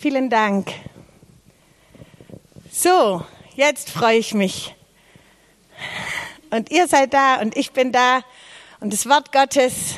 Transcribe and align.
Vielen 0.00 0.30
Dank. 0.30 0.72
So, 2.70 3.26
jetzt 3.56 3.90
freue 3.90 4.18
ich 4.18 4.32
mich. 4.32 4.76
Und 6.50 6.70
ihr 6.70 6.86
seid 6.86 7.12
da 7.12 7.40
und 7.40 7.56
ich 7.56 7.72
bin 7.72 7.90
da 7.90 8.20
und 8.78 8.92
das 8.92 9.08
Wort 9.08 9.32
Gottes 9.32 9.96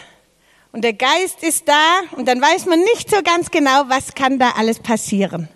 und 0.72 0.84
der 0.84 0.94
Geist 0.94 1.42
ist 1.42 1.68
da 1.68 2.00
und 2.12 2.26
dann 2.26 2.40
weiß 2.40 2.64
man 2.64 2.80
nicht 2.80 3.10
so 3.10 3.22
ganz 3.22 3.50
genau, 3.50 3.90
was 3.90 4.14
kann 4.14 4.38
da 4.38 4.52
alles 4.52 4.78
passieren. 4.78 5.50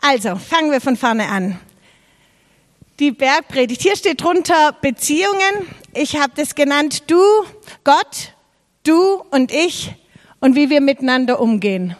Also, 0.00 0.34
fangen 0.34 0.72
wir 0.72 0.80
von 0.80 0.96
vorne 0.96 1.28
an. 1.28 1.60
Die 2.98 3.12
Bergpredigt. 3.12 3.82
Hier 3.82 3.94
steht 3.94 4.20
drunter 4.20 4.72
Beziehungen. 4.72 5.72
Ich 5.94 6.16
habe 6.16 6.32
das 6.34 6.56
genannt 6.56 7.08
du, 7.08 7.22
Gott, 7.84 8.32
du 8.82 9.22
und 9.30 9.52
ich 9.52 9.94
und 10.42 10.56
wie 10.56 10.70
wir 10.70 10.80
miteinander 10.80 11.40
umgehen. 11.40 11.96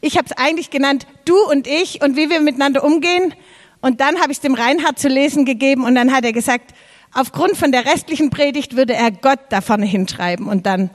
Ich 0.00 0.18
habe 0.18 0.26
es 0.26 0.36
eigentlich 0.36 0.70
genannt 0.70 1.06
du 1.24 1.36
und 1.48 1.66
ich 1.68 2.02
und 2.02 2.16
wie 2.16 2.28
wir 2.28 2.40
miteinander 2.40 2.82
umgehen. 2.82 3.34
Und 3.80 4.00
dann 4.00 4.20
habe 4.20 4.32
ich 4.32 4.38
es 4.38 4.40
dem 4.40 4.54
Reinhard 4.54 4.98
zu 4.98 5.06
lesen 5.06 5.44
gegeben 5.44 5.84
und 5.84 5.94
dann 5.94 6.12
hat 6.12 6.24
er 6.24 6.32
gesagt, 6.32 6.74
aufgrund 7.14 7.56
von 7.56 7.70
der 7.70 7.86
restlichen 7.86 8.30
Predigt 8.30 8.76
würde 8.76 8.94
er 8.94 9.12
Gott 9.12 9.38
da 9.50 9.60
vorne 9.60 9.86
hinschreiben 9.86 10.48
und 10.48 10.66
dann 10.66 10.90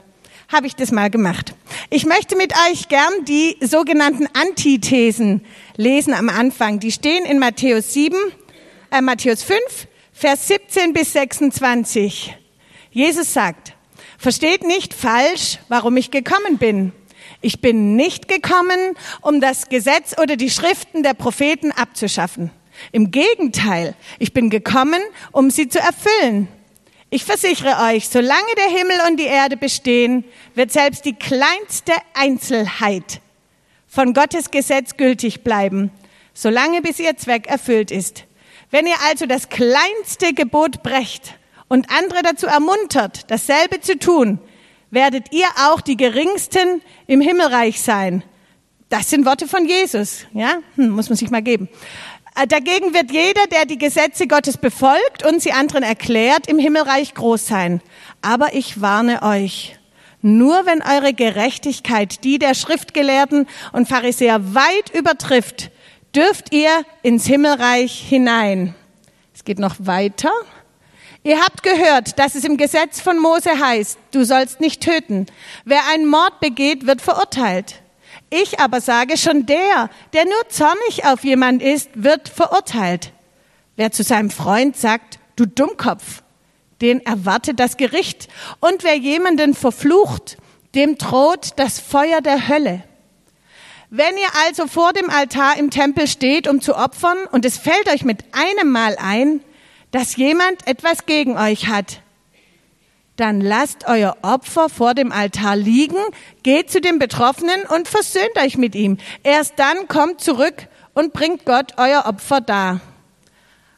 habe 0.52 0.66
ich 0.66 0.76
das 0.76 0.92
mal 0.92 1.08
gemacht. 1.08 1.54
Ich 1.88 2.04
möchte 2.04 2.36
mit 2.36 2.52
euch 2.70 2.88
gern 2.88 3.24
die 3.26 3.56
sogenannten 3.60 4.28
Antithesen 4.34 5.46
lesen 5.76 6.12
am 6.12 6.28
Anfang. 6.28 6.80
Die 6.80 6.92
stehen 6.92 7.24
in 7.24 7.38
Matthäus 7.38 7.94
7, 7.94 8.14
äh, 8.90 9.00
Matthäus 9.00 9.42
5, 9.42 9.58
Vers 10.12 10.48
17 10.48 10.92
bis 10.92 11.14
26. 11.14 12.36
Jesus 12.90 13.32
sagt, 13.32 13.71
versteht 14.22 14.64
nicht 14.64 14.94
falsch, 14.94 15.58
warum 15.68 15.96
ich 15.96 16.12
gekommen 16.12 16.56
bin. 16.56 16.92
Ich 17.40 17.60
bin 17.60 17.96
nicht 17.96 18.28
gekommen, 18.28 18.96
um 19.20 19.40
das 19.40 19.68
Gesetz 19.68 20.16
oder 20.16 20.36
die 20.36 20.48
Schriften 20.48 21.02
der 21.02 21.14
Propheten 21.14 21.72
abzuschaffen. 21.72 22.52
Im 22.92 23.10
Gegenteil, 23.10 23.94
ich 24.20 24.32
bin 24.32 24.48
gekommen, 24.48 25.02
um 25.32 25.50
sie 25.50 25.68
zu 25.68 25.80
erfüllen. 25.80 26.46
Ich 27.10 27.24
versichere 27.24 27.82
euch, 27.90 28.08
solange 28.08 28.54
der 28.56 28.78
Himmel 28.78 28.96
und 29.08 29.18
die 29.18 29.26
Erde 29.26 29.56
bestehen, 29.56 30.24
wird 30.54 30.70
selbst 30.70 31.04
die 31.04 31.14
kleinste 31.14 31.92
Einzelheit 32.14 33.20
von 33.88 34.14
Gottes 34.14 34.52
Gesetz 34.52 34.96
gültig 34.96 35.42
bleiben, 35.42 35.90
solange 36.32 36.80
bis 36.80 37.00
ihr 37.00 37.16
Zweck 37.16 37.48
erfüllt 37.48 37.90
ist. 37.90 38.24
Wenn 38.70 38.86
ihr 38.86 39.00
also 39.08 39.26
das 39.26 39.48
kleinste 39.48 40.32
Gebot 40.32 40.84
brecht 40.84 41.34
und 41.72 41.88
andere 41.88 42.20
dazu 42.22 42.46
ermuntert, 42.46 43.30
dasselbe 43.30 43.80
zu 43.80 43.98
tun, 43.98 44.38
werdet 44.90 45.32
ihr 45.32 45.46
auch 45.70 45.80
die 45.80 45.96
geringsten 45.96 46.82
im 47.06 47.22
Himmelreich 47.22 47.80
sein. 47.80 48.22
Das 48.90 49.08
sind 49.08 49.24
Worte 49.24 49.48
von 49.48 49.64
Jesus, 49.64 50.26
ja? 50.34 50.56
Hm, 50.76 50.90
muss 50.90 51.08
man 51.08 51.16
sich 51.16 51.30
mal 51.30 51.40
geben. 51.40 51.70
Äh, 52.36 52.46
dagegen 52.46 52.92
wird 52.92 53.10
jeder, 53.10 53.46
der 53.50 53.64
die 53.64 53.78
Gesetze 53.78 54.26
Gottes 54.26 54.58
befolgt 54.58 55.24
und 55.26 55.40
sie 55.40 55.52
anderen 55.52 55.82
erklärt, 55.82 56.46
im 56.46 56.58
Himmelreich 56.58 57.14
groß 57.14 57.46
sein. 57.46 57.80
Aber 58.20 58.52
ich 58.52 58.82
warne 58.82 59.22
euch, 59.22 59.78
nur 60.20 60.66
wenn 60.66 60.82
eure 60.82 61.14
Gerechtigkeit 61.14 62.22
die 62.22 62.38
der 62.38 62.52
Schriftgelehrten 62.52 63.48
und 63.72 63.88
Pharisäer 63.88 64.54
weit 64.54 64.92
übertrifft, 64.92 65.70
dürft 66.14 66.52
ihr 66.52 66.84
ins 67.02 67.24
Himmelreich 67.24 67.98
hinein. 68.10 68.74
Es 69.34 69.44
geht 69.44 69.58
noch 69.58 69.76
weiter. 69.78 70.30
Ihr 71.24 71.40
habt 71.40 71.62
gehört, 71.62 72.18
dass 72.18 72.34
es 72.34 72.44
im 72.44 72.56
Gesetz 72.56 73.00
von 73.00 73.18
Mose 73.18 73.58
heißt, 73.58 73.96
du 74.10 74.24
sollst 74.24 74.60
nicht 74.60 74.82
töten. 74.82 75.26
Wer 75.64 75.86
einen 75.92 76.06
Mord 76.06 76.40
begeht, 76.40 76.86
wird 76.86 77.00
verurteilt. 77.00 77.82
Ich 78.28 78.58
aber 78.58 78.80
sage, 78.80 79.16
schon 79.16 79.46
der, 79.46 79.88
der 80.14 80.24
nur 80.24 80.48
zornig 80.48 81.04
auf 81.04 81.22
jemand 81.22 81.62
ist, 81.62 81.90
wird 81.94 82.28
verurteilt. 82.28 83.12
Wer 83.76 83.92
zu 83.92 84.02
seinem 84.02 84.30
Freund 84.30 84.76
sagt, 84.76 85.20
du 85.36 85.46
Dummkopf, 85.46 86.22
den 86.80 87.00
erwartet 87.06 87.60
das 87.60 87.76
Gericht. 87.76 88.28
Und 88.58 88.82
wer 88.82 88.96
jemanden 88.96 89.54
verflucht, 89.54 90.38
dem 90.74 90.98
droht 90.98 91.50
das 91.56 91.78
Feuer 91.78 92.20
der 92.20 92.48
Hölle. 92.48 92.82
Wenn 93.90 94.16
ihr 94.16 94.28
also 94.46 94.66
vor 94.66 94.92
dem 94.92 95.08
Altar 95.08 95.56
im 95.58 95.70
Tempel 95.70 96.08
steht, 96.08 96.48
um 96.48 96.60
zu 96.60 96.74
opfern, 96.74 97.18
und 97.30 97.44
es 97.44 97.58
fällt 97.58 97.88
euch 97.92 98.04
mit 98.04 98.24
einem 98.32 98.70
Mal 98.70 98.96
ein, 98.98 99.40
dass 99.92 100.16
jemand 100.16 100.66
etwas 100.66 101.06
gegen 101.06 101.38
euch 101.38 101.68
hat, 101.68 102.00
dann 103.16 103.40
lasst 103.40 103.86
euer 103.86 104.16
Opfer 104.22 104.68
vor 104.68 104.94
dem 104.94 105.12
Altar 105.12 105.54
liegen, 105.54 105.98
geht 106.42 106.70
zu 106.70 106.80
dem 106.80 106.98
Betroffenen 106.98 107.62
und 107.68 107.86
versöhnt 107.86 108.36
euch 108.42 108.56
mit 108.56 108.74
ihm. 108.74 108.98
Erst 109.22 109.58
dann 109.58 109.86
kommt 109.86 110.20
zurück 110.20 110.66
und 110.94 111.12
bringt 111.12 111.44
Gott 111.44 111.74
euer 111.76 112.06
Opfer 112.06 112.40
dar. 112.40 112.80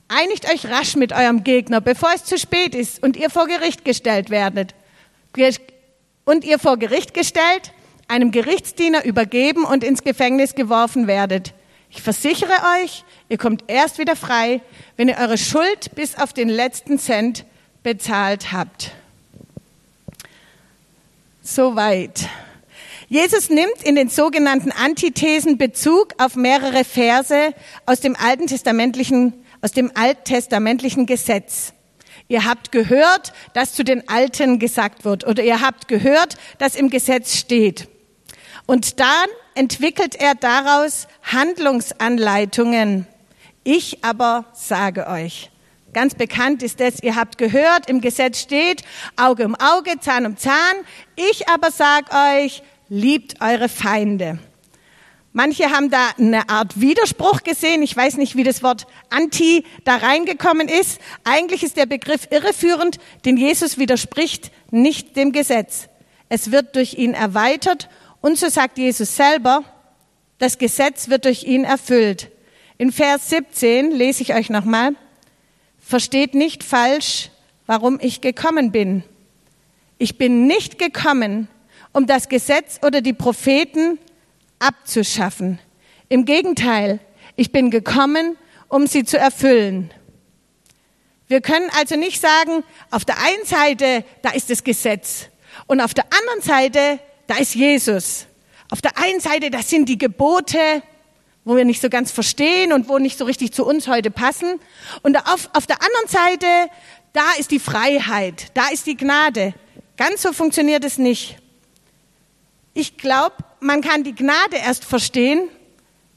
Einigt 0.06 0.48
euch 0.53 0.66
rasch 0.66 0.94
mit 0.94 1.12
eurem 1.12 1.42
Gegner, 1.42 1.80
bevor 1.80 2.10
es 2.14 2.24
zu 2.24 2.38
spät 2.38 2.74
ist 2.74 3.03
und 3.03 3.16
ihr 3.16 3.28
vor 3.28 3.47
Gericht 3.48 3.84
gestellt 3.84 4.30
werdet. 4.30 4.74
Und 6.24 6.44
ihr 6.44 6.60
vor 6.60 6.78
Gericht 6.78 7.12
gestellt, 7.12 7.72
einem 8.06 8.30
Gerichtsdiener 8.30 9.04
übergeben 9.04 9.64
und 9.64 9.82
ins 9.82 10.04
Gefängnis 10.04 10.54
geworfen 10.54 11.08
werdet. 11.08 11.54
Ich 11.94 12.03
versichere 12.03 12.53
euch, 12.82 13.05
ihr 13.28 13.38
kommt 13.38 13.65
erst 13.69 13.99
wieder 13.99 14.16
frei, 14.16 14.60
wenn 14.97 15.09
ihr 15.09 15.16
eure 15.16 15.38
Schuld 15.38 15.94
bis 15.94 16.16
auf 16.16 16.32
den 16.32 16.49
letzten 16.49 16.99
Cent 16.99 17.44
bezahlt 17.84 18.53
habt. 18.53 18.91
Soweit. 21.41 22.28
Jesus 23.09 23.49
nimmt 23.49 23.83
in 23.84 23.94
den 23.94 24.09
sogenannten 24.09 24.72
Antithesen 24.72 25.56
Bezug 25.56 26.15
auf 26.19 26.34
mehrere 26.34 26.84
Verse 26.84 27.54
aus 27.87 28.00
dem 28.00 28.16
alten 28.16 28.49
testamentlichen, 28.49 29.33
aus 29.60 29.71
dem 29.71 29.93
alttestamentlichen 29.94 31.06
Gesetz. 31.06 31.75
Ihr 32.27 32.44
habt 32.44 32.72
gehört, 32.72 33.33
dass 33.53 33.72
zu 33.72 33.84
den 33.84 34.09
Alten 34.09 34.59
gesagt 34.59 35.04
wird 35.04 35.27
oder 35.27 35.44
ihr 35.44 35.60
habt 35.60 35.87
gehört, 35.87 36.38
dass 36.59 36.75
im 36.75 36.91
Gesetz 36.91 37.37
steht. 37.37 37.87
Und 38.66 39.00
dann 39.00 39.28
entwickelt 39.54 40.14
er 40.14 40.34
daraus 40.34 41.06
Handlungsanleitungen. 41.22 43.06
Ich 43.62 44.04
aber 44.04 44.47
sage 44.54 45.06
euch. 45.06 45.50
Ganz 45.92 46.14
bekannt 46.14 46.62
ist 46.62 46.80
es, 46.80 47.03
ihr 47.03 47.14
habt 47.14 47.38
gehört, 47.38 47.88
im 47.88 48.00
Gesetz 48.00 48.41
steht 48.41 48.82
Auge 49.16 49.47
um 49.47 49.54
Auge, 49.54 50.00
Zahn 50.00 50.26
um 50.26 50.36
Zahn. 50.36 50.74
Ich 51.14 51.48
aber 51.48 51.70
sag 51.70 52.12
euch, 52.12 52.62
liebt 52.88 53.41
eure 53.41 53.69
Feinde. 53.69 54.38
Manche 55.32 55.70
haben 55.70 55.91
da 55.91 56.10
eine 56.19 56.48
Art 56.48 56.80
Widerspruch 56.80 57.42
gesehen. 57.42 57.82
Ich 57.82 57.97
weiß 57.97 58.16
nicht, 58.16 58.36
wie 58.36 58.44
das 58.44 58.62
Wort 58.62 58.86
anti 59.10 59.64
da 59.84 59.97
reingekommen 59.97 60.69
ist. 60.69 61.00
Eigentlich 61.24 61.62
ist 61.62 61.76
der 61.76 61.86
Begriff 61.86 62.28
irreführend, 62.30 62.98
denn 63.24 63.36
Jesus 63.36 63.78
widerspricht 63.78 64.50
nicht 64.70 65.16
dem 65.16 65.32
Gesetz. 65.32 65.88
Es 66.28 66.50
wird 66.50 66.76
durch 66.76 66.94
ihn 66.94 67.14
erweitert 67.14 67.88
und 68.24 68.38
so 68.38 68.48
sagt 68.48 68.78
Jesus 68.78 69.16
selber, 69.16 69.64
das 70.38 70.56
Gesetz 70.56 71.10
wird 71.10 71.26
durch 71.26 71.44
ihn 71.44 71.64
erfüllt. 71.64 72.30
In 72.78 72.90
Vers 72.90 73.28
17 73.28 73.90
lese 73.90 74.22
ich 74.22 74.34
euch 74.34 74.48
nochmal. 74.48 74.94
Versteht 75.78 76.34
nicht 76.34 76.64
falsch, 76.64 77.28
warum 77.66 77.98
ich 78.00 78.22
gekommen 78.22 78.72
bin. 78.72 79.04
Ich 79.98 80.16
bin 80.16 80.46
nicht 80.46 80.78
gekommen, 80.78 81.48
um 81.92 82.06
das 82.06 82.30
Gesetz 82.30 82.80
oder 82.82 83.02
die 83.02 83.12
Propheten 83.12 83.98
abzuschaffen. 84.58 85.58
Im 86.08 86.24
Gegenteil, 86.24 87.00
ich 87.36 87.52
bin 87.52 87.70
gekommen, 87.70 88.38
um 88.70 88.86
sie 88.86 89.04
zu 89.04 89.18
erfüllen. 89.18 89.92
Wir 91.28 91.42
können 91.42 91.68
also 91.78 91.96
nicht 91.96 92.22
sagen, 92.22 92.64
auf 92.91 93.04
der 93.04 93.18
einen 93.18 93.44
Seite, 93.44 94.02
da 94.22 94.30
ist 94.30 94.48
das 94.48 94.64
Gesetz 94.64 95.26
und 95.66 95.82
auf 95.82 95.92
der 95.92 96.04
anderen 96.04 96.41
Seite, 96.41 97.00
da 97.26 97.36
ist 97.36 97.54
Jesus. 97.54 98.26
Auf 98.70 98.80
der 98.80 98.98
einen 98.98 99.20
Seite, 99.20 99.50
das 99.50 99.71
sind 99.71 99.88
die 99.88 99.98
Gebote, 99.98 100.82
wo 101.44 101.56
wir 101.56 101.65
nicht 101.65 101.80
so 101.80 101.88
ganz 101.88 102.10
verstehen 102.10 102.72
und 102.72 102.88
wo 102.88 102.98
nicht 102.98 103.18
so 103.18 103.24
richtig 103.24 103.53
zu 103.53 103.66
uns 103.66 103.86
heute 103.86 104.10
passen. 104.10 104.59
Und 105.03 105.16
auf, 105.16 105.50
auf 105.53 105.66
der 105.66 105.78
anderen 105.82 106.09
Seite, 106.09 106.47
da 107.12 107.24
ist 107.38 107.50
die 107.50 107.59
Freiheit, 107.59 108.47
da 108.54 108.68
ist 108.68 108.86
die 108.86 108.97
Gnade. 108.97 109.54
Ganz 109.97 110.22
so 110.22 110.32
funktioniert 110.32 110.84
es 110.84 110.98
nicht. 110.98 111.36
Ich 112.72 112.97
glaube, 112.97 113.36
man 113.60 113.82
kann 113.82 114.03
die 114.03 114.15
Gnade 114.15 114.56
erst 114.56 114.84
verstehen, 114.84 115.48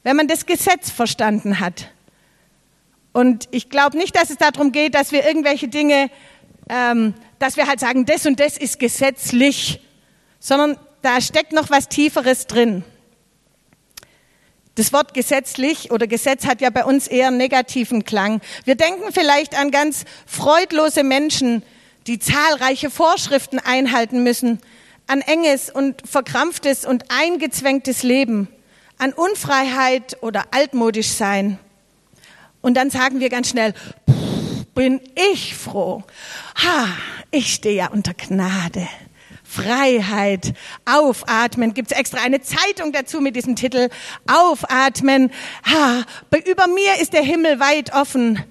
wenn 0.03 0.15
man 0.15 0.27
das 0.27 0.45
Gesetz 0.45 0.89
verstanden 0.89 1.59
hat. 1.59 1.89
Und 3.13 3.47
ich 3.51 3.69
glaube 3.69 3.97
nicht, 3.97 4.15
dass 4.15 4.29
es 4.29 4.37
darum 4.37 4.71
geht, 4.71 4.95
dass 4.95 5.11
wir 5.11 5.25
irgendwelche 5.25 5.67
Dinge, 5.67 6.09
ähm, 6.69 7.13
dass 7.39 7.57
wir 7.57 7.67
halt 7.67 7.79
sagen, 7.79 8.05
das 8.05 8.25
und 8.25 8.39
das 8.39 8.57
ist 8.57 8.79
gesetzlich, 8.79 9.81
sondern 10.39 10.77
da 11.01 11.21
steckt 11.21 11.53
noch 11.53 11.69
was 11.69 11.87
Tieferes 11.89 12.47
drin. 12.47 12.83
Das 14.75 14.93
Wort 14.93 15.13
gesetzlich 15.13 15.91
oder 15.91 16.05
Gesetz 16.05 16.45
hat 16.45 16.61
ja 16.61 16.69
bei 16.69 16.85
uns 16.85 17.07
eher 17.07 17.27
einen 17.27 17.37
negativen 17.37 18.03
Klang. 18.05 18.41
Wir 18.63 18.75
denken 18.75 19.11
vielleicht 19.11 19.57
an 19.57 19.71
ganz 19.71 20.05
freudlose 20.25 21.03
Menschen, 21.03 21.63
die 22.05 22.19
zahlreiche 22.19 22.89
Vorschriften 22.89 23.59
einhalten 23.59 24.23
müssen. 24.23 24.59
an 25.07 25.21
enges 25.21 25.69
und 25.69 26.07
verkrampftes 26.07 26.85
und 26.85 27.05
eingezwängtes 27.09 28.03
Leben, 28.03 28.49
an 28.97 29.13
Unfreiheit 29.13 30.17
oder 30.21 30.45
altmodisch 30.51 31.09
sein. 31.09 31.57
Und 32.61 32.75
dann 32.75 32.89
sagen 32.89 33.19
wir 33.19 33.29
ganz 33.29 33.49
schnell, 33.49 33.73
bin 34.75 35.01
ich 35.33 35.55
froh. 35.55 36.03
Ha, 36.63 36.87
ich 37.31 37.53
stehe 37.53 37.75
ja 37.75 37.87
unter 37.87 38.13
Gnade. 38.13 38.87
Freiheit, 39.57 40.53
aufatmen. 40.85 41.73
Gibt 41.73 41.91
es 41.91 41.97
extra 41.97 42.21
eine 42.21 42.41
Zeitung 42.41 42.91
dazu 42.91 43.21
mit 43.21 43.35
diesem 43.35 43.55
Titel? 43.55 43.89
Aufatmen. 44.27 45.31
Ha, 45.65 46.03
über 46.45 46.67
mir 46.67 47.01
ist 47.01 47.13
der 47.13 47.23
Himmel 47.23 47.59
weit 47.59 47.93
offen. 47.93 48.43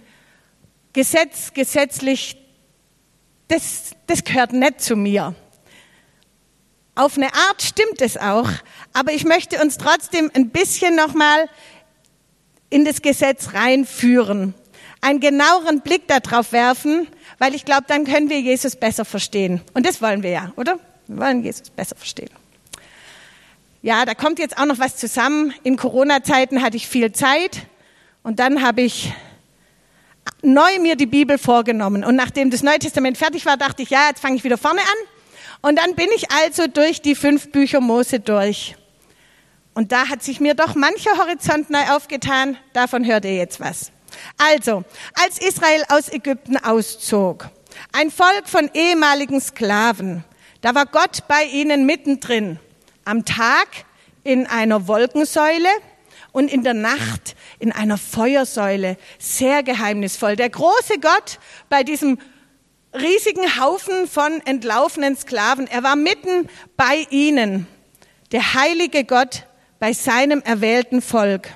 Gesetz, 0.92 1.52
gesetzlich, 1.54 2.36
das, 3.48 3.92
das 4.08 4.24
gehört 4.24 4.52
nicht 4.52 4.80
zu 4.80 4.96
mir. 4.96 5.34
Auf 6.96 7.16
eine 7.16 7.32
Art 7.32 7.62
stimmt 7.62 8.00
es 8.00 8.16
auch, 8.16 8.50
aber 8.92 9.12
ich 9.12 9.24
möchte 9.24 9.62
uns 9.62 9.78
trotzdem 9.78 10.30
ein 10.34 10.48
bisschen 10.48 10.96
nochmal 10.96 11.48
in 12.68 12.84
das 12.84 13.02
Gesetz 13.02 13.52
reinführen, 13.52 14.54
einen 15.02 15.20
genaueren 15.20 15.82
Blick 15.82 16.08
darauf 16.08 16.52
werfen, 16.52 17.06
weil 17.38 17.54
ich 17.54 17.64
glaube, 17.64 17.84
dann 17.86 18.06
können 18.06 18.28
wir 18.28 18.40
Jesus 18.40 18.74
besser 18.74 19.04
verstehen. 19.04 19.60
Und 19.74 19.86
das 19.86 20.02
wollen 20.02 20.22
wir 20.22 20.30
ja, 20.30 20.52
oder? 20.56 20.80
Wir 21.08 21.18
wollen 21.18 21.42
Jesus 21.42 21.70
besser 21.70 21.96
verstehen. 21.96 22.30
Ja, 23.82 24.04
da 24.04 24.14
kommt 24.14 24.38
jetzt 24.38 24.58
auch 24.58 24.66
noch 24.66 24.78
was 24.78 24.96
zusammen. 24.96 25.54
In 25.62 25.76
Corona-Zeiten 25.76 26.62
hatte 26.62 26.76
ich 26.76 26.88
viel 26.88 27.12
Zeit 27.12 27.66
und 28.22 28.40
dann 28.40 28.62
habe 28.62 28.82
ich 28.82 29.12
neu 30.42 30.78
mir 30.80 30.96
die 30.96 31.06
Bibel 31.06 31.38
vorgenommen. 31.38 32.04
Und 32.04 32.16
nachdem 32.16 32.50
das 32.50 32.62
Neue 32.62 32.78
Testament 32.78 33.16
fertig 33.16 33.46
war, 33.46 33.56
dachte 33.56 33.82
ich, 33.82 33.90
ja, 33.90 34.08
jetzt 34.08 34.20
fange 34.20 34.36
ich 34.36 34.44
wieder 34.44 34.58
vorne 34.58 34.80
an. 34.80 35.08
Und 35.62 35.78
dann 35.78 35.94
bin 35.94 36.08
ich 36.14 36.30
also 36.32 36.66
durch 36.66 37.02
die 37.02 37.14
fünf 37.14 37.52
Bücher 37.52 37.80
Mose 37.80 38.20
durch. 38.20 38.76
Und 39.74 39.92
da 39.92 40.08
hat 40.08 40.22
sich 40.22 40.40
mir 40.40 40.54
doch 40.54 40.74
mancher 40.74 41.18
Horizont 41.18 41.70
neu 41.70 41.82
aufgetan. 41.90 42.56
Davon 42.72 43.04
hört 43.04 43.24
ihr 43.24 43.36
jetzt 43.36 43.60
was. 43.60 43.92
Also, 44.38 44.84
als 45.22 45.38
Israel 45.38 45.84
aus 45.88 46.08
Ägypten 46.08 46.56
auszog, 46.56 47.50
ein 47.92 48.10
Volk 48.10 48.48
von 48.48 48.70
ehemaligen 48.72 49.40
Sklaven, 49.40 50.24
da 50.60 50.74
war 50.74 50.86
Gott 50.86 51.28
bei 51.28 51.44
ihnen 51.44 51.86
mittendrin. 51.86 52.58
Am 53.04 53.24
Tag 53.24 53.68
in 54.24 54.46
einer 54.46 54.88
Wolkensäule 54.88 55.68
und 56.32 56.52
in 56.52 56.64
der 56.64 56.74
Nacht 56.74 57.36
in 57.58 57.72
einer 57.72 57.98
Feuersäule. 57.98 58.96
Sehr 59.18 59.62
geheimnisvoll. 59.62 60.36
Der 60.36 60.50
große 60.50 60.98
Gott 61.00 61.38
bei 61.68 61.82
diesem 61.82 62.18
riesigen 62.92 63.60
Haufen 63.60 64.06
von 64.06 64.40
entlaufenen 64.44 65.16
Sklaven. 65.16 65.66
Er 65.66 65.82
war 65.82 65.96
mitten 65.96 66.48
bei 66.76 67.06
ihnen. 67.10 67.66
Der 68.32 68.54
heilige 68.54 69.04
Gott 69.04 69.46
bei 69.78 69.92
seinem 69.92 70.42
erwählten 70.42 71.00
Volk. 71.02 71.50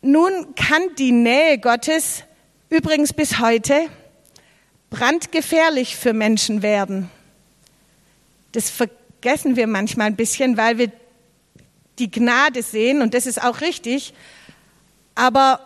Nun 0.00 0.54
kann 0.54 0.82
die 0.98 1.12
Nähe 1.12 1.58
Gottes 1.58 2.24
übrigens 2.68 3.12
bis 3.12 3.38
heute 3.38 3.88
brandgefährlich 4.90 5.96
für 5.96 6.12
Menschen 6.12 6.62
werden. 6.62 7.10
Das 8.52 8.70
vergessen 8.70 9.56
wir 9.56 9.66
manchmal 9.66 10.06
ein 10.08 10.16
bisschen, 10.16 10.56
weil 10.56 10.78
wir 10.78 10.92
die 11.98 12.10
Gnade 12.10 12.62
sehen 12.62 13.02
und 13.02 13.14
das 13.14 13.26
ist 13.26 13.42
auch 13.42 13.60
richtig. 13.60 14.14
Aber 15.14 15.60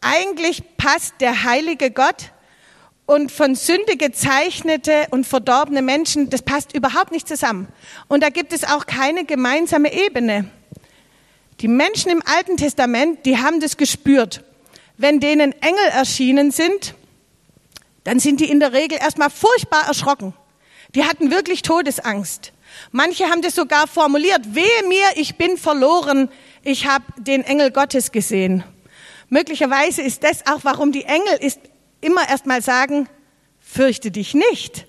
eigentlich 0.00 0.62
passt 0.76 1.14
der 1.20 1.44
heilige 1.44 1.90
Gott 1.90 2.32
und 3.06 3.30
von 3.30 3.54
Sünde 3.54 3.96
gezeichnete 3.96 5.06
und 5.10 5.26
verdorbene 5.26 5.80
Menschen, 5.80 6.28
das 6.28 6.42
passt 6.42 6.74
überhaupt 6.74 7.12
nicht 7.12 7.28
zusammen. 7.28 7.68
Und 8.08 8.22
da 8.22 8.30
gibt 8.30 8.52
es 8.52 8.64
auch 8.64 8.86
keine 8.86 9.24
gemeinsame 9.24 9.92
Ebene. 9.92 10.50
Die 11.60 11.68
Menschen 11.68 12.10
im 12.10 12.22
Alten 12.26 12.56
Testament, 12.56 13.24
die 13.24 13.38
haben 13.38 13.60
das 13.60 13.76
gespürt. 13.76 14.44
Wenn 14.98 15.20
denen 15.20 15.52
Engel 15.62 15.88
erschienen 15.92 16.50
sind, 16.50 16.94
dann 18.04 18.18
sind 18.18 18.40
die 18.40 18.50
in 18.50 18.60
der 18.60 18.72
Regel 18.72 18.98
erstmal 18.98 19.30
furchtbar 19.30 19.86
erschrocken. 19.86 20.34
Die 20.96 21.04
hatten 21.04 21.30
wirklich 21.30 21.60
Todesangst. 21.60 22.52
Manche 22.90 23.26
haben 23.26 23.42
das 23.42 23.54
sogar 23.54 23.86
formuliert, 23.86 24.54
wehe 24.54 24.88
mir, 24.88 25.04
ich 25.16 25.36
bin 25.36 25.58
verloren, 25.58 26.30
ich 26.62 26.86
habe 26.86 27.04
den 27.18 27.42
Engel 27.44 27.70
Gottes 27.70 28.12
gesehen. 28.12 28.64
Möglicherweise 29.28 30.00
ist 30.00 30.24
das 30.24 30.46
auch, 30.46 30.60
warum 30.62 30.92
die 30.92 31.04
Engel 31.04 31.34
ist, 31.40 31.60
immer 32.00 32.26
erstmal 32.26 32.62
sagen, 32.62 33.10
fürchte 33.60 34.10
dich 34.10 34.32
nicht, 34.32 34.86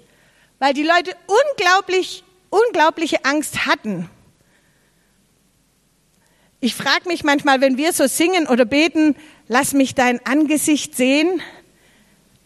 weil 0.59 0.73
die 0.73 0.83
Leute 0.83 1.13
unglaublich, 1.27 2.23
unglaubliche 2.51 3.25
Angst 3.25 3.65
hatten. 3.65 4.09
Ich 6.61 6.73
frage 6.73 7.09
mich 7.09 7.25
manchmal, 7.25 7.59
wenn 7.59 7.77
wir 7.77 7.91
so 7.91 8.07
singen 8.07 8.47
oder 8.47 8.63
beten, 8.63 9.17
lass 9.49 9.73
mich 9.73 9.93
dein 9.93 10.25
Angesicht 10.25 10.95
sehen, 10.95 11.41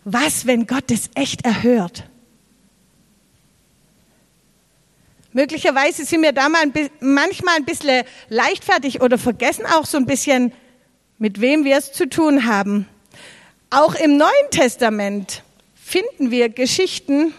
was, 0.03 0.47
wenn 0.47 0.65
Gott 0.65 0.89
es 0.89 1.11
echt 1.13 1.45
erhört? 1.45 2.10
Möglicherweise 5.33 6.03
sind 6.03 6.23
wir 6.23 6.33
da 6.33 6.49
mal 6.49 6.61
ein, 6.61 6.73
manchmal 6.99 7.55
ein 7.55 7.65
bisschen 7.65 8.03
leichtfertig 8.29 9.01
oder 9.01 9.17
vergessen 9.17 9.65
auch 9.65 9.85
so 9.85 9.97
ein 9.97 10.05
bisschen, 10.05 10.51
mit 11.19 11.39
wem 11.39 11.63
wir 11.63 11.77
es 11.77 11.93
zu 11.93 12.09
tun 12.09 12.45
haben. 12.45 12.87
Auch 13.69 13.95
im 13.95 14.17
Neuen 14.17 14.49
Testament 14.49 15.43
finden 15.73 16.31
wir 16.31 16.49
Geschichten, 16.49 17.33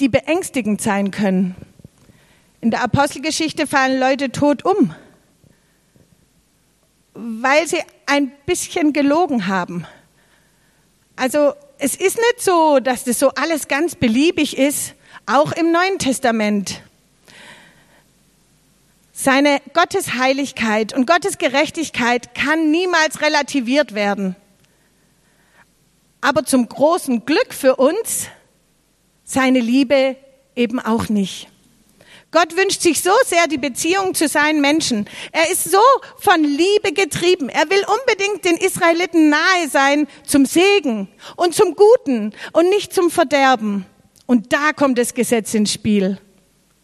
die 0.00 0.08
beängstigend 0.08 0.80
sein 0.80 1.12
können. 1.12 1.54
In 2.60 2.72
der 2.72 2.82
Apostelgeschichte 2.82 3.66
fallen 3.68 4.00
Leute 4.00 4.32
tot 4.32 4.64
um, 4.64 4.94
weil 7.14 7.68
sie 7.68 7.80
ein 8.06 8.32
bisschen 8.46 8.92
gelogen 8.92 9.46
haben. 9.46 9.86
Also 11.14 11.54
es 11.80 11.96
ist 11.96 12.16
nicht 12.16 12.40
so, 12.40 12.78
dass 12.78 13.04
das 13.04 13.18
so 13.18 13.30
alles 13.30 13.66
ganz 13.66 13.94
beliebig 13.94 14.58
ist, 14.58 14.94
auch 15.26 15.52
im 15.52 15.72
Neuen 15.72 15.98
Testament. 15.98 16.82
Seine 19.12 19.60
Gottesheiligkeit 19.72 20.92
und 20.94 21.06
Gottes 21.06 21.38
Gerechtigkeit 21.38 22.34
kann 22.34 22.70
niemals 22.70 23.22
relativiert 23.22 23.94
werden. 23.94 24.36
Aber 26.20 26.44
zum 26.44 26.68
großen 26.68 27.24
Glück 27.24 27.54
für 27.54 27.76
uns 27.76 28.28
seine 29.24 29.60
Liebe 29.60 30.16
eben 30.54 30.80
auch 30.80 31.08
nicht. 31.08 31.49
Gott 32.32 32.56
wünscht 32.56 32.80
sich 32.80 33.00
so 33.00 33.10
sehr 33.26 33.48
die 33.48 33.58
Beziehung 33.58 34.14
zu 34.14 34.28
seinen 34.28 34.60
Menschen. 34.60 35.08
Er 35.32 35.50
ist 35.50 35.64
so 35.64 35.82
von 36.18 36.44
Liebe 36.44 36.92
getrieben. 36.92 37.48
Er 37.48 37.68
will 37.68 37.82
unbedingt 37.86 38.44
den 38.44 38.56
Israeliten 38.56 39.30
nahe 39.30 39.68
sein 39.68 40.06
zum 40.24 40.46
Segen 40.46 41.08
und 41.36 41.54
zum 41.54 41.74
Guten 41.74 42.32
und 42.52 42.68
nicht 42.68 42.92
zum 42.94 43.10
Verderben. 43.10 43.84
Und 44.26 44.52
da 44.52 44.72
kommt 44.72 44.96
das 44.96 45.14
Gesetz 45.14 45.54
ins 45.54 45.72
Spiel. 45.72 46.18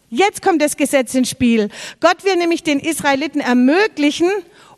Jetzt 0.09 0.41
kommt 0.41 0.61
das 0.61 0.75
Gesetz 0.75 1.13
ins 1.15 1.29
Spiel. 1.29 1.69
Gott 2.01 2.25
will 2.25 2.35
nämlich 2.35 2.63
den 2.63 2.81
Israeliten 2.81 3.39
ermöglichen, 3.39 4.29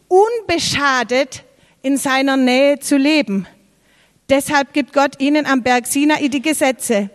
unbeschadet 0.08 1.44
in 1.82 1.98
seiner 1.98 2.38
Nähe 2.38 2.80
zu 2.80 2.98
leben. 2.98 3.48
Deshalb 4.30 4.74
gibt 4.74 4.94
Gott 4.94 5.20
ihnen 5.20 5.48
am 5.48 5.64
Berg 5.64 5.88
Sinai 5.88 6.28
die 6.28 6.42
Gesetze. 6.42 7.10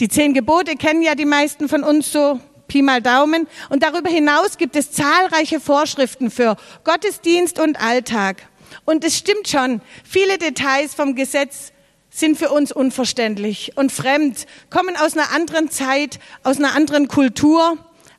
Die 0.00 0.08
zehn 0.08 0.34
Gebote 0.34 0.76
kennen 0.76 1.02
ja 1.02 1.14
die 1.14 1.24
meisten 1.24 1.68
von 1.68 1.82
uns 1.82 2.12
so 2.12 2.40
Pi 2.68 2.82
mal 2.82 3.02
Daumen. 3.02 3.46
Und 3.68 3.82
darüber 3.82 4.10
hinaus 4.10 4.58
gibt 4.58 4.76
es 4.76 4.92
zahlreiche 4.92 5.60
Vorschriften 5.60 6.30
für 6.30 6.56
Gottesdienst 6.84 7.58
und 7.58 7.80
Alltag. 7.80 8.48
Und 8.84 9.04
es 9.04 9.16
stimmt 9.16 9.48
schon, 9.48 9.80
viele 10.04 10.38
Details 10.38 10.94
vom 10.94 11.14
Gesetz 11.14 11.72
sind 12.10 12.38
für 12.38 12.50
uns 12.50 12.70
unverständlich 12.70 13.72
und 13.76 13.90
fremd, 13.90 14.46
kommen 14.70 14.96
aus 14.96 15.16
einer 15.16 15.32
anderen 15.32 15.70
Zeit, 15.70 16.20
aus 16.44 16.58
einer 16.58 16.74
anderen 16.74 17.08
Kultur. 17.08 17.76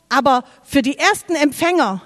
Aber 0.10 0.44
für 0.64 0.82
die 0.82 0.98
ersten 0.98 1.34
Empfänger, 1.36 2.02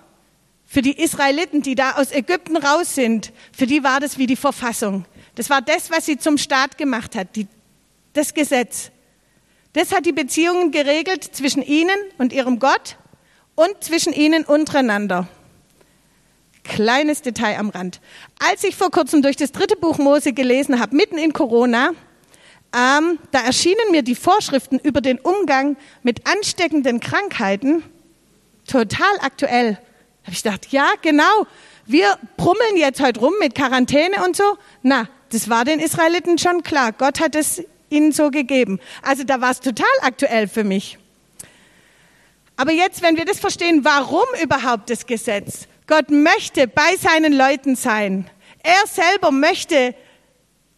für 0.65 0.83
die 0.83 1.01
Israeliten, 1.01 1.63
die 1.63 1.73
da 1.73 1.93
aus 1.93 2.11
Ägypten 2.11 2.57
raus 2.57 2.93
sind, 2.93 3.33
für 3.51 3.65
die 3.65 3.83
war 3.83 3.99
das 3.99 4.19
wie 4.19 4.27
die 4.27 4.35
Verfassung. 4.35 5.05
Das 5.33 5.49
war 5.49 5.61
das, 5.61 5.89
was 5.89 6.05
sie 6.05 6.17
zum 6.17 6.37
Staat 6.37 6.77
gemacht 6.77 7.15
hat, 7.15 7.35
die, 7.35 7.47
das 8.13 8.33
Gesetz. 8.33 8.91
Das 9.73 9.91
hat 9.91 10.05
die 10.05 10.11
Beziehungen 10.11 10.71
geregelt 10.71 11.23
zwischen 11.23 11.61
ihnen 11.61 11.97
und 12.17 12.33
ihrem 12.33 12.59
Gott 12.59 12.97
und 13.55 13.83
zwischen 13.83 14.13
ihnen 14.13 14.43
untereinander. 14.43 15.27
Kleines 16.63 17.21
Detail 17.21 17.57
am 17.57 17.69
Rand. 17.69 18.01
Als 18.39 18.63
ich 18.63 18.75
vor 18.75 18.89
kurzem 18.89 19.21
durch 19.21 19.35
das 19.35 19.51
dritte 19.51 19.75
Buch 19.75 19.97
Mose 19.97 20.33
gelesen 20.33 20.79
habe, 20.79 20.95
mitten 20.95 21.17
in 21.17 21.33
Corona, 21.33 21.91
ähm, 22.75 23.19
da 23.31 23.41
erschienen 23.41 23.91
mir 23.91 24.01
die 24.01 24.15
Vorschriften 24.15 24.79
über 24.79 25.01
den 25.01 25.19
Umgang 25.19 25.77
mit 26.03 26.27
ansteckenden 26.27 26.99
Krankheiten 26.99 27.83
total 28.67 29.19
aktuell. 29.21 29.73
Da 29.73 30.25
habe 30.25 30.33
ich 30.33 30.43
gedacht, 30.43 30.67
ja, 30.71 30.87
genau, 31.01 31.47
wir 31.85 32.17
brummeln 32.37 32.77
jetzt 32.77 33.01
heute 33.01 33.19
rum 33.19 33.33
mit 33.39 33.55
Quarantäne 33.55 34.23
und 34.23 34.35
so. 34.35 34.57
Na, 34.83 35.07
das 35.31 35.49
war 35.49 35.65
den 35.65 35.79
Israeliten 35.79 36.37
schon 36.37 36.63
klar. 36.63 36.91
Gott 36.91 37.19
hat 37.19 37.35
es 37.35 37.63
ihnen 37.89 38.11
so 38.11 38.31
gegeben. 38.31 38.79
Also 39.01 39.23
da 39.23 39.41
war 39.41 39.51
es 39.51 39.59
total 39.59 39.87
aktuell 40.01 40.47
für 40.47 40.63
mich. 40.63 40.97
Aber 42.55 42.71
jetzt, 42.71 43.01
wenn 43.01 43.15
wir 43.15 43.25
das 43.25 43.39
verstehen, 43.39 43.85
warum 43.85 44.25
überhaupt 44.43 44.89
das 44.89 45.05
Gesetz? 45.05 45.67
Gott 45.87 46.11
möchte 46.11 46.67
bei 46.67 46.95
seinen 46.97 47.33
Leuten 47.33 47.75
sein. 47.75 48.29
Er 48.63 48.85
selber 48.85 49.31
möchte 49.31 49.95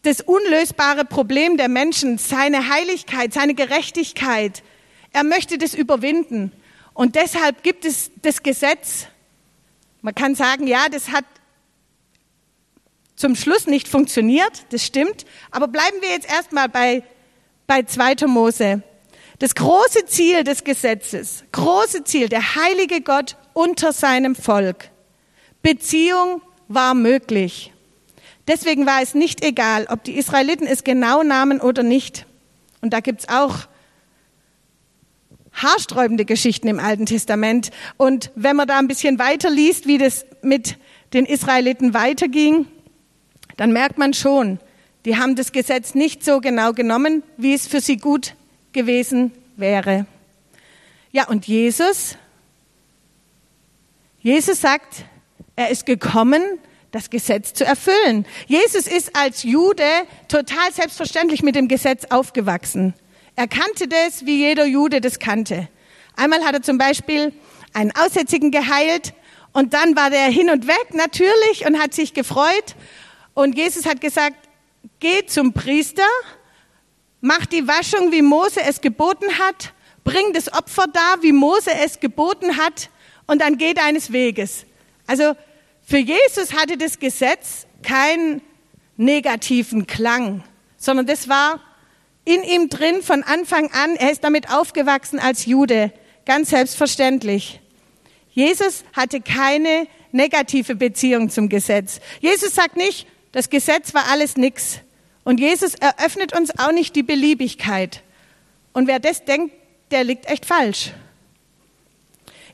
das 0.03 0.21
unlösbare 0.21 1.05
Problem 1.05 1.57
der 1.57 1.69
Menschen, 1.69 2.17
seine 2.17 2.69
Heiligkeit, 2.69 3.33
seine 3.33 3.53
Gerechtigkeit. 3.53 4.63
Er 5.11 5.23
möchte 5.23 5.57
das 5.57 5.73
überwinden. 5.73 6.51
Und 6.93 7.15
deshalb 7.15 7.63
gibt 7.63 7.85
es 7.85 8.11
das 8.21 8.43
Gesetz. 8.43 9.07
Man 10.01 10.15
kann 10.15 10.35
sagen, 10.35 10.67
ja, 10.67 10.87
das 10.89 11.09
hat 11.09 11.25
zum 13.21 13.35
Schluss 13.35 13.67
nicht 13.67 13.87
funktioniert, 13.87 14.65
das 14.71 14.83
stimmt. 14.83 15.25
Aber 15.51 15.67
bleiben 15.67 15.97
wir 16.01 16.09
jetzt 16.09 16.29
erstmal 16.29 16.67
bei, 16.67 17.03
bei 17.67 17.83
2. 17.83 18.25
Mose. 18.27 18.81
Das 19.37 19.55
große 19.55 20.05
Ziel 20.07 20.43
des 20.43 20.63
Gesetzes, 20.63 21.43
große 21.51 22.03
Ziel, 22.03 22.29
der 22.29 22.55
heilige 22.55 23.01
Gott 23.01 23.37
unter 23.53 23.93
seinem 23.93 24.35
Volk. 24.35 24.89
Beziehung 25.61 26.41
war 26.67 26.93
möglich. 26.93 27.71
Deswegen 28.47 28.85
war 28.85 29.01
es 29.01 29.13
nicht 29.13 29.43
egal, 29.43 29.87
ob 29.89 30.03
die 30.03 30.17
Israeliten 30.17 30.67
es 30.67 30.83
genau 30.83 31.23
nahmen 31.23 31.61
oder 31.61 31.83
nicht. 31.83 32.25
Und 32.81 32.91
da 32.91 32.99
gibt's 32.99 33.29
auch 33.29 33.67
haarsträubende 35.53 36.25
Geschichten 36.25 36.67
im 36.67 36.79
Alten 36.79 37.05
Testament. 37.05 37.69
Und 37.97 38.31
wenn 38.35 38.55
man 38.55 38.67
da 38.67 38.79
ein 38.79 38.87
bisschen 38.87 39.19
weiter 39.19 39.49
liest, 39.49 39.85
wie 39.85 39.99
das 39.99 40.25
mit 40.41 40.77
den 41.13 41.25
Israeliten 41.25 41.93
weiterging, 41.93 42.65
dann 43.61 43.73
merkt 43.73 43.99
man 43.99 44.15
schon, 44.15 44.57
die 45.05 45.17
haben 45.17 45.35
das 45.35 45.51
Gesetz 45.51 45.93
nicht 45.93 46.25
so 46.25 46.41
genau 46.41 46.73
genommen, 46.73 47.21
wie 47.37 47.53
es 47.53 47.67
für 47.67 47.79
sie 47.79 47.97
gut 47.97 48.33
gewesen 48.71 49.31
wäre. 49.55 50.07
Ja, 51.11 51.27
und 51.27 51.45
Jesus, 51.45 52.17
Jesus 54.19 54.61
sagt, 54.61 55.05
er 55.55 55.69
ist 55.69 55.85
gekommen, 55.85 56.41
das 56.89 57.11
Gesetz 57.11 57.53
zu 57.53 57.63
erfüllen. 57.63 58.25
Jesus 58.47 58.87
ist 58.87 59.15
als 59.15 59.43
Jude 59.43 59.83
total 60.27 60.73
selbstverständlich 60.73 61.43
mit 61.43 61.53
dem 61.53 61.67
Gesetz 61.67 62.05
aufgewachsen. 62.05 62.95
Er 63.35 63.47
kannte 63.47 63.87
das, 63.87 64.25
wie 64.25 64.37
jeder 64.37 64.65
Jude 64.65 65.01
das 65.01 65.19
kannte. 65.19 65.67
Einmal 66.15 66.43
hat 66.43 66.55
er 66.55 66.63
zum 66.63 66.79
Beispiel 66.79 67.31
einen 67.73 67.91
Aussätzigen 67.91 68.49
geheilt 68.49 69.13
und 69.53 69.75
dann 69.75 69.95
war 69.95 70.09
der 70.09 70.25
hin 70.25 70.49
und 70.49 70.67
weg 70.67 70.95
natürlich 70.95 71.67
und 71.67 71.77
hat 71.77 71.93
sich 71.93 72.15
gefreut. 72.15 72.75
Und 73.33 73.57
Jesus 73.57 73.85
hat 73.85 74.01
gesagt, 74.01 74.49
geh 74.99 75.25
zum 75.25 75.53
Priester, 75.53 76.07
mach 77.21 77.45
die 77.45 77.67
Waschung, 77.67 78.11
wie 78.11 78.21
Mose 78.21 78.61
es 78.61 78.81
geboten 78.81 79.37
hat, 79.39 79.73
bring 80.03 80.33
das 80.33 80.51
Opfer 80.51 80.85
da, 80.91 81.15
wie 81.21 81.31
Mose 81.31 81.71
es 81.83 81.99
geboten 81.99 82.57
hat 82.57 82.89
und 83.27 83.41
dann 83.41 83.57
geh 83.57 83.73
deines 83.73 84.11
Weges. 84.11 84.65
Also 85.07 85.35
für 85.81 85.97
Jesus 85.97 86.53
hatte 86.53 86.77
das 86.77 86.99
Gesetz 86.99 87.65
keinen 87.83 88.41
negativen 88.97 89.87
Klang, 89.87 90.43
sondern 90.77 91.05
das 91.05 91.27
war 91.27 91.59
in 92.25 92.43
ihm 92.43 92.69
drin 92.69 93.01
von 93.01 93.23
Anfang 93.23 93.71
an. 93.71 93.95
Er 93.95 94.11
ist 94.11 94.23
damit 94.23 94.51
aufgewachsen 94.51 95.19
als 95.19 95.45
Jude, 95.45 95.91
ganz 96.25 96.51
selbstverständlich. 96.51 97.59
Jesus 98.29 98.83
hatte 98.93 99.21
keine 99.21 99.87
negative 100.11 100.75
Beziehung 100.75 101.29
zum 101.29 101.49
Gesetz. 101.49 101.99
Jesus 102.19 102.55
sagt 102.55 102.77
nicht, 102.77 103.07
das 103.31 103.49
Gesetz 103.49 103.93
war 103.93 104.07
alles 104.09 104.37
nix. 104.37 104.79
Und 105.23 105.39
Jesus 105.39 105.75
eröffnet 105.75 106.35
uns 106.35 106.57
auch 106.57 106.71
nicht 106.71 106.95
die 106.95 107.03
Beliebigkeit. 107.03 108.01
Und 108.73 108.87
wer 108.87 108.99
das 108.99 109.23
denkt, 109.25 109.53
der 109.91 110.03
liegt 110.03 110.29
echt 110.29 110.45
falsch. 110.45 110.91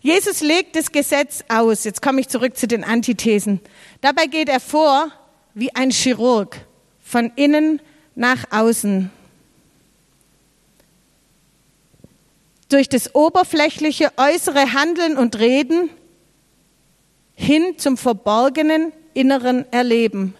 Jesus 0.01 0.41
legt 0.41 0.75
das 0.75 0.91
Gesetz 0.91 1.43
aus. 1.47 1.83
Jetzt 1.83 2.01
komme 2.01 2.21
ich 2.21 2.27
zurück 2.27 2.57
zu 2.57 2.67
den 2.67 2.83
Antithesen. 2.83 3.61
Dabei 4.01 4.27
geht 4.27 4.49
er 4.49 4.59
vor 4.59 5.11
wie 5.53 5.73
ein 5.73 5.91
Chirurg, 5.91 6.57
von 7.01 7.31
innen 7.35 7.81
nach 8.15 8.45
außen. 8.51 9.11
durch 12.69 12.89
das 12.89 13.15
oberflächliche 13.15 14.11
äußere 14.17 14.73
Handeln 14.73 15.17
und 15.17 15.39
Reden 15.39 15.89
hin 17.35 17.77
zum 17.77 17.97
verborgenen 17.97 18.91
inneren 19.13 19.71
Erleben. 19.71 20.35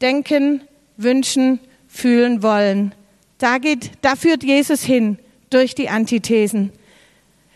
Denken, 0.00 0.62
wünschen, 0.96 1.60
fühlen, 1.86 2.42
wollen. 2.42 2.94
Da 3.38 3.58
geht, 3.58 3.92
da 4.02 4.16
führt 4.16 4.42
Jesus 4.42 4.82
hin 4.82 5.18
durch 5.50 5.74
die 5.74 5.88
Antithesen. 5.88 6.72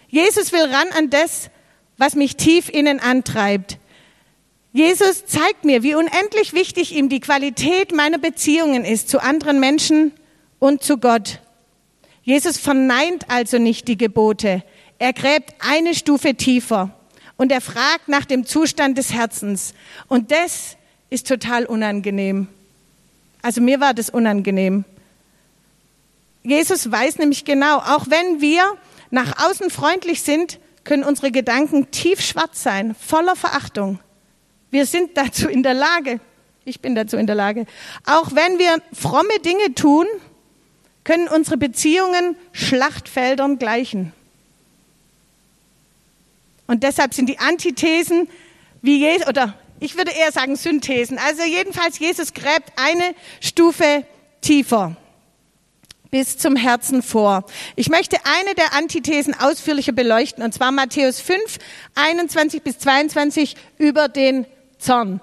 Jesus 0.09 0.53
will 0.53 0.65
ran 0.65 0.89
an 0.97 1.11
das, 1.11 1.51
was 1.99 2.15
mich 2.15 2.37
tief 2.37 2.69
innen 2.69 3.01
antreibt. 3.01 3.79
Jesus 4.73 5.27
zeigt 5.27 5.65
mir, 5.65 5.83
wie 5.83 5.95
unendlich 5.95 6.55
wichtig 6.55 6.95
ihm 6.95 7.09
die 7.09 7.21
Qualität 7.21 7.95
meiner 7.95 8.19
Beziehungen 8.19 8.85
ist 8.85 9.09
zu 9.09 9.23
anderen 9.23 9.61
Menschen 9.61 10.13
und 10.59 10.83
zu 10.83 10.97
Gott. 10.97 11.41
Jesus 12.23 12.57
verneint 12.57 13.29
also 13.29 13.59
nicht 13.59 13.89
die 13.89 13.99
Gebote. 13.99 14.63
Er 14.99 15.13
gräbt 15.13 15.55
eine 15.59 15.95
Stufe 15.95 16.35
tiefer 16.35 16.97
und 17.37 17.53
er 17.53 17.61
fragt 17.61 18.09
nach 18.09 18.25
dem 18.25 18.47
Zustand 18.47 18.97
des 18.97 19.13
Herzens. 19.13 19.75
Und 20.09 20.31
das 20.31 20.77
ist 21.13 21.29
total 21.29 21.67
unangenehm. 21.67 22.49
Also 23.43 23.61
mir 23.61 23.81
war 23.81 23.93
das 23.93 24.09
unangenehm. 24.09 24.85
Jesus 26.43 26.91
weiß 26.91 27.19
nämlich 27.19 27.45
genau, 27.45 27.79
auch 27.79 28.07
wenn 28.09 28.41
wir 28.41 28.65
nach 29.11 29.47
außen 29.47 29.69
freundlich 29.69 30.23
sind, 30.23 30.59
können 30.85 31.05
unsere 31.05 31.31
Gedanken 31.31 31.91
tief 31.91 32.23
schwarz 32.23 32.63
sein, 32.63 32.95
voller 32.95 33.37
Verachtung. 33.37 34.01
Wir 34.71 34.87
sind 34.87 35.17
dazu 35.17 35.49
in 35.49 35.63
der 35.63 35.75
Lage, 35.75 36.19
ich 36.65 36.81
bin 36.81 36.95
dazu 36.95 37.19
in 37.19 37.27
der 37.27 37.37
Lage, 37.37 37.67
auch 38.07 38.35
wenn 38.35 38.59
wir 38.59 38.79
fromme 38.93 39.39
Dinge 39.45 39.75
tun, 39.75 40.07
können 41.05 41.29
unsere 41.29 41.59
Beziehungen 41.59 42.37
Schlachtfeldern 42.53 43.59
gleichen. 43.59 44.13
Und 46.67 46.83
deshalb 46.85 47.13
sind 47.13 47.29
die 47.29 47.39
Antithesen 47.39 48.29
wie 48.81 48.99
Jesus, 48.99 49.29
oder 49.29 49.55
ich 49.83 49.97
würde 49.97 50.13
eher 50.13 50.31
sagen 50.31 50.57
Synthesen. 50.57 51.19
Also 51.19 51.43
jedenfalls, 51.43 51.99
Jesus 51.99 52.33
gräbt 52.33 52.73
eine 52.77 53.15
Stufe 53.41 54.05
tiefer 54.41 54.97
bis 56.11 56.37
zum 56.37 56.57
Herzen 56.57 57.03
vor. 57.03 57.45
Ich 57.75 57.89
möchte 57.89 58.19
eine 58.25 58.55
der 58.55 58.75
Antithesen 58.75 59.35
ausführlicher 59.35 59.93
beleuchten, 59.93 60.45
und 60.45 60.53
zwar 60.53 60.71
Matthäus 60.71 61.21
5, 61.21 61.59
21 61.95 62.63
bis 62.63 62.79
22 62.79 63.57
über 63.79 64.09
den 64.09 64.47
Zorn. 64.79 65.21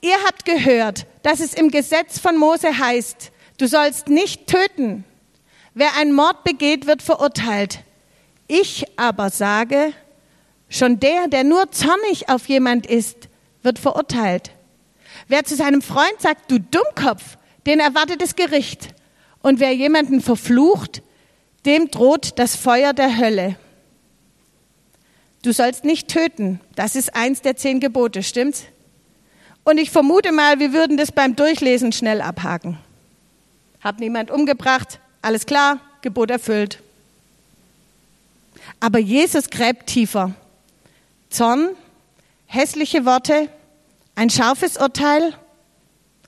Ihr 0.00 0.16
habt 0.26 0.44
gehört, 0.44 1.06
dass 1.22 1.38
es 1.38 1.54
im 1.54 1.70
Gesetz 1.70 2.18
von 2.18 2.36
Mose 2.36 2.76
heißt, 2.76 3.30
du 3.58 3.68
sollst 3.68 4.08
nicht 4.08 4.48
töten. 4.48 5.04
Wer 5.74 5.96
einen 5.96 6.12
Mord 6.12 6.42
begeht, 6.42 6.86
wird 6.88 7.02
verurteilt. 7.02 7.78
Ich 8.48 8.84
aber 8.98 9.30
sage, 9.30 9.92
schon 10.68 10.98
der, 10.98 11.28
der 11.28 11.44
nur 11.44 11.70
zornig 11.70 12.28
auf 12.28 12.48
jemand 12.48 12.86
ist, 12.86 13.28
wird 13.62 13.78
verurteilt. 13.78 14.50
Wer 15.28 15.44
zu 15.44 15.56
seinem 15.56 15.82
Freund 15.82 16.20
sagt, 16.20 16.50
du 16.50 16.58
Dummkopf, 16.58 17.36
den 17.66 17.80
erwartet 17.80 18.20
das 18.20 18.36
Gericht. 18.36 18.88
Und 19.42 19.60
wer 19.60 19.74
jemanden 19.74 20.20
verflucht, 20.20 21.02
dem 21.64 21.90
droht 21.90 22.38
das 22.38 22.56
Feuer 22.56 22.92
der 22.92 23.18
Hölle. 23.18 23.56
Du 25.42 25.52
sollst 25.52 25.84
nicht 25.84 26.08
töten. 26.08 26.60
Das 26.76 26.94
ist 26.94 27.14
eins 27.14 27.42
der 27.42 27.56
zehn 27.56 27.80
Gebote, 27.80 28.22
stimmt's? 28.22 28.64
Und 29.64 29.78
ich 29.78 29.90
vermute 29.90 30.32
mal, 30.32 30.58
wir 30.58 30.72
würden 30.72 30.96
das 30.96 31.12
beim 31.12 31.36
Durchlesen 31.36 31.92
schnell 31.92 32.20
abhaken. 32.20 32.78
Hab 33.80 34.00
niemand 34.00 34.30
umgebracht, 34.30 34.98
alles 35.20 35.46
klar, 35.46 35.80
Gebot 36.02 36.30
erfüllt. 36.30 36.80
Aber 38.80 38.98
Jesus 38.98 39.50
gräbt 39.50 39.86
tiefer. 39.86 40.34
Zorn, 41.30 41.70
hässliche 42.52 43.06
Worte, 43.06 43.48
ein 44.14 44.28
scharfes 44.28 44.76
Urteil, 44.76 45.32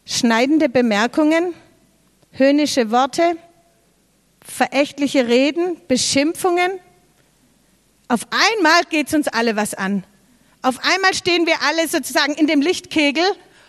schneidende 0.07 0.71
Bemerkungen, 0.71 1.53
höhnische 2.31 2.91
Worte, 2.91 3.37
verächtliche 4.43 5.29
Reden, 5.29 5.77
Beschimpfungen. 5.87 6.81
Auf 8.09 8.27
einmal 8.31 8.85
geht 8.89 9.09
es 9.09 9.15
uns 9.15 9.29
alle 9.29 9.55
was 9.57 9.75
an. 9.75 10.05
Auf 10.63 10.79
einmal 10.83 11.13
stehen 11.13 11.45
wir 11.47 11.61
alle 11.61 11.87
sozusagen 11.89 12.33
in 12.33 12.47
dem 12.47 12.63
Lichtkegel, 12.63 13.25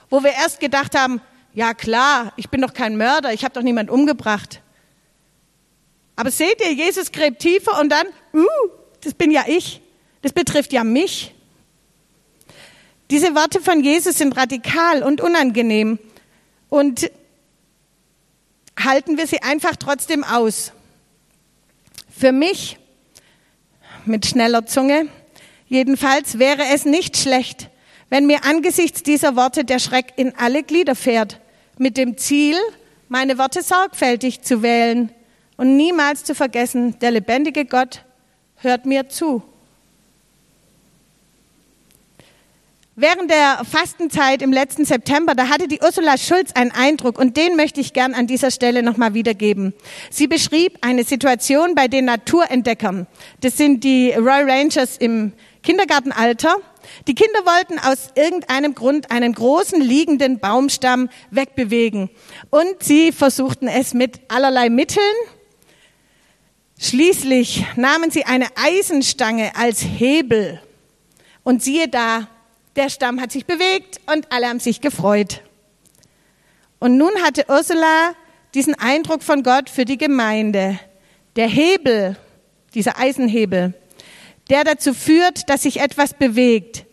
wo 0.09 0.24
wir 0.24 0.31
erst 0.31 0.62
gedacht 0.62 0.97
haben, 0.97 1.19
ja 1.53 1.74
klar, 1.74 2.31
ich 2.38 2.50
bin 2.50 2.62
doch 2.62 2.74
kein 2.74 2.95
Mörder, 2.95 3.33
ich 3.33 3.43
habe 3.43 3.53
doch 3.53 3.63
niemand 3.63 3.89
umgebracht. 3.89 4.62
Aber 6.15 6.31
seht 6.31 6.62
ihr, 6.62 6.71
Jesus 6.71 7.12
gräbt 7.12 7.39
tiefer 7.39 7.81
und 7.81 7.89
dann, 7.89 8.07
uh, 8.33 8.45
das 9.01 9.13
bin 9.13 9.29
ja 9.29 9.43
ich. 9.45 9.81
Das 10.21 10.31
betrifft 10.31 10.71
ja 10.71 10.85
mich. 10.85 11.35
Diese 13.12 13.35
Worte 13.35 13.62
von 13.62 13.83
Jesus 13.83 14.17
sind 14.17 14.35
radikal 14.35 15.03
und 15.03 15.21
unangenehm. 15.21 16.00
Und 16.69 17.09
halten 18.79 19.17
wir 19.17 19.27
sie 19.27 19.41
einfach 19.41 19.75
trotzdem 19.75 20.24
aus. 20.24 20.71
Für 22.09 22.31
mich, 22.31 22.77
mit 24.05 24.25
schneller 24.25 24.65
Zunge, 24.65 25.07
jedenfalls 25.67 26.39
wäre 26.39 26.63
es 26.74 26.85
nicht 26.85 27.17
schlecht, 27.17 27.69
wenn 28.09 28.27
mir 28.27 28.45
angesichts 28.45 29.03
dieser 29.03 29.35
Worte 29.35 29.65
der 29.65 29.79
Schreck 29.79 30.13
in 30.15 30.35
alle 30.38 30.63
Glieder 30.63 30.95
fährt, 30.95 31.39
mit 31.77 31.97
dem 31.97 32.17
Ziel, 32.17 32.55
meine 33.09 33.38
Worte 33.38 33.62
sorgfältig 33.62 34.41
zu 34.41 34.62
wählen 34.62 35.12
und 35.57 35.75
niemals 35.75 36.24
zu 36.24 36.35
vergessen, 36.35 36.97
der 37.00 37.12
lebendige 37.12 37.65
Gott 37.65 38.03
hört 38.57 38.85
mir 38.85 39.09
zu. 39.09 39.43
Während 42.98 43.30
der 43.30 43.66
Fastenzeit 43.70 44.42
im 44.42 44.54
letzten 44.54 44.86
September, 44.86 45.36
da 45.36 45.50
hatte 45.50 45.68
die 45.68 45.82
Ursula 45.84 46.18
Schulz 46.18 46.54
einen 46.54 46.72
Eindruck 46.72 47.20
und 47.20 47.36
den 47.36 47.58
möchte 47.58 47.82
ich 47.82 47.92
gern 47.92 48.14
an 48.14 48.25
dieser 48.25 48.52
Stelle 48.52 48.84
nochmal 48.84 49.14
wiedergeben. 49.14 49.74
Sie 50.10 50.28
beschrieb 50.28 50.78
eine 50.80 51.04
Situation 51.04 51.75
bei 51.75 51.90
den 51.90 52.06
Naturentdeckern. 52.06 53.06
Das 53.42 53.58
sind 53.58 53.84
die 53.84 54.12
Royal 54.12 54.50
Rangers 54.50 54.96
im 54.96 55.34
Kindergartenalter. 55.62 56.56
Die 57.06 57.16
Kinder 57.16 57.40
wollten 57.40 57.80
aus 57.80 58.12
irgendeinem 58.16 58.75
Grund 58.75 59.12
einen 59.12 59.34
großen 59.34 59.82
liegenden 59.82 60.40
Baumstamm 60.40 61.10
wegbewegen 61.32 62.10
und 62.50 62.82
sie 62.82 63.12
versuchten 63.12 63.68
es 63.68 63.94
mit 63.94 64.22
allerlei 64.30 64.70
Mitteln. 64.70 65.04
Schließlich 66.80 67.66
nahmen 67.75 68.10
sie 68.10 68.24
eine 68.24 68.48
Eisenstange 68.56 69.52
als 69.58 69.82
Hebel 69.82 70.62
und 71.44 71.62
siehe 71.62 71.90
da, 71.90 72.30
der 72.75 72.89
Stamm 72.89 73.22
hat 73.22 73.32
sich 73.32 73.46
bewegt 73.46 74.00
und 74.13 74.32
alle 74.32 74.48
haben 74.48 74.60
sich 74.60 74.82
gefreut. 74.82 75.41
Und 76.79 76.98
nun 76.98 77.12
hatte 77.24 77.46
Ursula 77.48 78.13
diesen 78.53 78.75
Eindruck 78.75 79.24
von 79.24 79.44
Gott 79.44 79.70
für 79.70 79.86
die 79.86 79.98
Gemeinde. 79.98 80.79
Der 81.36 81.48
Hebel, 81.48 82.17
dieser 82.74 82.98
Eisenhebel, 82.98 83.74
der 84.50 84.63
dazu 84.63 84.94
führt, 84.94 85.50
dass 85.50 85.63
sich 85.63 85.79
etwas 85.79 86.13
bewegt. 86.13 86.86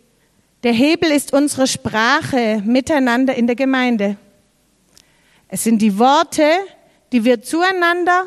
Der 0.62 0.73
Hebel 0.73 1.11
ist 1.11 1.33
unsere 1.33 1.67
Sprache 1.67 2.62
miteinander 2.65 3.35
in 3.35 3.47
der 3.47 3.57
Gemeinde. 3.57 4.17
Es 5.49 5.65
sind 5.65 5.83
die 5.83 5.99
Worte, 5.99 6.49
die 7.12 7.25
wir 7.25 7.43
zueinander 7.43 8.27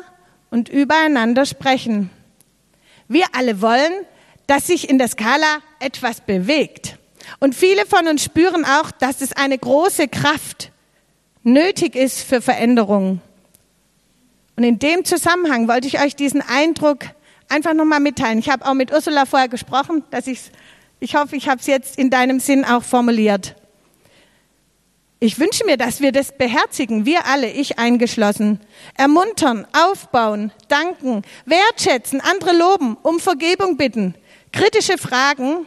und 0.50 0.68
übereinander 0.68 1.44
sprechen. 1.44 2.10
Wir 3.08 3.26
alle 3.32 3.60
wollen, 3.60 3.92
dass 4.46 4.68
sich 4.68 4.88
in 4.88 4.98
der 4.98 5.08
Skala 5.08 5.60
etwas 5.80 6.20
bewegt. 6.20 6.98
Und 7.40 7.54
viele 7.54 7.86
von 7.86 8.08
uns 8.08 8.22
spüren 8.24 8.64
auch, 8.64 8.90
dass 8.90 9.20
es 9.20 9.32
eine 9.32 9.58
große 9.58 10.08
Kraft 10.08 10.70
nötig 11.42 11.94
ist 11.94 12.22
für 12.22 12.40
Veränderung. 12.40 13.20
Und 14.56 14.64
in 14.64 14.78
dem 14.78 15.04
Zusammenhang 15.04 15.68
wollte 15.68 15.86
ich 15.86 16.00
euch 16.00 16.16
diesen 16.16 16.42
Eindruck 16.42 17.00
einfach 17.48 17.74
nochmal 17.74 18.00
mitteilen. 18.00 18.38
Ich 18.38 18.48
habe 18.48 18.66
auch 18.66 18.74
mit 18.74 18.92
Ursula 18.92 19.26
vorher 19.26 19.48
gesprochen, 19.48 20.02
dass 20.10 20.26
ich, 20.26 20.40
ich 20.98 21.14
hoffe, 21.14 21.36
ich 21.36 21.48
habe 21.48 21.60
es 21.60 21.66
jetzt 21.66 21.98
in 21.98 22.10
deinem 22.10 22.40
Sinn 22.40 22.64
auch 22.64 22.82
formuliert. 22.82 23.54
Ich 25.18 25.38
wünsche 25.38 25.64
mir, 25.64 25.76
dass 25.76 26.00
wir 26.00 26.12
das 26.12 26.36
beherzigen, 26.36 27.06
wir 27.06 27.26
alle, 27.26 27.50
ich 27.50 27.78
eingeschlossen. 27.78 28.60
Ermuntern, 28.96 29.66
aufbauen, 29.72 30.52
danken, 30.68 31.22
wertschätzen, 31.46 32.20
andere 32.20 32.54
loben, 32.56 32.96
um 33.02 33.18
Vergebung 33.18 33.76
bitten, 33.76 34.14
kritische 34.52 34.98
Fragen 34.98 35.64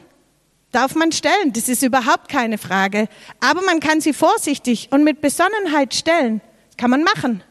darf 0.72 0.96
man 0.96 1.12
stellen. 1.12 1.54
Das 1.54 1.70
ist 1.70 1.84
überhaupt 1.84 2.30
keine 2.30 2.58
Frage. 2.58 3.08
Aber 3.40 3.62
man 3.62 3.80
kann 3.80 4.02
sie 4.02 4.14
vorsichtig 4.14 4.90
und 4.92 5.04
mit 5.04 5.22
Besonnenheit 5.22 5.94
stellen. 5.94 6.42
Das 6.68 6.78
kann 6.78 6.92
man 6.92 7.04
machen. 7.04 7.44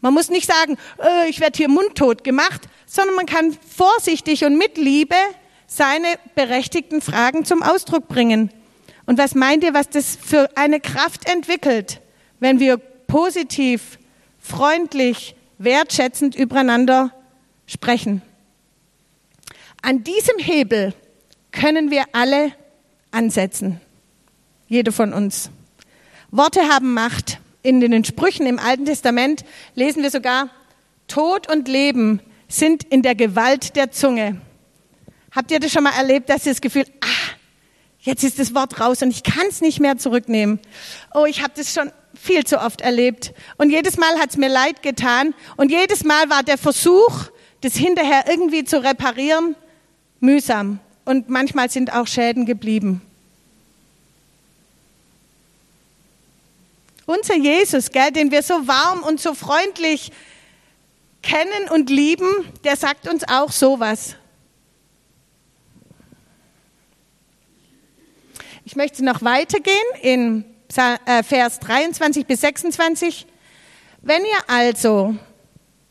Man 0.00 0.12
muss 0.12 0.28
nicht 0.28 0.50
sagen, 0.50 0.76
äh, 1.02 1.28
ich 1.28 1.40
werde 1.40 1.56
hier 1.56 1.68
mundtot 1.68 2.24
gemacht, 2.24 2.62
sondern 2.86 3.16
man 3.16 3.26
kann 3.26 3.56
vorsichtig 3.74 4.44
und 4.44 4.58
mit 4.58 4.76
Liebe 4.76 5.16
seine 5.66 6.06
berechtigten 6.34 7.00
Fragen 7.00 7.44
zum 7.44 7.62
Ausdruck 7.62 8.06
bringen. 8.06 8.50
Und 9.06 9.18
was 9.18 9.34
meint 9.34 9.64
ihr, 9.64 9.74
was 9.74 9.88
das 9.88 10.16
für 10.20 10.50
eine 10.56 10.80
Kraft 10.80 11.28
entwickelt, 11.28 12.00
wenn 12.38 12.60
wir 12.60 12.76
positiv, 12.76 13.98
freundlich, 14.38 15.34
wertschätzend 15.58 16.34
übereinander 16.34 17.12
sprechen? 17.66 18.22
An 19.82 20.04
diesem 20.04 20.38
Hebel 20.38 20.94
können 21.54 21.90
wir 21.90 22.04
alle 22.12 22.52
ansetzen. 23.10 23.80
Jede 24.66 24.92
von 24.92 25.12
uns. 25.12 25.50
Worte 26.30 26.60
haben 26.68 26.92
Macht. 26.92 27.38
In 27.62 27.80
den 27.80 28.04
Sprüchen 28.04 28.46
im 28.46 28.58
Alten 28.58 28.84
Testament 28.84 29.44
lesen 29.74 30.02
wir 30.02 30.10
sogar, 30.10 30.50
Tod 31.06 31.50
und 31.50 31.66
Leben 31.66 32.20
sind 32.46 32.84
in 32.84 33.00
der 33.00 33.14
Gewalt 33.14 33.74
der 33.76 33.90
Zunge. 33.90 34.38
Habt 35.30 35.50
ihr 35.50 35.60
das 35.60 35.72
schon 35.72 35.84
mal 35.84 35.94
erlebt, 35.96 36.28
dass 36.28 36.44
ihr 36.44 36.52
das 36.52 36.60
Gefühl, 36.60 36.84
ah, 37.00 37.34
jetzt 38.00 38.22
ist 38.22 38.38
das 38.38 38.54
Wort 38.54 38.80
raus 38.80 39.00
und 39.00 39.10
ich 39.10 39.22
kann 39.22 39.46
es 39.48 39.62
nicht 39.62 39.80
mehr 39.80 39.96
zurücknehmen. 39.96 40.60
Oh, 41.14 41.24
ich 41.24 41.42
habe 41.42 41.54
das 41.56 41.72
schon 41.72 41.90
viel 42.14 42.44
zu 42.44 42.60
oft 42.60 42.82
erlebt. 42.82 43.32
Und 43.56 43.70
jedes 43.70 43.96
Mal 43.96 44.18
hat 44.18 44.30
es 44.30 44.36
mir 44.36 44.50
leid 44.50 44.82
getan. 44.82 45.34
Und 45.56 45.70
jedes 45.70 46.04
Mal 46.04 46.28
war 46.28 46.42
der 46.42 46.58
Versuch, 46.58 47.30
das 47.62 47.74
hinterher 47.74 48.24
irgendwie 48.28 48.64
zu 48.64 48.82
reparieren, 48.82 49.56
mühsam 50.20 50.80
und 51.04 51.28
manchmal 51.28 51.70
sind 51.70 51.92
auch 51.92 52.06
Schäden 52.06 52.46
geblieben. 52.46 53.02
Unser 57.06 57.36
Jesus, 57.36 57.90
gell, 57.90 58.10
den 58.12 58.30
wir 58.30 58.42
so 58.42 58.66
warm 58.66 59.02
und 59.02 59.20
so 59.20 59.34
freundlich 59.34 60.10
kennen 61.22 61.68
und 61.70 61.90
lieben, 61.90 62.28
der 62.64 62.76
sagt 62.76 63.08
uns 63.08 63.24
auch 63.28 63.50
sowas. 63.50 64.16
Ich 68.64 68.76
möchte 68.76 69.04
noch 69.04 69.22
weitergehen 69.22 69.76
in 70.00 70.44
äh, 70.76 71.22
Vers 71.22 71.60
23 71.60 72.26
bis 72.26 72.40
26. 72.40 73.26
Wenn 74.00 74.22
ihr 74.24 74.38
also 74.48 75.14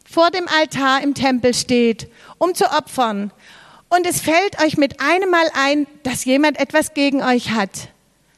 vor 0.09 0.31
dem 0.31 0.47
Altar 0.47 1.01
im 1.01 1.13
Tempel 1.13 1.53
steht, 1.53 2.09
um 2.39 2.55
zu 2.55 2.65
opfern, 2.65 3.31
und 3.95 4.07
es 4.07 4.21
fällt 4.21 4.61
euch 4.63 4.77
mit 4.77 4.99
einem 4.99 5.29
Mal 5.29 5.45
ein, 5.53 5.87
dass 6.03 6.25
jemand 6.25 6.59
etwas 6.59 6.93
gegen 6.93 7.21
euch 7.21 7.51
hat, 7.51 7.89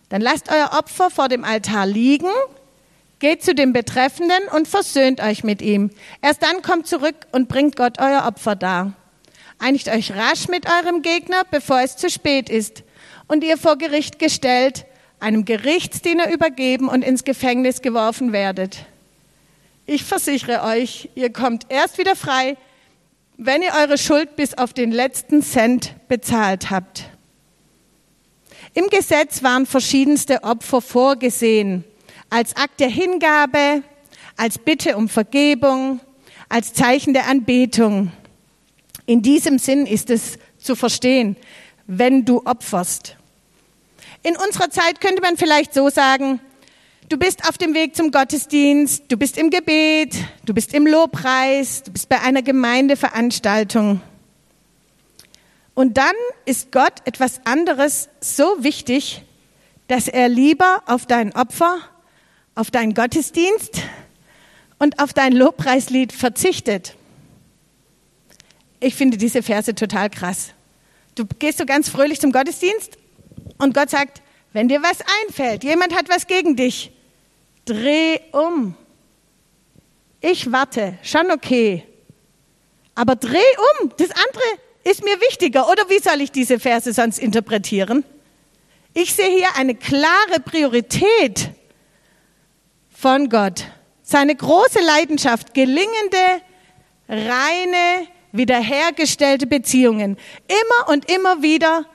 dann 0.10 0.22
lasst 0.22 0.52
euer 0.52 0.72
Opfer 0.78 1.10
vor 1.10 1.30
dem 1.30 1.44
Altar 1.44 1.86
liegen, 1.86 2.32
geht 3.20 3.44
zu 3.44 3.56
dem 3.56 3.74
Betreffenden 3.74 4.50
und 4.54 4.68
versöhnt 4.68 5.22
euch 5.22 5.44
mit 5.44 5.62
ihm. 5.62 5.92
Erst 6.22 6.44
dann 6.44 6.62
kommt 6.62 6.88
zurück 6.88 7.16
und 7.32 7.48
bringt 7.48 7.76
Gott 7.76 8.00
euer 8.00 8.26
Opfer 8.28 8.56
dar. 8.56 8.94
Einigt 9.58 9.88
euch 9.88 10.12
rasch 10.12 10.48
mit 10.50 10.68
eurem 10.70 11.02
Gegner, 11.02 11.44
bevor 11.50 11.80
es 11.80 11.96
zu 11.96 12.10
spät 12.10 12.50
ist 12.50 12.84
und 13.28 13.44
ihr 13.44 13.58
vor 13.58 13.78
Gericht 13.78 14.20
gestellt, 14.20 14.86
einem 15.20 15.46
Gerichtsdiener 15.46 16.32
übergeben 16.32 16.90
und 16.90 17.02
ins 17.02 17.24
Gefängnis 17.24 17.82
geworfen 17.82 18.34
werdet. 18.34 18.86
Ich 19.86 20.04
versichere 20.04 20.64
euch, 20.64 21.10
ihr 21.16 21.32
kommt 21.32 21.68
erst 21.70 21.98
wieder 21.98 22.16
frei, 22.16 22.58
wenn 23.38 23.62
ihr 23.62 23.74
eure 23.80 23.98
Schuld 23.98 24.36
bis 24.36 24.54
auf 24.54 24.74
den 24.74 24.92
letzten 24.92 25.42
Cent 25.42 25.96
bezahlt 26.08 26.70
habt. 26.70 27.06
Im 28.74 28.88
Gesetz 28.88 29.44
waren 29.44 29.66
verschiedenste 29.66 30.44
Opfer 30.44 30.82
vorgesehen, 30.82 31.84
als 32.30 32.56
Akt 32.56 32.80
der 32.80 32.90
Hingabe, 32.90 33.84
als 34.38 34.58
Bitte 34.58 34.98
um 34.98 35.08
Vergebung, 35.08 36.00
als 36.50 36.74
Zeichen 36.74 37.14
der 37.14 37.28
Anbetung. 37.28 38.12
In 39.06 39.22
diesem 39.22 39.60
Sinn 39.60 39.86
ist 39.86 40.10
es 40.10 40.38
zu 40.58 40.76
verstehen, 40.76 41.38
wenn 41.88 42.26
du 42.26 42.42
opferst. 42.46 43.16
In 44.24 44.36
unserer 44.36 44.70
Zeit 44.70 45.02
könnte 45.02 45.22
man 45.22 45.38
vielleicht 45.38 45.74
so 45.74 45.90
sagen, 45.90 46.40
Du 47.08 47.18
bist 47.18 47.48
auf 47.48 47.60
dem 47.60 47.76
Weg 47.76 47.96
zum 47.96 48.10
Gottesdienst, 48.10 49.04
du 49.10 49.18
bist 49.18 49.38
im 49.38 49.52
Gebet, 49.52 50.16
du 50.44 50.56
bist 50.56 50.74
im 50.74 50.88
Lobpreis, 50.88 51.84
du 51.84 51.92
bist 51.92 52.10
bei 52.10 52.20
einer 52.20 52.42
Gemeindeveranstaltung. 52.42 54.02
Und 55.76 55.98
dann 55.98 56.16
ist 56.46 56.72
Gott 56.72 56.94
etwas 57.06 57.42
anderes 57.46 58.10
so 58.22 58.44
wichtig, 58.64 59.22
dass 59.88 60.08
er 60.08 60.30
lieber 60.30 60.82
auf 60.88 61.06
dein 61.06 61.36
Opfer, 61.36 61.78
auf 62.56 62.72
deinen 62.72 62.96
Gottesdienst 62.96 63.84
und 64.80 65.00
auf 65.00 65.14
dein 65.14 65.34
Lobpreislied 65.34 66.12
verzichtet. 66.12 66.96
Ich 68.80 68.96
finde 68.96 69.18
diese 69.18 69.44
Verse 69.44 69.76
total 69.76 70.10
krass. 70.10 70.54
Du 71.14 71.26
gehst 71.38 71.60
so 71.60 71.68
ganz 71.68 71.88
fröhlich 71.88 72.20
zum 72.20 72.32
Gottesdienst 72.32 72.98
und 73.60 73.76
Gott 73.76 73.92
sagt, 73.92 74.24
wenn 74.54 74.70
dir 74.70 74.82
was 74.82 74.98
einfällt, 75.24 75.64
jemand 75.64 75.96
hat 75.96 76.10
was 76.10 76.26
gegen 76.26 76.56
dich, 76.56 76.92
dreh 77.66 78.20
um. 78.32 78.76
Ich 80.22 80.52
warte, 80.52 80.98
schon 81.04 81.30
okay. 81.32 81.84
Aber 82.96 83.16
dreh 83.16 83.38
um. 83.82 83.92
Das 83.98 84.10
andere 84.12 84.44
ist 84.84 85.04
mir 85.04 85.20
wichtiger. 85.22 85.70
Oder 85.70 85.90
wie 85.90 86.00
soll 86.00 86.22
ich 86.22 86.32
diese 86.32 86.60
Verse 86.60 86.94
sonst 86.94 87.20
interpretieren? 87.20 88.06
Ich 88.94 89.14
sehe 89.14 89.30
hier 89.30 89.56
eine 89.56 89.76
klare 89.76 90.40
Priorität 90.44 91.50
von 92.90 93.30
Gott. 93.30 93.66
seine 94.06 94.36
große 94.36 94.80
Leidenschaft, 94.82 95.54
gelingende, 95.56 96.42
reine, 97.10 98.08
wiederhergestellte 98.32 99.48
Beziehungen. 99.48 100.18
Immer 100.48 100.94
und 100.94 101.12
immer 101.12 101.42
wieder 101.42 101.86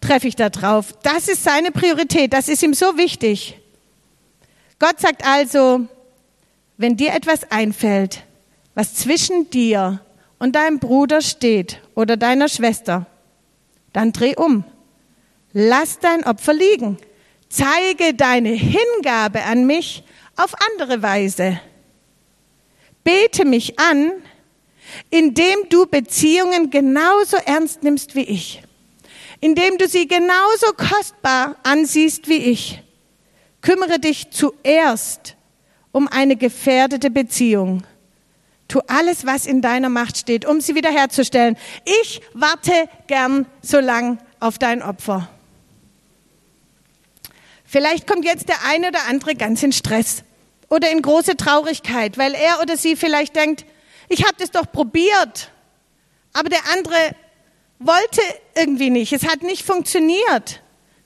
treffe 0.00 0.28
ich 0.28 0.36
da 0.36 0.50
drauf. 0.50 0.92
Das 1.02 1.28
ist 1.28 1.42
seine 1.42 1.70
Priorität, 1.70 2.34
das 2.34 2.48
ist 2.48 2.62
ihm 2.62 2.74
so 2.74 2.98
wichtig. 2.98 3.58
Gott 4.86 5.00
sagt 5.00 5.24
also, 5.24 5.86
wenn 6.76 6.98
dir 6.98 7.14
etwas 7.14 7.50
einfällt, 7.50 8.22
was 8.74 8.92
zwischen 8.92 9.48
dir 9.48 10.02
und 10.38 10.56
deinem 10.56 10.78
Bruder 10.78 11.22
steht 11.22 11.80
oder 11.94 12.18
deiner 12.18 12.50
Schwester, 12.50 13.06
dann 13.94 14.12
dreh 14.12 14.36
um. 14.36 14.62
Lass 15.54 16.00
dein 16.00 16.26
Opfer 16.26 16.52
liegen. 16.52 16.98
Zeige 17.48 18.12
deine 18.12 18.50
Hingabe 18.50 19.44
an 19.44 19.66
mich 19.66 20.04
auf 20.36 20.52
andere 20.70 21.00
Weise. 21.00 21.58
Bete 23.04 23.46
mich 23.46 23.78
an, 23.78 24.12
indem 25.08 25.66
du 25.70 25.86
Beziehungen 25.86 26.68
genauso 26.68 27.38
ernst 27.38 27.82
nimmst 27.82 28.14
wie 28.16 28.24
ich, 28.24 28.62
indem 29.40 29.78
du 29.78 29.88
sie 29.88 30.06
genauso 30.06 30.74
kostbar 30.76 31.56
ansiehst 31.62 32.28
wie 32.28 32.50
ich. 32.50 32.83
Kümmere 33.64 33.98
dich 33.98 34.30
zuerst 34.30 35.36
um 35.90 36.06
eine 36.06 36.36
gefährdete 36.36 37.10
Beziehung. 37.10 37.82
Tu 38.68 38.80
alles, 38.88 39.24
was 39.24 39.46
in 39.46 39.62
deiner 39.62 39.88
Macht 39.88 40.18
steht, 40.18 40.44
um 40.44 40.60
sie 40.60 40.74
wiederherzustellen. 40.74 41.56
Ich 42.02 42.20
warte 42.34 42.72
gern 43.06 43.46
so 43.62 43.80
lang 43.80 44.18
auf 44.38 44.58
dein 44.58 44.82
Opfer. 44.82 45.30
Vielleicht 47.64 48.06
kommt 48.06 48.26
jetzt 48.26 48.50
der 48.50 48.66
eine 48.66 48.88
oder 48.88 49.06
andere 49.08 49.34
ganz 49.34 49.62
in 49.62 49.72
Stress 49.72 50.24
oder 50.68 50.90
in 50.90 51.00
große 51.00 51.38
Traurigkeit, 51.38 52.18
weil 52.18 52.34
er 52.34 52.60
oder 52.60 52.76
sie 52.76 52.96
vielleicht 52.96 53.34
denkt, 53.34 53.64
ich 54.10 54.24
habe 54.24 54.34
das 54.38 54.50
doch 54.50 54.70
probiert, 54.70 55.50
aber 56.34 56.50
der 56.50 56.60
andere 56.74 57.16
wollte 57.78 58.20
irgendwie 58.56 58.90
nicht, 58.90 59.14
es 59.14 59.26
hat 59.26 59.42
nicht 59.42 59.64
funktioniert. 59.64 60.60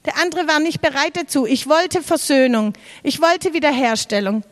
Der 0.04 0.16
andere 0.18 0.46
war 0.46 0.60
nicht 0.60 0.80
bereit 0.80 1.16
dazu. 1.16 1.46
Ich 1.46 1.68
wollte 1.68 2.02
Versöhnung, 2.02 2.74
ich 3.02 3.20
wollte 3.20 3.52
Wiederherstellung. 3.52 4.42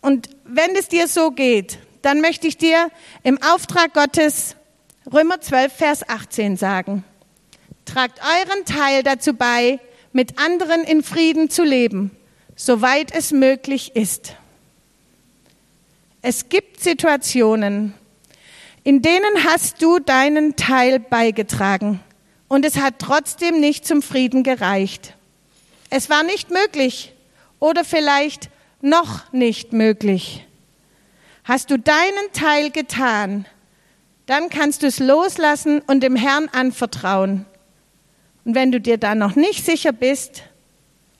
Und 0.00 0.30
wenn 0.44 0.74
es 0.74 0.88
dir 0.88 1.06
so 1.06 1.30
geht, 1.30 1.78
dann 2.02 2.20
möchte 2.20 2.48
ich 2.48 2.56
dir 2.56 2.90
im 3.22 3.40
Auftrag 3.42 3.94
Gottes 3.94 4.56
Römer 5.12 5.40
12, 5.40 5.72
Vers 5.72 6.08
18 6.08 6.56
sagen. 6.56 7.04
Tragt 7.84 8.20
euren 8.20 8.64
Teil 8.64 9.02
dazu 9.02 9.34
bei, 9.34 9.78
mit 10.12 10.38
anderen 10.38 10.84
in 10.84 11.02
Frieden 11.02 11.50
zu 11.50 11.62
leben, 11.62 12.10
soweit 12.56 13.14
es 13.14 13.32
möglich 13.32 13.94
ist. 13.94 14.34
Es 16.20 16.48
gibt 16.48 16.80
Situationen, 16.80 17.94
in 18.84 19.02
denen 19.02 19.44
hast 19.44 19.82
du 19.82 19.98
deinen 19.98 20.56
Teil 20.56 20.98
beigetragen 20.98 22.00
und 22.52 22.66
es 22.66 22.76
hat 22.76 22.98
trotzdem 22.98 23.60
nicht 23.60 23.86
zum 23.86 24.02
Frieden 24.02 24.42
gereicht. 24.42 25.14
Es 25.88 26.10
war 26.10 26.22
nicht 26.22 26.50
möglich 26.50 27.14
oder 27.60 27.82
vielleicht 27.82 28.50
noch 28.82 29.32
nicht 29.32 29.72
möglich. 29.72 30.46
Hast 31.44 31.70
du 31.70 31.78
deinen 31.78 32.32
Teil 32.34 32.70
getan, 32.70 33.46
dann 34.26 34.50
kannst 34.50 34.82
du 34.82 34.86
es 34.86 34.98
loslassen 34.98 35.80
und 35.86 36.02
dem 36.02 36.14
Herrn 36.14 36.50
anvertrauen. 36.50 37.46
Und 38.44 38.54
wenn 38.54 38.70
du 38.70 38.82
dir 38.82 38.98
dann 38.98 39.16
noch 39.16 39.34
nicht 39.34 39.64
sicher 39.64 39.92
bist, 39.92 40.42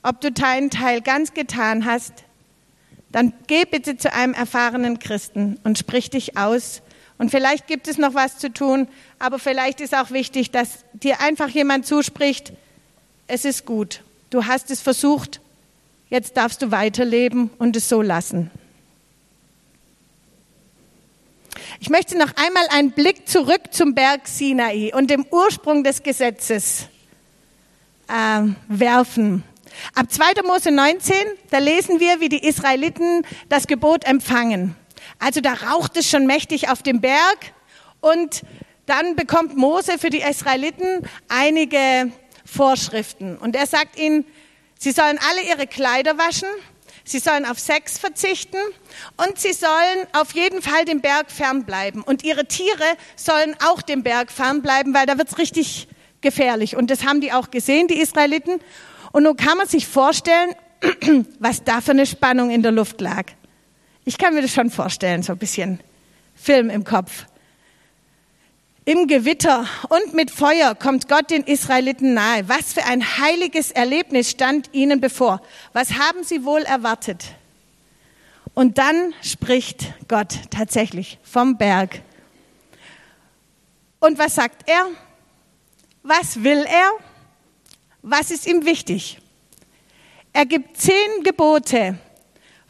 ob 0.03 0.21
du 0.21 0.31
deinen 0.31 0.69
Teil 0.69 1.01
ganz 1.01 1.33
getan 1.33 1.87
hast, 1.87 2.13
dann 3.11 3.33
geh 3.47 3.65
bitte 3.65 3.97
zu 3.97 4.13
einem 4.13 4.35
erfahrenen 4.35 4.99
Christen 4.99 5.59
und 5.65 5.79
sprich 5.79 6.11
dich 6.11 6.37
aus. 6.37 6.83
Und 7.23 7.31
vielleicht 7.31 7.69
gibt 7.69 7.87
es 7.87 7.99
noch 7.99 8.15
was 8.15 8.39
zu 8.39 8.53
tun, 8.53 8.89
aber 9.21 9.39
vielleicht 9.39 9.81
ist 9.81 9.95
auch 9.95 10.11
wichtig, 10.11 10.51
dass 10.51 10.85
dir 10.93 11.21
einfach 11.21 11.49
jemand 11.49 11.87
zuspricht, 11.87 12.53
es 13.29 13.45
ist 13.45 13.65
gut, 13.65 14.03
du 14.31 14.47
hast 14.47 14.73
es 14.73 14.81
versucht 14.81 15.41
jetzt 16.11 16.37
darfst 16.37 16.63
du 16.63 16.73
weiterleben 16.73 17.51
und 17.59 17.77
es 17.77 17.89
so 17.89 18.03
lassen. 18.03 18.51
Ich 21.79 21.91
möchte 21.91 22.19
noch 22.19 22.33
einmal 22.35 22.67
einen 22.71 22.91
Blick 22.91 23.29
zurück 23.29 23.63
zum 23.71 23.95
Berg 23.95 24.27
Sinai 24.27 24.91
und 24.93 25.09
dem 25.09 25.25
Ursprung 25.31 25.85
des 25.85 26.03
Gesetzes 26.03 26.89
äh, 28.09 28.43
werfen. 28.67 29.45
Ab 29.95 30.11
2. 30.11 30.43
Mose 30.43 30.73
19, 30.73 31.15
da 31.51 31.59
lesen 31.59 32.01
wir, 32.01 32.19
wie 32.19 32.29
die 32.29 32.45
Israeliten 32.45 33.25
das 33.49 33.69
Gebot 33.69 34.05
empfangen. 34.05 34.75
Also 35.23 35.41
da 35.41 35.53
raucht 35.53 35.97
es 35.97 36.11
schon 36.11 36.27
mächtig 36.27 36.69
auf 36.69 36.83
dem 36.83 37.01
Berg 37.01 37.53
und 38.01 38.43
dann 38.87 39.15
bekommt 39.15 39.57
Mose 39.57 39.99
für 39.99 40.11
die 40.11 40.21
Israeliten 40.21 41.09
einige 41.29 42.11
Vorschriften. 42.45 43.37
Und 43.37 43.55
er 43.55 43.67
sagt 43.67 43.99
ihnen, 43.99 44.25
Sie 44.83 44.91
sollen 44.91 45.17
alle 45.31 45.43
ihre 45.49 45.69
Kleider 45.69 46.19
waschen, 46.19 46.49
sie 47.05 47.21
sollen 47.21 47.45
auf 47.45 47.61
Sex 47.61 47.99
verzichten 47.99 48.57
und 49.17 49.39
sie 49.39 49.53
sollen 49.53 50.09
auf 50.13 50.35
jeden 50.35 50.61
Fall 50.61 50.85
dem 50.85 51.01
Berg 51.01 51.31
fernbleiben. 51.31 52.03
Und 52.03 52.25
ihre 52.25 52.47
Tiere 52.47 52.97
sollen 53.15 53.55
auch 53.65 53.81
dem 53.81 54.03
Berg 54.03 54.33
fernbleiben, 54.33 54.93
weil 54.93 55.07
da 55.07 55.19
wird's 55.19 55.39
richtig 55.39 55.87
gefährlich. 56.21 56.75
Und 56.75 56.91
das 56.91 57.07
haben 57.07 57.21
die 57.21 57.33
auch 57.33 57.53
gesehen, 57.53 57.87
die 57.87 58.01
Israeliten. 58.01 58.59
Und 59.13 59.23
nun 59.23 59.37
kann 59.37 59.57
man 59.57 59.69
sich 59.69 59.87
vorstellen, 59.87 60.51
was 61.39 61.63
da 61.63 61.81
für 61.81 61.93
eine 61.93 62.05
Spannung 62.05 62.51
in 62.51 62.65
der 62.65 62.73
Luft 62.73 63.01
lag. 63.01 63.27
Ich 64.05 64.19
kann 64.19 64.35
mir 64.35 64.43
das 64.43 64.53
schon 64.53 64.71
vorstellen, 64.71 65.23
so 65.23 65.33
ein 65.33 65.39
bisschen 65.39 65.81
Film 66.35 66.71
im 66.71 66.85
Kopf. 66.85 67.27
Im 68.85 69.07
Gewitter 69.07 69.65
und 69.91 70.13
mit 70.13 70.33
Feuer 70.33 70.75
kommt 70.75 71.09
Gott 71.09 71.31
den 71.31 71.45
Israeliten 71.45 72.15
nahe. 72.15 72.49
Was 72.49 72.73
für 72.73 72.85
ein 72.85 73.19
heiliges 73.19 73.71
Erlebnis 73.71 74.31
stand 74.31 74.71
ihnen 74.73 75.01
bevor. 75.01 75.41
Was 75.73 75.93
haben 75.93 76.25
sie 76.25 76.45
wohl 76.45 76.63
erwartet? 76.63 77.27
Und 78.55 78.79
dann 78.79 79.15
spricht 79.23 79.95
Gott 80.09 80.35
tatsächlich 80.51 81.19
vom 81.23 81.57
Berg. 81.57 82.03
Und 84.01 84.19
was 84.19 84.35
sagt 84.35 84.69
er? 84.69 84.89
Was 86.03 86.43
will 86.43 86.65
er? 86.69 86.91
Was 88.03 88.33
ist 88.33 88.49
ihm 88.49 88.65
wichtig? 88.67 89.21
Er 90.33 90.45
gibt 90.45 90.77
zehn 90.77 91.23
Gebote, 91.23 91.99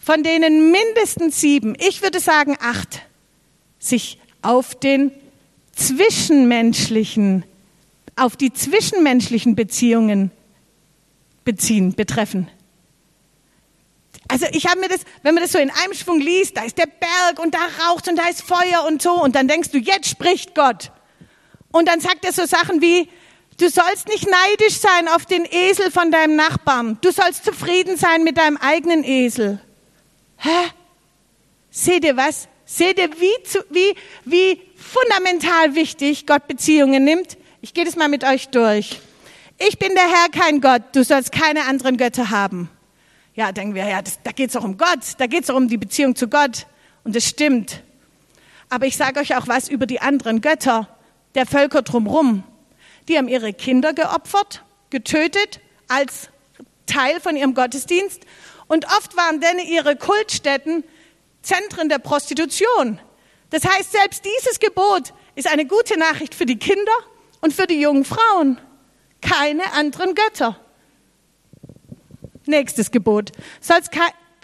von 0.04 0.24
denen 0.24 0.72
mindestens 0.72 1.40
sieben, 1.40 1.76
ich 1.78 2.02
würde 2.02 2.18
sagen 2.18 2.56
acht, 2.60 3.02
sich 3.78 4.18
auf 4.42 4.74
den 4.74 5.12
zwischenmenschlichen, 5.76 7.44
auf 8.16 8.36
die 8.36 8.52
zwischenmenschlichen 8.52 9.54
Beziehungen 9.54 10.32
beziehen, 11.44 11.94
betreffen. 11.94 12.50
Also 14.26 14.46
ich 14.52 14.66
habe 14.66 14.80
mir 14.80 14.88
das, 14.88 15.02
wenn 15.22 15.34
man 15.34 15.42
das 15.42 15.52
so 15.52 15.58
in 15.58 15.70
einem 15.70 15.94
Schwung 15.94 16.20
liest, 16.20 16.56
da 16.56 16.64
ist 16.64 16.78
der 16.78 16.86
Berg 16.86 17.38
und 17.38 17.54
da 17.54 17.60
raucht 17.86 18.08
und 18.08 18.16
da 18.16 18.28
ist 18.28 18.42
Feuer 18.42 18.84
und 18.88 19.02
so 19.02 19.22
und 19.22 19.36
dann 19.36 19.46
denkst 19.46 19.70
du, 19.70 19.78
jetzt 19.78 20.08
spricht 20.08 20.54
Gott. 20.56 20.90
Und 21.70 21.86
dann 21.86 22.00
sagt 22.00 22.24
er 22.24 22.32
so 22.32 22.44
Sachen 22.44 22.82
wie, 22.82 23.08
du 23.58 23.68
sollst 23.68 24.08
nicht 24.08 24.28
neidisch 24.28 24.78
sein 24.78 25.06
auf 25.08 25.26
den 25.26 25.44
Esel 25.44 25.92
von 25.92 26.10
deinem 26.10 26.34
Nachbarn. 26.34 26.98
Du 27.02 27.12
sollst 27.12 27.44
zufrieden 27.44 27.96
sein 27.96 28.24
mit 28.24 28.36
deinem 28.36 28.56
eigenen 28.56 29.04
Esel. 29.04 29.60
Hä? 30.42 30.72
Seht 31.70 32.04
ihr 32.04 32.16
was? 32.16 32.48
Seht 32.64 32.98
ihr, 32.98 33.08
wie, 33.20 33.42
zu, 33.44 33.64
wie, 33.70 33.94
wie 34.24 34.60
fundamental 34.76 35.76
wichtig 35.76 36.26
Gott 36.26 36.48
Beziehungen 36.48 37.04
nimmt? 37.04 37.36
Ich 37.60 37.74
gehe 37.74 37.84
das 37.84 37.94
mal 37.94 38.08
mit 38.08 38.24
euch 38.24 38.48
durch. 38.48 39.00
Ich 39.58 39.78
bin 39.78 39.94
der 39.94 40.08
Herr, 40.08 40.28
kein 40.30 40.60
Gott. 40.60 40.82
Du 40.94 41.04
sollst 41.04 41.30
keine 41.30 41.66
anderen 41.66 41.96
Götter 41.96 42.30
haben. 42.30 42.68
Ja, 43.36 43.52
denken 43.52 43.76
wir, 43.76 43.86
ja, 43.86 44.02
das, 44.02 44.18
da 44.24 44.32
geht 44.32 44.48
es 44.48 44.54
doch 44.54 44.64
um 44.64 44.76
Gott. 44.76 44.98
Da 45.18 45.28
geht 45.28 45.42
es 45.42 45.46
doch 45.46 45.54
um 45.54 45.68
die 45.68 45.76
Beziehung 45.76 46.16
zu 46.16 46.26
Gott. 46.26 46.66
Und 47.04 47.14
das 47.14 47.24
stimmt. 47.24 47.80
Aber 48.68 48.86
ich 48.86 48.96
sage 48.96 49.20
euch 49.20 49.36
auch 49.36 49.46
was 49.46 49.68
über 49.68 49.86
die 49.86 50.00
anderen 50.00 50.40
Götter 50.40 50.88
der 51.36 51.46
Völker 51.46 51.82
drumherum. 51.82 52.42
Die 53.06 53.16
haben 53.16 53.28
ihre 53.28 53.52
Kinder 53.52 53.92
geopfert, 53.92 54.64
getötet 54.90 55.60
als 55.86 56.30
Teil 56.86 57.20
von 57.20 57.36
ihrem 57.36 57.54
Gottesdienst. 57.54 58.22
Und 58.66 58.86
oft 58.86 59.16
waren 59.16 59.40
denn 59.40 59.58
ihre 59.58 59.96
Kultstätten 59.96 60.84
Zentren 61.42 61.88
der 61.88 61.98
Prostitution. 61.98 62.98
Das 63.50 63.64
heißt, 63.64 63.92
selbst 63.92 64.24
dieses 64.24 64.58
Gebot 64.60 65.12
ist 65.34 65.48
eine 65.48 65.66
gute 65.66 65.98
Nachricht 65.98 66.34
für 66.34 66.46
die 66.46 66.58
Kinder 66.58 66.92
und 67.40 67.52
für 67.52 67.66
die 67.66 67.80
jungen 67.80 68.04
Frauen. 68.04 68.58
Keine 69.20 69.72
anderen 69.74 70.14
Götter. 70.14 70.58
Nächstes 72.46 72.90
Gebot. 72.90 73.32
Sollst 73.60 73.90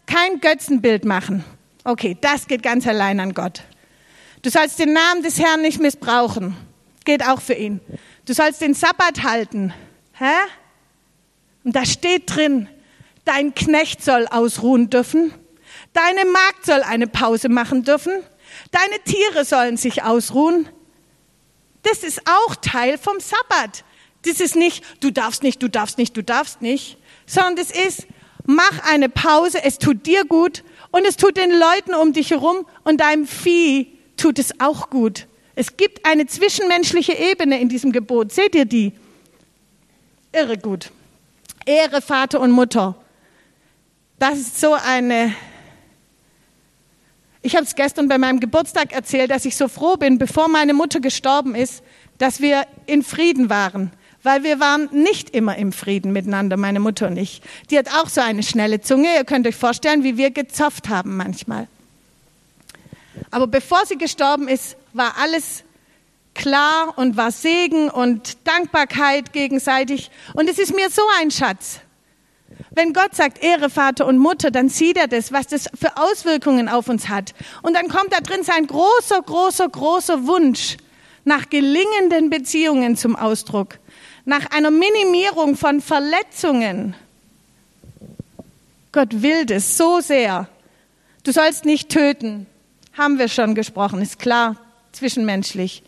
kein 0.06 0.40
Götzenbild 0.40 1.04
machen. 1.04 1.44
Okay, 1.84 2.16
das 2.20 2.46
geht 2.46 2.62
ganz 2.62 2.86
allein 2.86 3.18
an 3.20 3.34
Gott. 3.34 3.62
Du 4.42 4.50
sollst 4.50 4.78
den 4.78 4.92
Namen 4.92 5.22
des 5.22 5.38
Herrn 5.38 5.62
nicht 5.62 5.80
missbrauchen. 5.80 6.56
Geht 7.04 7.24
auch 7.26 7.40
für 7.40 7.54
ihn. 7.54 7.80
Du 8.26 8.34
sollst 8.34 8.60
den 8.60 8.74
Sabbat 8.74 9.22
halten. 9.22 9.72
Hä? 10.12 10.34
Und 11.64 11.74
da 11.74 11.84
steht 11.84 12.34
drin, 12.34 12.68
dein 13.28 13.54
Knecht 13.54 14.02
soll 14.02 14.26
ausruhen 14.26 14.90
dürfen 14.90 15.32
Deine 15.92 16.30
Magd 16.30 16.66
soll 16.66 16.82
eine 16.82 17.06
Pause 17.06 17.48
machen 17.48 17.82
dürfen. 17.82 18.12
Deine 18.70 19.02
Tiere 19.04 19.44
sollen 19.44 19.76
sich 19.76 20.02
ausruhen. 20.02 20.68
Das 21.82 22.04
ist 22.04 22.22
auch 22.26 22.54
Teil 22.56 22.98
vom 22.98 23.18
Sabbat. 23.20 23.84
Das 24.22 24.40
ist 24.40 24.56
nicht, 24.56 24.84
du 25.02 25.10
darfst 25.10 25.42
nicht, 25.42 25.62
du 25.62 25.68
darfst 25.68 25.98
nicht, 25.98 26.16
du 26.16 26.22
darfst 26.22 26.60
nicht, 26.60 26.98
sondern 27.26 27.56
das 27.56 27.70
ist, 27.70 28.06
mach 28.46 28.80
eine 28.88 29.08
Pause, 29.08 29.62
es 29.64 29.78
tut 29.78 30.06
dir 30.06 30.24
gut 30.24 30.64
und 30.90 31.06
es 31.06 31.16
tut 31.16 31.36
den 31.36 31.50
Leuten 31.50 31.94
um 31.94 32.12
dich 32.12 32.30
herum 32.30 32.66
und 32.84 33.00
deinem 33.00 33.26
Vieh 33.26 33.98
tut 34.16 34.38
es 34.38 34.60
auch 34.60 34.90
gut. 34.90 35.26
Es 35.54 35.76
gibt 35.76 36.04
eine 36.04 36.26
zwischenmenschliche 36.26 37.14
Ebene 37.14 37.60
in 37.60 37.68
diesem 37.68 37.92
Gebot. 37.92 38.32
Seht 38.32 38.54
ihr 38.54 38.64
die? 38.64 38.92
Irre 40.32 40.58
gut. 40.58 40.90
Ehre 41.64 42.02
Vater 42.02 42.40
und 42.40 42.50
Mutter. 42.50 42.96
Das 44.18 44.38
ist 44.38 44.60
so 44.60 44.72
eine. 44.74 45.34
Ich 47.40 47.54
habe 47.54 47.64
es 47.64 47.76
gestern 47.76 48.08
bei 48.08 48.18
meinem 48.18 48.40
Geburtstag 48.40 48.92
erzählt, 48.92 49.30
dass 49.30 49.44
ich 49.44 49.56
so 49.56 49.68
froh 49.68 49.96
bin, 49.96 50.18
bevor 50.18 50.48
meine 50.48 50.74
Mutter 50.74 51.00
gestorben 51.00 51.54
ist, 51.54 51.84
dass 52.18 52.40
wir 52.40 52.66
in 52.86 53.04
Frieden 53.04 53.48
waren. 53.48 53.92
Weil 54.24 54.42
wir 54.42 54.58
waren 54.58 54.88
nicht 54.92 55.30
immer 55.30 55.56
im 55.56 55.72
Frieden 55.72 56.12
miteinander, 56.12 56.56
meine 56.56 56.80
Mutter 56.80 57.06
und 57.06 57.16
ich. 57.16 57.40
Die 57.70 57.78
hat 57.78 57.88
auch 57.94 58.08
so 58.08 58.20
eine 58.20 58.42
schnelle 58.42 58.80
Zunge. 58.80 59.14
Ihr 59.14 59.24
könnt 59.24 59.46
euch 59.46 59.54
vorstellen, 59.54 60.02
wie 60.02 60.16
wir 60.16 60.32
gezopft 60.32 60.88
haben 60.88 61.16
manchmal. 61.16 61.68
Aber 63.30 63.46
bevor 63.46 63.86
sie 63.86 63.96
gestorben 63.96 64.48
ist, 64.48 64.76
war 64.92 65.16
alles 65.18 65.62
klar 66.34 66.98
und 66.98 67.16
war 67.16 67.30
Segen 67.30 67.88
und 67.88 68.36
Dankbarkeit 68.44 69.32
gegenseitig. 69.32 70.10
Und 70.34 70.50
es 70.50 70.58
ist 70.58 70.74
mir 70.74 70.90
so 70.90 71.02
ein 71.20 71.30
Schatz. 71.30 71.80
Wenn 72.78 72.92
Gott 72.92 73.16
sagt, 73.16 73.42
Ehre 73.42 73.70
Vater 73.70 74.06
und 74.06 74.18
Mutter, 74.18 74.52
dann 74.52 74.68
sieht 74.68 74.96
er 74.98 75.08
das, 75.08 75.32
was 75.32 75.48
das 75.48 75.68
für 75.74 75.96
Auswirkungen 75.96 76.68
auf 76.68 76.88
uns 76.88 77.08
hat. 77.08 77.34
Und 77.60 77.74
dann 77.74 77.88
kommt 77.88 78.12
da 78.12 78.20
drin 78.20 78.44
sein 78.44 78.68
großer, 78.68 79.20
großer, 79.20 79.68
großer 79.68 80.28
Wunsch 80.28 80.76
nach 81.24 81.50
gelingenden 81.50 82.30
Beziehungen 82.30 82.96
zum 82.96 83.16
Ausdruck, 83.16 83.80
nach 84.26 84.52
einer 84.52 84.70
Minimierung 84.70 85.56
von 85.56 85.80
Verletzungen. 85.80 86.94
Gott 88.92 89.22
will 89.22 89.44
das 89.44 89.76
so 89.76 89.98
sehr. 89.98 90.48
Du 91.24 91.32
sollst 91.32 91.64
nicht 91.64 91.88
töten, 91.88 92.46
haben 92.96 93.18
wir 93.18 93.26
schon 93.26 93.56
gesprochen, 93.56 94.00
ist 94.02 94.20
klar, 94.20 94.54
zwischenmenschlich. 94.92 95.82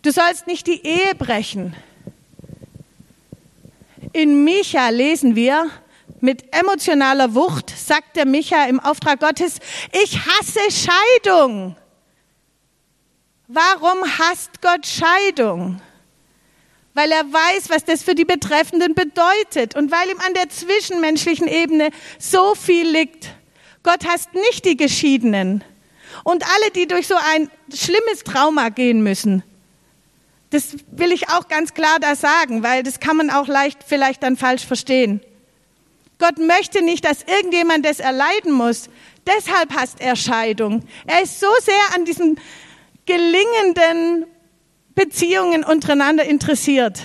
Du 0.00 0.10
sollst 0.10 0.46
nicht 0.46 0.66
die 0.66 0.82
Ehe 0.82 1.14
brechen. 1.14 1.76
In 4.14 4.44
Micha 4.44 4.88
lesen 4.88 5.36
wir, 5.36 5.70
mit 6.22 6.54
emotionaler 6.54 7.34
Wucht 7.34 7.70
sagt 7.70 8.16
der 8.16 8.26
Micha 8.26 8.64
im 8.66 8.78
Auftrag 8.80 9.20
Gottes, 9.20 9.58
ich 9.90 10.18
hasse 10.18 10.60
Scheidung. 10.70 11.76
Warum 13.48 13.98
hasst 14.18 14.62
Gott 14.62 14.86
Scheidung? 14.86 15.82
Weil 16.94 17.10
er 17.10 17.24
weiß, 17.24 17.70
was 17.70 17.84
das 17.84 18.02
für 18.02 18.14
die 18.14 18.24
Betreffenden 18.24 18.94
bedeutet 18.94 19.74
und 19.74 19.90
weil 19.90 20.10
ihm 20.10 20.20
an 20.20 20.34
der 20.34 20.48
zwischenmenschlichen 20.48 21.48
Ebene 21.48 21.90
so 22.18 22.54
viel 22.54 22.88
liegt. 22.88 23.30
Gott 23.82 24.06
hasst 24.06 24.32
nicht 24.34 24.64
die 24.64 24.76
Geschiedenen 24.76 25.64
und 26.22 26.44
alle, 26.44 26.70
die 26.70 26.86
durch 26.86 27.08
so 27.08 27.16
ein 27.16 27.50
schlimmes 27.74 28.22
Trauma 28.24 28.68
gehen 28.68 29.02
müssen. 29.02 29.42
Das 30.50 30.76
will 30.90 31.10
ich 31.10 31.30
auch 31.30 31.48
ganz 31.48 31.74
klar 31.74 31.98
da 31.98 32.14
sagen, 32.14 32.62
weil 32.62 32.84
das 32.84 33.00
kann 33.00 33.16
man 33.16 33.30
auch 33.30 33.48
leicht 33.48 33.80
vielleicht 33.84 34.22
dann 34.22 34.36
falsch 34.36 34.64
verstehen. 34.64 35.20
Gott 36.22 36.38
möchte 36.38 36.82
nicht, 36.82 37.04
dass 37.04 37.24
irgendjemand 37.24 37.84
das 37.84 37.98
erleiden 37.98 38.52
muss. 38.52 38.88
Deshalb 39.26 39.74
hasst 39.74 40.00
er 40.00 40.14
Scheidung. 40.14 40.84
Er 41.04 41.22
ist 41.22 41.40
so 41.40 41.48
sehr 41.60 41.94
an 41.94 42.04
diesen 42.04 42.38
gelingenden 43.06 44.26
Beziehungen 44.94 45.64
untereinander 45.64 46.24
interessiert. 46.24 47.00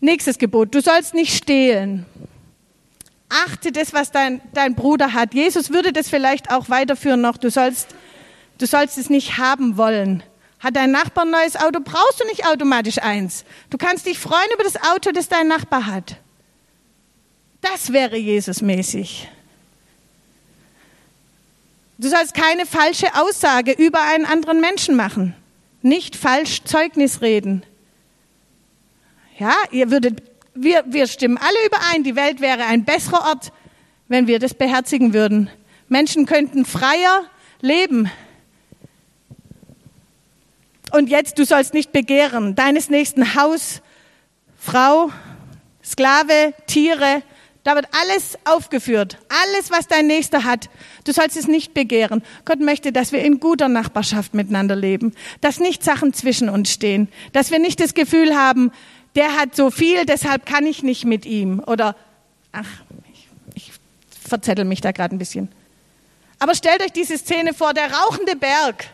Nächstes 0.00 0.38
Gebot. 0.38 0.74
Du 0.74 0.80
sollst 0.80 1.14
nicht 1.14 1.36
stehlen. 1.36 2.04
Achte 3.28 3.70
das, 3.70 3.94
was 3.94 4.10
dein, 4.10 4.40
dein 4.52 4.74
Bruder 4.74 5.12
hat. 5.12 5.34
Jesus 5.34 5.70
würde 5.70 5.92
das 5.92 6.10
vielleicht 6.10 6.50
auch 6.50 6.68
weiterführen 6.68 7.20
noch. 7.20 7.36
Du 7.36 7.48
sollst 7.48 7.94
Du 8.62 8.68
sollst 8.68 8.96
es 8.96 9.10
nicht 9.10 9.38
haben 9.38 9.76
wollen. 9.76 10.22
Hat 10.62 10.76
dein 10.76 10.92
Nachbar 10.92 11.24
ein 11.24 11.30
neues 11.30 11.56
Auto, 11.56 11.80
brauchst 11.82 12.20
du 12.20 12.26
nicht 12.26 12.46
automatisch 12.46 12.98
eins. 12.98 13.44
Du 13.70 13.78
kannst 13.78 14.06
dich 14.06 14.18
freuen 14.18 14.48
über 14.54 14.62
das 14.62 14.76
Auto, 14.76 15.10
das 15.10 15.28
dein 15.28 15.48
Nachbar 15.48 15.86
hat. 15.86 16.16
Das 17.60 17.92
wäre 17.92 18.16
Jesusmäßig. 18.16 19.28
Du 21.98 22.08
sollst 22.08 22.34
keine 22.34 22.66
falsche 22.66 23.14
Aussage 23.14 23.72
über 23.72 24.02
einen 24.02 24.24
anderen 24.24 24.60
Menschen 24.60 24.96
machen. 24.96 25.34
Nicht 25.82 26.14
falsch 26.16 26.62
Zeugnis 26.64 27.22
reden. 27.22 27.64
Ja, 29.38 29.54
ihr 29.72 29.90
würdet, 29.90 30.22
wir, 30.54 30.84
wir 30.86 31.08
stimmen 31.08 31.38
alle 31.38 31.66
überein, 31.66 32.04
die 32.04 32.16
Welt 32.16 32.40
wäre 32.40 32.64
ein 32.64 32.84
besserer 32.84 33.28
Ort, 33.28 33.52
wenn 34.06 34.28
wir 34.28 34.38
das 34.38 34.54
beherzigen 34.54 35.12
würden. 35.12 35.50
Menschen 35.88 36.26
könnten 36.26 36.64
freier 36.64 37.24
leben. 37.60 38.10
Und 40.92 41.08
jetzt, 41.08 41.38
du 41.38 41.44
sollst 41.44 41.74
nicht 41.74 41.90
begehren 41.92 42.54
deines 42.54 42.90
nächsten 42.90 43.34
Haus, 43.34 43.80
Frau, 44.58 45.10
Sklave, 45.82 46.54
Tiere. 46.66 47.22
Da 47.64 47.74
wird 47.76 47.86
alles 47.92 48.38
aufgeführt. 48.44 49.18
Alles, 49.44 49.70
was 49.70 49.86
dein 49.86 50.06
Nächster 50.06 50.44
hat. 50.44 50.68
Du 51.04 51.12
sollst 51.12 51.36
es 51.36 51.48
nicht 51.48 51.74
begehren. 51.74 52.22
Gott 52.44 52.60
möchte, 52.60 52.92
dass 52.92 53.12
wir 53.12 53.22
in 53.24 53.40
guter 53.40 53.68
Nachbarschaft 53.68 54.34
miteinander 54.34 54.76
leben. 54.76 55.14
Dass 55.40 55.60
nicht 55.60 55.82
Sachen 55.82 56.12
zwischen 56.12 56.48
uns 56.48 56.70
stehen. 56.70 57.08
Dass 57.32 57.50
wir 57.50 57.58
nicht 57.58 57.80
das 57.80 57.94
Gefühl 57.94 58.36
haben, 58.36 58.70
der 59.14 59.36
hat 59.36 59.56
so 59.56 59.70
viel, 59.70 60.04
deshalb 60.06 60.44
kann 60.44 60.66
ich 60.66 60.82
nicht 60.82 61.04
mit 61.04 61.24
ihm. 61.24 61.62
Oder, 61.66 61.96
ach, 62.52 62.68
ich, 63.12 63.28
ich 63.54 63.72
verzettel 64.28 64.64
mich 64.64 64.80
da 64.80 64.92
gerade 64.92 65.14
ein 65.14 65.18
bisschen. 65.18 65.48
Aber 66.38 66.54
stellt 66.54 66.82
euch 66.82 66.92
diese 66.92 67.16
Szene 67.16 67.54
vor, 67.54 67.72
der 67.72 67.92
rauchende 67.92 68.36
Berg. 68.36 68.86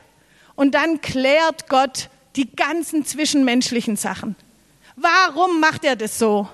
Und 0.59 0.73
dann 0.73 1.01
klärt 1.01 1.69
Gott 1.69 2.09
die 2.35 2.51
ganzen 2.51 3.07
zwischenmenschlichen 3.07 3.95
Sachen. 3.95 4.35
Warum 4.97 5.61
macht 5.61 5.85
er 5.85 5.95
das 5.95 6.19
so? 6.19 6.49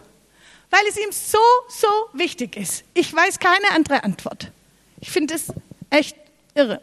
Weil 0.69 0.83
es 0.91 0.99
ihm 0.99 1.11
so, 1.11 1.39
so 1.71 1.89
wichtig 2.13 2.55
ist. 2.59 2.85
Ich 2.93 3.15
weiß 3.15 3.39
keine 3.39 3.71
andere 3.71 4.05
Antwort. 4.05 4.51
Ich 5.01 5.11
finde 5.11 5.33
es 5.33 5.47
echt 5.89 6.19
irre. 6.55 6.83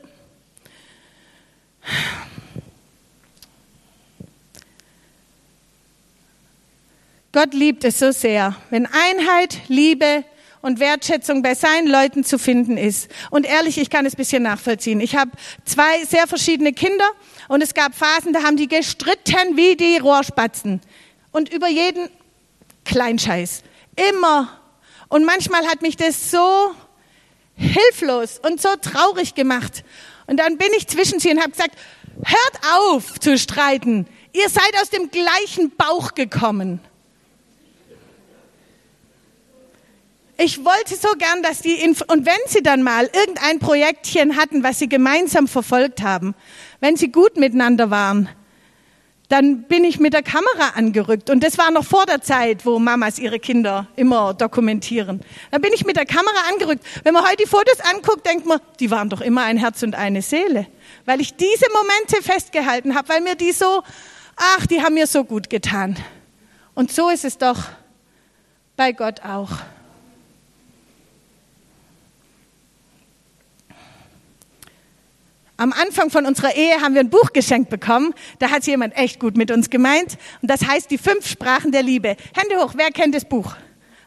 Gott 7.31 7.53
liebt 7.53 7.83
es 7.83 7.99
so 7.99 8.11
sehr, 8.11 8.55
wenn 8.71 8.87
Einheit, 8.87 9.59
Liebe, 9.67 10.23
und 10.61 10.79
Wertschätzung 10.79 11.41
bei 11.41 11.55
seinen 11.55 11.87
Leuten 11.87 12.23
zu 12.23 12.37
finden 12.37 12.77
ist. 12.77 13.09
Und 13.29 13.45
ehrlich, 13.45 13.77
ich 13.77 13.89
kann 13.89 14.05
es 14.05 14.15
bisschen 14.15 14.43
nachvollziehen. 14.43 14.99
Ich 15.01 15.15
habe 15.15 15.31
zwei 15.65 16.05
sehr 16.05 16.27
verschiedene 16.27 16.73
Kinder 16.73 17.09
und 17.47 17.61
es 17.61 17.73
gab 17.73 17.95
Phasen, 17.95 18.33
da 18.33 18.43
haben 18.43 18.57
die 18.57 18.67
gestritten 18.67 19.55
wie 19.55 19.75
die 19.75 19.97
Rohrspatzen. 19.97 20.81
Und 21.31 21.51
über 21.51 21.67
jeden 21.67 22.09
Kleinscheiß. 22.85 23.63
Immer. 24.09 24.59
Und 25.07 25.25
manchmal 25.25 25.65
hat 25.67 25.81
mich 25.81 25.97
das 25.97 26.31
so 26.31 26.73
hilflos 27.55 28.39
und 28.39 28.61
so 28.61 28.69
traurig 28.81 29.35
gemacht. 29.35 29.83
Und 30.27 30.37
dann 30.37 30.57
bin 30.57 30.69
ich 30.77 30.87
zwischen 30.87 31.19
sie 31.19 31.31
und 31.31 31.39
habe 31.39 31.51
gesagt, 31.51 31.75
hört 32.23 32.75
auf 32.75 33.19
zu 33.19 33.37
streiten. 33.37 34.07
Ihr 34.33 34.49
seid 34.49 34.73
aus 34.81 34.89
dem 34.89 35.11
gleichen 35.11 35.75
Bauch 35.75 36.15
gekommen. 36.15 36.79
Ich 40.43 40.65
wollte 40.65 40.95
so 40.95 41.09
gern, 41.17 41.43
dass 41.43 41.61
die, 41.61 41.77
und 41.85 42.25
wenn 42.25 42.39
sie 42.47 42.63
dann 42.63 42.81
mal 42.81 43.09
irgendein 43.13 43.59
Projektchen 43.59 44.37
hatten, 44.37 44.63
was 44.63 44.79
sie 44.79 44.89
gemeinsam 44.89 45.47
verfolgt 45.47 46.01
haben, 46.01 46.33
wenn 46.79 46.95
sie 46.95 47.11
gut 47.11 47.37
miteinander 47.37 47.91
waren, 47.91 48.27
dann 49.29 49.63
bin 49.63 49.85
ich 49.85 49.99
mit 49.99 50.13
der 50.13 50.23
Kamera 50.23 50.71
angerückt. 50.75 51.29
Und 51.29 51.41
das 51.41 51.57
war 51.57 51.71
noch 51.71 51.85
vor 51.85 52.05
der 52.05 52.21
Zeit, 52.21 52.65
wo 52.65 52.79
Mamas 52.79 53.17
ihre 53.17 53.39
Kinder 53.39 53.87
immer 53.95 54.33
dokumentieren. 54.33 55.21
Dann 55.51 55.61
bin 55.61 55.71
ich 55.73 55.85
mit 55.85 55.95
der 55.95 56.05
Kamera 56.05 56.49
angerückt. 56.51 56.85
Wenn 57.03 57.13
man 57.13 57.23
heute 57.23 57.37
die 57.43 57.49
Fotos 57.49 57.79
anguckt, 57.93 58.25
denkt 58.25 58.45
man, 58.45 58.59
die 58.79 58.91
waren 58.91 59.09
doch 59.09 59.21
immer 59.21 59.43
ein 59.43 59.57
Herz 59.57 59.83
und 59.83 59.95
eine 59.95 60.21
Seele. 60.21 60.67
Weil 61.05 61.21
ich 61.21 61.35
diese 61.35 61.65
Momente 61.71 62.21
festgehalten 62.21 62.95
habe, 62.95 63.07
weil 63.07 63.21
mir 63.21 63.35
die 63.35 63.53
so, 63.53 63.83
ach, 64.35 64.65
die 64.65 64.81
haben 64.81 64.95
mir 64.95 65.07
so 65.07 65.23
gut 65.23 65.49
getan. 65.49 65.97
Und 66.73 66.91
so 66.91 67.09
ist 67.09 67.23
es 67.23 67.37
doch 67.37 67.59
bei 68.75 68.91
Gott 68.91 69.21
auch. 69.21 69.51
Am 75.61 75.73
Anfang 75.73 76.09
von 76.09 76.25
unserer 76.25 76.55
Ehe 76.55 76.81
haben 76.81 76.95
wir 76.95 77.01
ein 77.01 77.11
Buch 77.11 77.33
geschenkt 77.33 77.69
bekommen. 77.69 78.15
Da 78.39 78.49
hat 78.49 78.65
jemand 78.65 78.97
echt 78.97 79.19
gut 79.19 79.37
mit 79.37 79.51
uns 79.51 79.69
gemeint. 79.69 80.17
Und 80.41 80.49
das 80.49 80.65
heißt 80.65 80.89
die 80.89 80.97
fünf 80.97 81.27
Sprachen 81.27 81.71
der 81.71 81.83
Liebe. 81.83 82.17
Hände 82.35 82.55
hoch, 82.55 82.71
wer 82.75 82.89
kennt 82.89 83.13
das 83.13 83.25
Buch? 83.25 83.53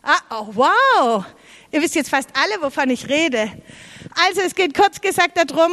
Ah, 0.02 0.18
oh, 0.30 0.48
wow. 0.52 1.24
Ihr 1.70 1.80
wisst 1.80 1.94
jetzt 1.94 2.10
fast 2.10 2.28
alle, 2.34 2.60
wovon 2.60 2.90
ich 2.90 3.08
rede. 3.08 3.52
Also 4.26 4.40
es 4.44 4.56
geht 4.56 4.74
kurz 4.74 5.00
gesagt 5.00 5.38
darum, 5.38 5.70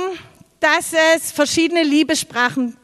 dass 0.60 0.94
es 1.16 1.32
verschiedene 1.32 1.82
Liebessprachen 1.82 2.78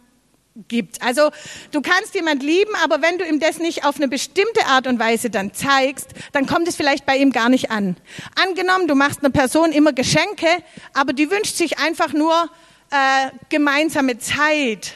gibt. 0.68 1.00
Also 1.04 1.30
du 1.72 1.84
kannst 1.84 2.16
jemand 2.16 2.42
lieben, 2.42 2.74
aber 2.84 3.04
wenn 3.04 3.20
du 3.20 3.26
ihm 3.26 3.40
das 3.40 3.60
nicht 3.60 3.86
auf 3.86 3.98
eine 3.98 4.08
bestimmte 4.08 4.66
Art 4.66 4.88
und 4.88 4.98
Weise 4.98 5.30
dann 5.30 5.54
zeigst, 5.54 6.08
dann 6.32 6.48
kommt 6.48 6.68
es 6.68 6.76
vielleicht 6.76 7.06
bei 7.06 7.18
ihm 7.18 7.32
gar 7.32 7.50
nicht 7.50 7.70
an. 7.70 7.96
Angenommen, 8.44 8.88
du 8.88 8.96
machst 8.96 9.20
einer 9.20 9.30
Person 9.30 9.72
immer 9.72 9.94
Geschenke, 9.94 10.48
aber 10.96 11.14
die 11.14 11.30
wünscht 11.30 11.58
sich 11.58 11.78
einfach 11.78 12.12
nur 12.12 12.50
äh, 12.92 13.32
gemeinsame 13.50 14.18
Zeit, 14.18 14.94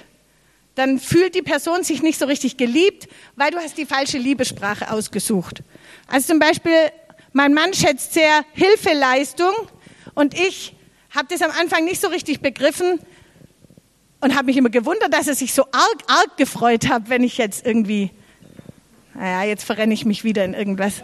dann 0.76 1.00
fühlt 1.00 1.36
die 1.36 1.42
Person 1.42 1.84
sich 1.84 2.02
nicht 2.02 2.18
so 2.18 2.26
richtig 2.26 2.58
geliebt, 2.58 3.08
weil 3.36 3.52
du 3.52 3.58
hast 3.58 3.78
die 3.78 3.86
falsche 3.86 4.18
Liebessprache 4.18 4.92
ausgesucht. 4.92 5.64
Also 6.08 6.28
zum 6.28 6.40
Beispiel, 6.40 6.92
mein 7.34 7.54
Mann 7.54 7.74
schätzt 7.74 8.14
sehr 8.14 8.46
Hilfeleistung 8.54 9.54
und 10.14 10.34
ich 10.34 10.76
habe 11.10 11.28
das 11.30 11.42
am 11.42 11.52
Anfang 11.52 11.84
nicht 11.84 12.02
so 12.02 12.08
richtig 12.08 12.42
begriffen 12.42 13.00
und 14.22 14.36
habe 14.36 14.46
mich 14.46 14.58
immer 14.58 14.70
gewundert, 14.70 15.14
dass 15.14 15.28
er 15.28 15.36
sich 15.36 15.54
so 15.54 15.64
arg, 15.72 16.04
arg 16.08 16.38
gefreut 16.38 16.88
hat, 16.88 17.10
wenn 17.10 17.24
ich 17.24 17.38
jetzt 17.38 17.66
irgendwie, 17.66 18.12
naja, 19.14 19.44
jetzt 19.44 19.64
verrenne 19.64 19.94
ich 19.94 20.06
mich 20.06 20.24
wieder 20.24 20.46
in 20.46 20.54
irgendwas. 20.54 21.04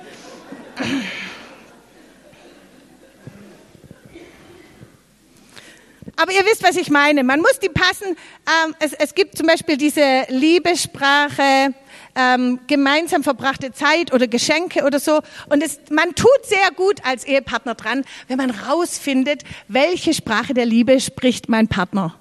Aber 6.20 6.32
ihr 6.32 6.44
wisst, 6.46 6.64
was 6.64 6.76
ich 6.76 6.90
meine. 6.90 7.24
Man 7.24 7.42
muss 7.42 7.60
die 7.60 7.70
passen. 7.70 8.08
Ähm, 8.08 8.76
es, 8.80 8.94
es, 8.94 9.14
gibt 9.14 9.38
zum 9.38 9.46
Beispiel 9.46 9.78
diese 9.78 10.26
Liebessprache, 10.30 11.76
ähm, 12.16 12.60
gemeinsam 12.66 13.24
verbrachte 13.24 13.72
Zeit 13.72 14.12
oder 14.12 14.28
Geschenke 14.28 14.84
oder 14.84 15.00
so. 15.00 15.22
Und 15.50 15.64
es, 15.64 15.80
man 15.92 16.16
tut 16.16 16.44
sehr 16.44 16.72
gut 16.76 17.06
als 17.06 17.24
Ehepartner 17.24 17.76
dran, 17.76 18.04
wenn 18.28 18.38
man 18.38 18.50
rausfindet, 18.50 19.44
welche 19.68 20.16
Sprache 20.16 20.56
der 20.56 20.66
Liebe 20.66 21.00
spricht 21.00 21.50
mein 21.50 21.68
Partner. 21.68 22.20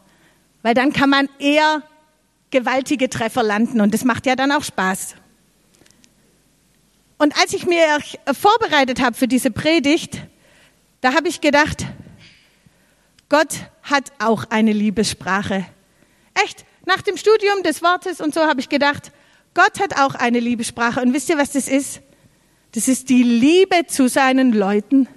Weil 0.62 0.74
dann 0.74 0.92
kann 0.92 1.08
man 1.08 1.30
eher 1.38 1.82
gewaltige 2.50 3.08
Treffer 3.08 3.42
landen 3.42 3.80
und 3.80 3.94
das 3.94 4.04
macht 4.04 4.26
ja 4.26 4.36
dann 4.36 4.52
auch 4.52 4.62
Spaß. 4.62 5.14
Und 7.18 7.34
als 7.40 7.54
ich 7.54 7.66
mir 7.66 7.98
vorbereitet 8.38 9.00
habe 9.00 9.16
für 9.16 9.26
diese 9.26 9.50
Predigt, 9.50 10.20
da 11.00 11.14
habe 11.14 11.28
ich 11.28 11.40
gedacht, 11.40 11.86
Gott 13.28 13.48
hat 13.82 14.12
auch 14.18 14.44
eine 14.50 14.72
Liebessprache. 14.72 15.66
Echt, 16.34 16.64
nach 16.84 17.02
dem 17.02 17.16
Studium 17.16 17.62
des 17.62 17.82
Wortes 17.82 18.20
und 18.20 18.34
so 18.34 18.42
habe 18.42 18.60
ich 18.60 18.68
gedacht, 18.68 19.10
Gott 19.54 19.80
hat 19.80 19.98
auch 19.98 20.14
eine 20.14 20.38
Liebessprache. 20.38 21.00
Und 21.00 21.12
wisst 21.14 21.28
ihr, 21.28 21.38
was 21.38 21.52
das 21.52 21.66
ist? 21.66 22.00
Das 22.72 22.88
ist 22.88 23.08
die 23.08 23.22
Liebe 23.22 23.86
zu 23.86 24.08
seinen 24.08 24.52
Leuten. 24.52 25.08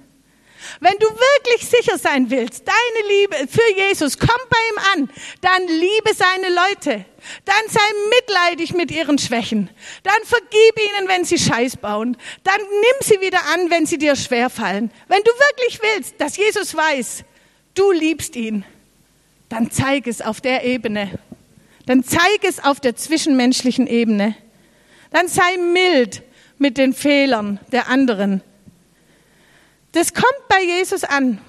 Wenn 0.80 0.98
du 0.98 1.06
wirklich 1.06 1.68
sicher 1.68 1.98
sein 1.98 2.30
willst, 2.30 2.64
deine 2.66 3.08
Liebe 3.08 3.48
für 3.48 3.74
Jesus 3.76 4.18
kommt 4.18 4.48
bei 4.50 4.58
ihm 4.70 4.78
an, 4.94 5.10
dann 5.40 5.66
liebe 5.66 6.14
seine 6.14 6.54
Leute. 6.54 7.04
Dann 7.44 7.68
sei 7.68 7.80
mitleidig 8.16 8.74
mit 8.74 8.90
ihren 8.90 9.18
Schwächen. 9.18 9.70
Dann 10.02 10.22
vergib 10.24 10.78
ihnen, 10.78 11.08
wenn 11.08 11.24
sie 11.24 11.38
Scheiß 11.38 11.76
bauen. 11.76 12.16
Dann 12.44 12.60
nimm 12.60 12.96
sie 13.00 13.20
wieder 13.20 13.40
an, 13.54 13.70
wenn 13.70 13.86
sie 13.86 13.98
dir 13.98 14.16
schwerfallen. 14.16 14.90
Wenn 15.08 15.22
du 15.22 15.30
wirklich 15.30 15.80
willst, 15.82 16.20
dass 16.20 16.36
Jesus 16.36 16.74
weiß, 16.74 17.24
du 17.74 17.92
liebst 17.92 18.36
ihn, 18.36 18.64
dann 19.48 19.70
zeig 19.70 20.06
es 20.06 20.22
auf 20.22 20.40
der 20.40 20.64
Ebene. 20.64 21.18
Dann 21.86 22.04
zeig 22.04 22.44
es 22.44 22.62
auf 22.62 22.78
der 22.80 22.94
zwischenmenschlichen 22.94 23.86
Ebene. 23.86 24.36
Dann 25.10 25.28
sei 25.28 25.56
mild 25.56 26.22
mit 26.58 26.78
den 26.78 26.92
Fehlern 26.92 27.58
der 27.72 27.88
anderen. 27.88 28.42
Das 29.92 30.14
kommt 30.14 30.48
bei 30.48 30.62
Jesus 30.62 31.02
an. 31.02 31.40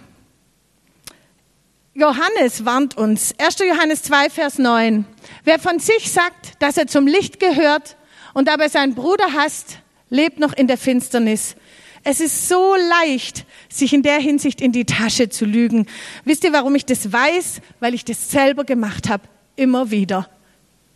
Johannes 1.94 2.66
warnt 2.66 2.98
uns. 2.98 3.36
1. 3.38 3.60
Johannes 3.60 4.02
2, 4.04 4.30
Vers 4.30 4.58
9. 4.58 5.06
Wer 5.44 5.60
von 5.60 5.78
sich 5.80 6.12
sagt, 6.12 6.54
dass 6.60 6.78
er 6.78 6.88
zum 6.88 7.06
Licht 7.06 7.40
gehört 7.40 7.98
und 8.34 8.48
dabei 8.48 8.70
seinen 8.70 8.96
Bruder 8.96 9.34
hasst, 9.34 9.80
lebt 10.10 10.40
noch 10.40 10.54
in 10.54 10.68
der 10.68 10.78
Finsternis. 10.78 11.56
Es 12.04 12.20
ist 12.20 12.48
so 12.48 12.76
leicht, 12.76 13.46
sich 13.70 13.94
in 13.94 14.02
der 14.02 14.20
Hinsicht 14.20 14.60
in 14.60 14.72
die 14.72 14.86
Tasche 14.86 15.30
zu 15.30 15.46
lügen. 15.46 15.86
Wisst 16.26 16.44
ihr, 16.44 16.54
warum 16.54 16.74
ich 16.76 16.86
das 16.86 17.12
weiß? 17.12 17.62
Weil 17.80 17.94
ich 17.94 18.06
das 18.06 18.32
selber 18.32 18.64
gemacht 18.64 19.08
habe. 19.08 19.24
Immer 19.56 19.92
wieder. 19.92 20.28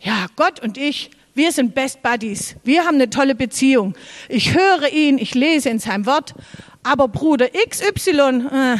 Ja, 0.00 0.26
Gott 0.34 0.60
und 0.60 0.78
ich, 0.78 1.10
wir 1.34 1.52
sind 1.52 1.74
Best 1.74 2.02
Buddies. 2.02 2.56
Wir 2.64 2.84
haben 2.84 2.96
eine 2.96 3.10
tolle 3.10 3.34
Beziehung. 3.34 3.94
Ich 4.28 4.54
höre 4.54 4.92
ihn, 4.92 5.18
ich 5.18 5.34
lese 5.34 5.68
in 5.68 5.78
seinem 5.78 6.06
Wort. 6.06 6.34
Aber 6.82 7.08
Bruder 7.08 7.48
XY, 7.50 8.46
äh, 8.50 8.76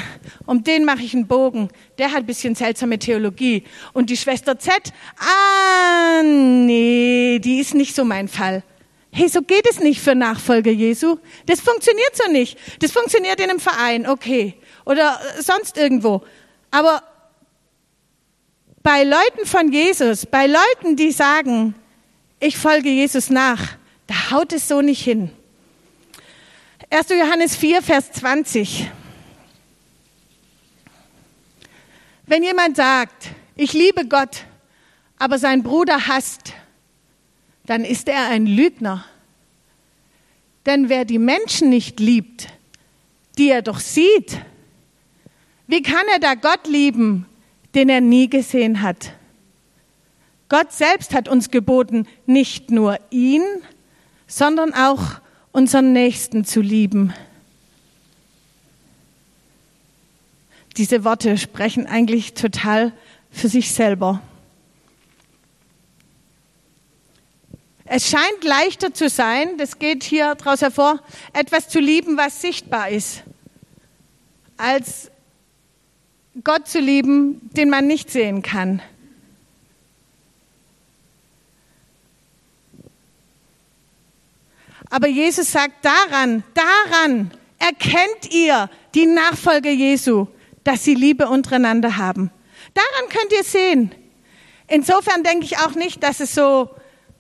um 0.47 0.63
den 0.63 0.85
mache 0.85 1.03
ich 1.03 1.13
einen 1.13 1.27
Bogen. 1.27 1.69
Der 1.99 2.13
hat 2.13 2.19
ein 2.19 2.27
bisschen 2.27 2.55
seltsame 2.55 2.99
Theologie. 2.99 3.65
Und 3.93 4.11
die 4.11 4.17
Schwester 4.17 4.59
Z, 4.59 4.73
ah, 5.19 6.23
nee, 6.23 7.41
die 7.41 7.59
ist 7.59 7.75
nicht 7.75 7.95
so 7.95 8.05
mein 8.05 8.29
Fall. 8.29 8.63
Hey, 9.19 9.29
so 9.29 9.41
geht 9.41 9.67
es 9.67 9.81
nicht 9.81 10.03
für 10.03 10.15
Nachfolger 10.15 10.71
Jesu. 10.71 11.17
Das 11.47 11.63
funktioniert 11.63 12.15
so 12.15 12.31
nicht. 12.31 12.59
Das 12.83 12.93
funktioniert 12.93 13.41
in 13.41 13.49
einem 13.49 13.61
Verein, 13.61 14.07
okay. 14.07 14.53
Oder 14.85 15.19
sonst 15.41 15.79
irgendwo. 15.79 16.23
Aber 16.71 17.03
bei 18.83 19.05
Leuten 19.05 19.47
von 19.47 19.73
Jesus, 19.73 20.27
bei 20.27 20.47
Leuten, 20.47 20.97
die 20.97 21.13
sagen, 21.13 21.75
ich 22.41 22.59
folge 22.59 22.91
Jesus 22.91 23.31
nach, 23.31 23.79
da 24.07 24.33
haut 24.33 24.53
es 24.53 24.69
so 24.69 24.83
nicht 24.83 25.03
hin. 25.03 25.31
1. 26.91 27.09
Johannes 27.09 27.57
4, 27.57 27.81
Vers 27.81 28.13
20. 28.13 28.91
Wenn 32.27 32.43
jemand 32.43 32.77
sagt, 32.77 33.29
ich 33.57 33.73
liebe 33.73 34.07
Gott, 34.07 34.45
aber 35.19 35.39
sein 35.39 35.63
Bruder 35.63 36.07
hasst, 36.07 36.53
dann 37.67 37.85
ist 37.85 38.09
er 38.09 38.29
ein 38.29 38.47
Lügner. 38.47 39.05
Denn 40.65 40.89
wer 40.89 41.05
die 41.05 41.19
Menschen 41.19 41.69
nicht 41.69 42.01
liebt, 42.01 42.49
die 43.39 43.51
er 43.51 43.63
doch 43.63 43.79
sieht, 43.79 44.41
wie 45.67 45.83
kann 45.83 46.07
er 46.13 46.21
da 46.21 46.35
Gott 46.35 46.67
lieben, 46.67 47.27
den 47.75 47.89
er 47.89 48.01
nie 48.01 48.29
gesehen 48.31 48.83
hat? 48.83 49.13
Gott 50.49 50.73
selbst 50.73 51.13
hat 51.13 51.29
uns 51.29 51.51
geboten, 51.51 52.07
nicht 52.25 52.71
nur 52.71 52.99
ihn, 53.11 53.43
sondern 54.29 54.75
auch 54.75 55.21
unseren 55.51 55.93
Nächsten 55.93 56.45
zu 56.45 56.61
lieben. 56.61 57.13
Diese 60.77 61.05
Worte 61.05 61.39
sprechen 61.39 61.87
eigentlich 61.87 62.35
total 62.35 62.93
für 63.31 63.49
sich 63.49 63.73
selber. 63.73 64.23
Es 67.89 68.11
scheint 68.11 68.43
leichter 68.43 68.93
zu 68.93 69.09
sein, 69.09 69.59
das 69.59 69.79
geht 69.79 70.03
hier 70.03 70.35
daraus 70.35 70.61
hervor, 70.61 71.01
etwas 71.33 71.69
zu 71.69 71.79
lieben, 71.79 72.17
was 72.17 72.41
sichtbar 72.41 72.89
ist, 72.91 73.23
als 74.57 75.11
Gott 76.43 76.67
zu 76.67 76.81
lieben, 76.81 77.49
den 77.53 77.71
man 77.71 77.87
nicht 77.87 78.11
sehen 78.11 78.43
kann. 78.43 78.83
Aber 84.91 85.07
Jesus 85.07 85.53
sagt, 85.53 85.85
daran, 85.85 86.43
daran 86.55 87.31
erkennt 87.59 88.33
ihr 88.33 88.69
die 88.95 89.07
Nachfolger 89.07 89.71
Jesu, 89.71 90.27
dass 90.65 90.85
sie 90.85 90.95
Liebe 90.95 91.29
untereinander 91.29 91.97
haben. 91.97 92.31
Daran 92.75 93.11
könnt 93.11 93.33
ihr 93.33 93.45
sehen. 93.45 93.95
Insofern 94.67 95.23
denke 95.23 95.45
ich 95.45 95.59
auch 95.59 95.75
nicht, 95.75 96.03
dass 96.03 96.19
es 96.21 96.35
so 96.35 96.71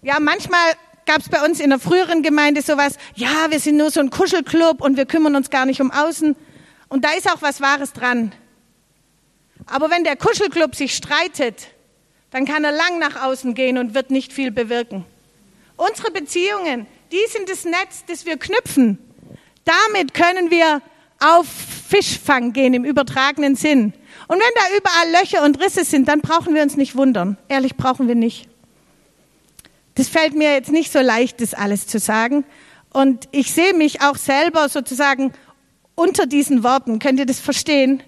ja, 0.07 0.21
manchmal 0.21 0.73
gab 1.05 1.19
es 1.19 1.29
bei 1.29 1.45
uns 1.45 1.59
in 1.59 1.71
der 1.71 1.81
früheren 1.81 2.23
Gemeinde 2.23 2.63
sowas, 2.63 2.97
ja, 3.17 3.51
wir 3.51 3.59
sind 3.59 3.77
nur 3.77 3.91
so 3.91 3.99
ein 3.99 4.11
Kuschelclub 4.11 4.81
und 4.81 4.97
wir 4.97 5.05
kümmern 5.05 5.35
uns 5.35 5.51
gar 5.51 5.67
nicht 5.67 5.81
um 5.81 5.91
außen. 5.91 6.37
Und 6.89 7.05
da 7.05 7.11
ist 7.15 7.29
auch 7.29 7.43
was 7.43 7.61
Wahres 7.61 7.93
dran. 7.93 8.33
Aber 9.67 9.91
wenn 9.91 10.05
der 10.05 10.15
Kuschelclub 10.15 10.77
sich 10.77 10.95
streitet, 10.95 11.67
dann 12.31 12.45
kann 12.45 12.63
er 12.63 12.71
lang 12.71 13.01
nach 13.01 13.21
außen 13.21 13.55
gehen 13.55 13.79
und 13.79 13.95
wird 13.95 14.13
nicht 14.13 14.33
viel 14.33 14.53
bewirken. 14.53 15.05
Unsere 15.77 16.13
Beziehungen, 16.13 16.87
die 17.11 17.27
sind 17.29 17.51
das 17.51 17.65
Netz, 17.65 18.05
das 18.07 18.27
wir 18.27 18.37
knüpfen. 18.37 18.99
Damit 19.65 20.15
können 20.15 20.53
wir 20.53 20.83
auf 21.19 21.49
Fischfang 21.89 22.53
gehen 22.53 22.75
im 22.75 22.85
übertragenen 22.85 23.57
Sinn. 23.57 23.93
Und 24.29 24.39
wenn 24.39 24.55
da 24.55 24.77
überall 24.77 25.21
Löcher 25.21 25.45
und 25.45 25.61
Risse 25.61 25.85
sind, 25.85 26.07
dann 26.07 26.21
brauchen 26.21 26.55
wir 26.55 26.63
uns 26.63 26.77
nicht 26.77 26.95
wundern. 26.95 27.39
Ehrlich 27.49 27.75
brauchen 27.77 28.07
wir 28.07 28.15
nicht. 28.15 28.49
Das 29.97 30.09
fällt 30.09 30.35
mir 30.35 30.53
jetzt 30.53 30.71
nicht 30.71 30.93
so 30.93 31.01
leicht, 31.01 31.41
das 31.41 31.55
alles 31.55 31.87
zu 31.87 31.99
sagen. 31.99 32.45
Und 32.93 33.29
ich 33.33 33.53
sehe 33.53 33.75
mich 33.75 34.03
auch 34.03 34.17
selber 34.17 34.69
sozusagen 34.69 35.33
unter 35.95 36.27
diesen 36.27 36.63
Worten. 36.63 36.99
Könnt 36.99 37.19
ihr 37.19 37.27
das 37.27 37.41
verstehen? 37.41 38.03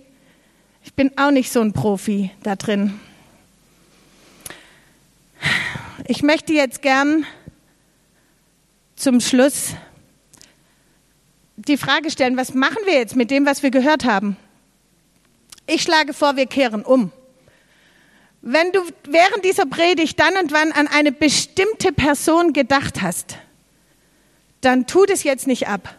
Ich 0.84 0.95
bin 0.95 1.11
auch 1.18 1.30
nicht 1.30 1.51
so 1.51 1.61
ein 1.61 1.72
Profi 1.72 2.30
da 2.43 2.57
drin. 2.57 3.01
Ich 6.07 6.22
möchte 6.22 6.53
jetzt 6.53 6.82
gern 6.82 7.26
zum 8.97 9.20
Schluss 9.20 9.74
die 11.57 11.76
Frage 11.76 12.11
stellen, 12.11 12.36
was 12.36 12.55
machen 12.55 12.78
wir 12.84 12.95
jetzt 12.95 13.16
mit 13.16 13.30
dem, 13.30 13.47
was 13.47 13.62
wir 13.62 13.70
gehört 13.70 14.05
haben? 14.05 14.36
Ich 15.66 15.82
schlage 15.82 16.12
vor, 16.14 16.36
wir 16.36 16.47
kehren 16.47 16.84
um. 16.84 17.12
Wenn 18.41 18.72
du 18.72 18.80
während 19.09 19.45
dieser 19.45 19.66
Predigt 19.66 20.18
dann 20.20 20.36
und 20.36 20.53
wann 20.53 20.72
an 20.72 20.86
eine 20.86 21.12
bestimmte 21.12 21.93
Person 21.93 22.53
gedacht 22.53 23.03
hast, 23.03 23.36
dann 24.61 24.86
tu 24.86 25.05
das 25.07 25.24
jetzt 25.24 25.47
nicht 25.47 25.68
ab. 25.68 25.95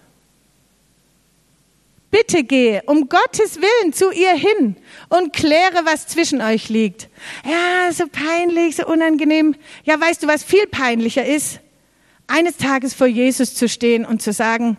Bitte 2.12 2.44
gehe 2.44 2.82
um 2.88 3.08
Gottes 3.08 3.58
Willen 3.58 3.94
zu 3.94 4.12
ihr 4.12 4.34
hin 4.34 4.76
und 5.10 5.32
kläre, 5.32 5.82
was 5.84 6.08
zwischen 6.08 6.42
euch 6.42 6.70
liegt. 6.70 7.08
Ja, 7.46 7.92
so 7.92 8.06
peinlich, 8.08 8.78
so 8.78 8.88
unangenehm. 8.88 9.56
Ja, 9.84 10.00
weißt 10.00 10.24
du, 10.24 10.28
was 10.28 10.44
viel 10.44 10.66
peinlicher 10.66 11.26
ist? 11.26 11.60
Eines 12.26 12.58
Tages 12.58 12.94
vor 12.94 13.08
Jesus 13.08 13.54
zu 13.54 13.70
stehen 13.70 14.06
und 14.06 14.22
zu 14.22 14.34
sagen, 14.34 14.78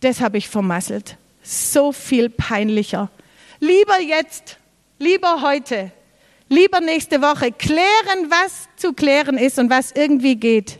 das 0.00 0.20
habe 0.20 0.38
ich 0.38 0.48
vermasselt. 0.48 1.16
So 1.42 1.92
viel 1.92 2.28
peinlicher. 2.28 3.10
Lieber 3.58 3.98
jetzt, 4.00 4.58
lieber 4.98 5.40
heute, 5.40 5.92
lieber 6.48 6.80
nächste 6.80 7.20
Woche 7.20 7.52
klären, 7.52 8.30
was 8.30 8.68
zu 8.76 8.92
klären 8.92 9.38
ist 9.38 9.58
und 9.58 9.70
was 9.70 9.92
irgendwie 9.92 10.36
geht. 10.36 10.78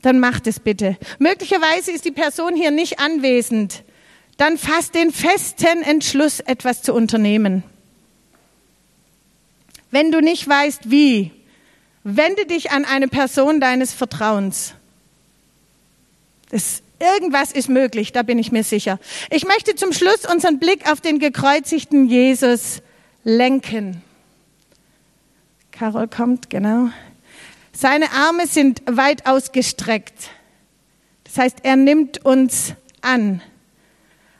Dann 0.00 0.20
macht 0.20 0.46
es 0.46 0.60
bitte. 0.60 0.96
Möglicherweise 1.18 1.90
ist 1.90 2.04
die 2.04 2.12
Person 2.12 2.54
hier 2.54 2.70
nicht 2.70 3.00
anwesend 3.00 3.82
dann 4.38 4.56
fass 4.56 4.92
den 4.92 5.12
festen 5.12 5.82
Entschluss, 5.82 6.40
etwas 6.40 6.80
zu 6.80 6.94
unternehmen. 6.94 7.64
Wenn 9.90 10.12
du 10.12 10.20
nicht 10.20 10.48
weißt, 10.48 10.90
wie, 10.90 11.32
wende 12.04 12.46
dich 12.46 12.70
an 12.70 12.84
eine 12.84 13.08
Person 13.08 13.60
deines 13.60 13.92
Vertrauens. 13.92 14.74
Das, 16.50 16.82
irgendwas 17.00 17.50
ist 17.50 17.68
möglich, 17.68 18.12
da 18.12 18.22
bin 18.22 18.38
ich 18.38 18.52
mir 18.52 18.62
sicher. 18.62 19.00
Ich 19.30 19.44
möchte 19.44 19.74
zum 19.74 19.92
Schluss 19.92 20.24
unseren 20.32 20.60
Blick 20.60 20.88
auf 20.90 21.00
den 21.00 21.18
gekreuzigten 21.18 22.08
Jesus 22.08 22.80
lenken. 23.24 24.02
Carol 25.78 26.08
kommt, 26.08 26.50
genau. 26.50 26.88
Seine 27.72 28.10
Arme 28.10 28.48
sind 28.48 28.82
weit 28.90 29.26
ausgestreckt. 29.26 30.30
Das 31.22 31.38
heißt, 31.38 31.58
er 31.62 31.76
nimmt 31.76 32.24
uns 32.24 32.74
an. 33.00 33.42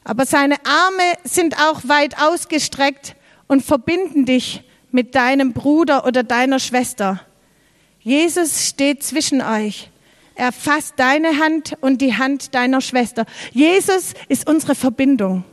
Aber 0.02 0.26
seine 0.26 0.56
Arme 0.66 1.04
sind 1.22 1.56
auch 1.60 1.82
weit 1.84 2.20
ausgestreckt 2.20 3.14
und 3.46 3.62
verbinden 3.62 4.24
dich 4.24 4.64
mit 4.90 5.14
deinem 5.14 5.52
Bruder 5.52 6.06
oder 6.06 6.24
deiner 6.24 6.58
Schwester. 6.58 7.20
Jesus 8.00 8.66
steht 8.66 9.04
zwischen 9.04 9.40
euch. 9.40 9.90
Er 10.34 10.50
fasst 10.50 10.94
deine 10.96 11.38
Hand 11.38 11.76
und 11.80 12.02
die 12.02 12.16
Hand 12.16 12.52
deiner 12.56 12.80
Schwester. 12.80 13.26
Jesus 13.52 14.14
ist 14.28 14.48
unsere 14.48 14.74
Verbindung. 14.74 15.44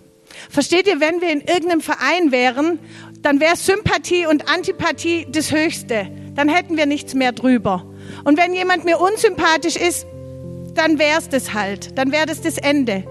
Versteht 0.49 0.87
ihr, 0.87 0.99
wenn 0.99 1.21
wir 1.21 1.29
in 1.29 1.41
irgendeinem 1.41 1.81
Verein 1.81 2.31
wären, 2.31 2.79
dann 3.25 3.39
wäre 3.39 3.55
Sympathie 3.55 4.27
und 4.27 4.47
Antipathie 4.47 5.25
das 5.27 5.51
Höchste. 5.51 6.07
Dann 6.35 6.47
hätten 6.47 6.77
wir 6.77 6.85
nichts 6.85 7.15
mehr 7.15 7.31
drüber. 7.31 7.83
Und 8.23 8.37
wenn 8.37 8.53
jemand 8.53 8.85
mir 8.85 8.99
unsympathisch 8.99 9.75
ist, 9.75 10.05
dann 10.75 10.99
wäre 10.99 11.17
es 11.17 11.27
das 11.29 11.55
halt. 11.55 11.97
Dann 11.97 12.11
wäre 12.11 12.27
das 12.27 12.41
das 12.41 12.59
Ende. 12.59 13.03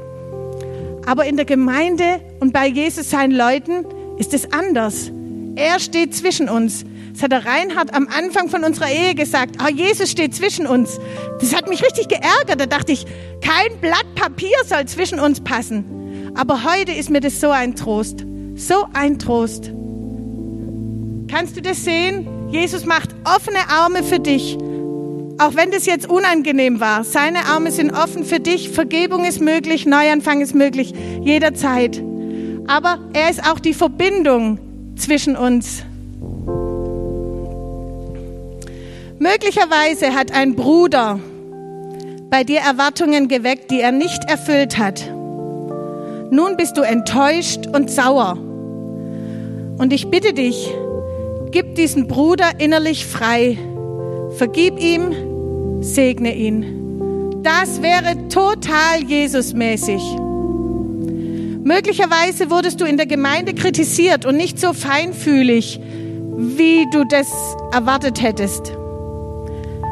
Aber 1.05 1.27
in 1.27 1.37
der 1.37 1.45
Gemeinde 1.45 2.21
und 2.39 2.53
bei 2.53 2.69
Jesus 2.69 3.11
seinen 3.11 3.33
Leuten 3.33 3.87
ist 4.17 4.35
es 4.35 4.53
anders. 4.53 5.11
Er 5.57 5.81
steht 5.81 6.15
zwischen 6.15 6.49
uns. 6.49 6.85
Das 7.13 7.25
hat 7.25 7.33
der 7.33 7.45
Reinhard 7.45 7.93
am 7.93 8.07
Anfang 8.07 8.49
von 8.49 8.63
unserer 8.63 8.91
Ehe 8.91 9.17
gesagt. 9.17 9.57
Oh, 9.61 9.69
Jesus 9.69 10.13
steht 10.13 10.33
zwischen 10.33 10.69
uns. 10.69 11.01
Das 11.41 11.53
hat 11.57 11.69
mich 11.69 11.83
richtig 11.83 12.07
geärgert. 12.07 12.61
Da 12.61 12.67
dachte 12.67 12.93
ich, 12.93 13.05
kein 13.41 13.81
Blatt 13.81 14.15
Papier 14.15 14.59
soll 14.65 14.87
zwischen 14.87 15.19
uns 15.19 15.41
passen. 15.41 16.33
Aber 16.37 16.63
heute 16.63 16.93
ist 16.93 17.11
mir 17.11 17.21
das 17.21 17.41
so 17.41 17.51
ein 17.51 17.75
Trost. 17.75 18.25
So 18.55 18.87
ein 18.93 19.19
Trost. 19.19 19.73
Kannst 21.35 21.57
du 21.57 21.63
das 21.63 21.85
sehen? 21.85 22.27
Jesus 22.51 22.85
macht 22.85 23.11
offene 23.25 23.69
Arme 23.69 24.05
für 24.05 24.21
dich 24.21 24.57
auch 25.39 25.57
wenn 25.57 25.71
das 25.71 25.87
jetzt 25.87 26.09
unangenehm 26.09 26.81
war, 26.81 27.05
seine 27.05 27.47
Arme 27.47 27.71
sind 27.71 27.93
offen 27.93 28.25
für 28.25 28.41
dich. 28.41 28.71
Vergebung 28.71 29.25
ist 29.25 29.41
möglich, 29.41 29.85
Neuanfang 29.85 30.41
ist 30.41 30.55
möglich, 30.55 30.95
jederzeit. 31.23 32.03
Aber 32.67 32.99
er 33.13 33.31
ist 33.31 33.45
auch 33.45 33.59
die 33.59 33.75
Verbindung 33.75 34.59
zwischen 34.97 35.37
uns. 35.37 35.83
Möglicherweise 39.19 40.15
hat 40.15 40.33
ein 40.33 40.55
Bruder 40.55 41.19
bei 42.31 42.45
dir 42.45 42.61
Erwartungen 42.61 43.29
geweckt, 43.29 43.71
die 43.71 43.81
er 43.81 43.93
nicht 43.93 44.25
erfüllt 44.29 44.79
hat. 44.79 45.05
Nun 46.31 46.57
bist 46.57 46.77
du 46.77 46.83
enttäuscht 46.83 47.67
und 47.67 47.91
sauer. 47.91 48.39
Und 49.79 49.93
ich 49.93 50.09
bitte 50.11 50.33
dich, 50.33 50.73
gib 51.55 51.77
diesen 51.77 52.09
Bruder 52.09 52.59
innerlich 52.59 53.07
frei 53.07 53.57
Vergib 54.37 54.81
ihm, 54.81 55.81
segne 55.81 56.35
ihn. 56.35 57.41
Das 57.45 57.83
wäre 57.83 58.27
total 58.29 59.05
Jesusmäßig. 59.07 60.03
Möglicherweise 61.63 62.51
wurdest 62.51 62.81
du 62.81 62.85
in 62.85 62.97
der 62.97 63.07
Gemeinde 63.07 63.55
kritisiert 63.55 64.27
und 64.27 64.37
nicht 64.37 64.59
so 64.59 64.73
feinfühlig, 64.73 65.79
wie 66.37 66.85
du 66.93 67.05
das 67.09 67.29
erwartet 67.73 68.21
hättest. 68.21 68.73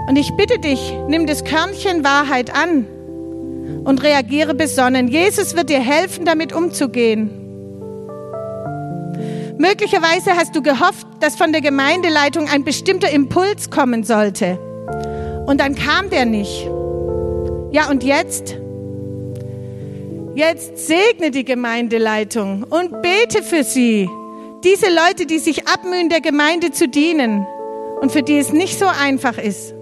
Und 0.08 0.16
ich 0.16 0.32
bitte 0.36 0.58
dich, 0.58 0.92
nimm 1.06 1.28
das 1.28 1.44
Körnchen 1.44 2.02
Wahrheit 2.02 2.52
an 2.52 2.84
und 3.84 4.02
reagiere 4.02 4.54
besonnen. 4.54 5.06
Jesus 5.06 5.54
wird 5.54 5.70
dir 5.70 5.80
helfen, 5.80 6.24
damit 6.24 6.52
umzugehen. 6.52 7.41
Möglicherweise 9.58 10.32
hast 10.36 10.56
du 10.56 10.62
gehofft, 10.62 11.06
dass 11.20 11.36
von 11.36 11.52
der 11.52 11.60
Gemeindeleitung 11.60 12.48
ein 12.48 12.64
bestimmter 12.64 13.10
Impuls 13.10 13.70
kommen 13.70 14.04
sollte. 14.04 14.58
Und 15.46 15.60
dann 15.60 15.74
kam 15.74 16.10
der 16.10 16.24
nicht. 16.24 16.68
Ja, 17.70 17.90
und 17.90 18.04
jetzt? 18.04 18.56
Jetzt 20.34 20.86
segne 20.86 21.30
die 21.30 21.44
Gemeindeleitung 21.44 22.64
und 22.68 23.02
bete 23.02 23.42
für 23.42 23.64
sie. 23.64 24.08
Diese 24.64 24.86
Leute, 24.86 25.26
die 25.26 25.38
sich 25.38 25.68
abmühen, 25.68 26.08
der 26.08 26.20
Gemeinde 26.20 26.70
zu 26.70 26.88
dienen 26.88 27.46
und 28.00 28.12
für 28.12 28.22
die 28.22 28.38
es 28.38 28.52
nicht 28.52 28.78
so 28.78 28.86
einfach 28.86 29.36
ist. 29.36 29.74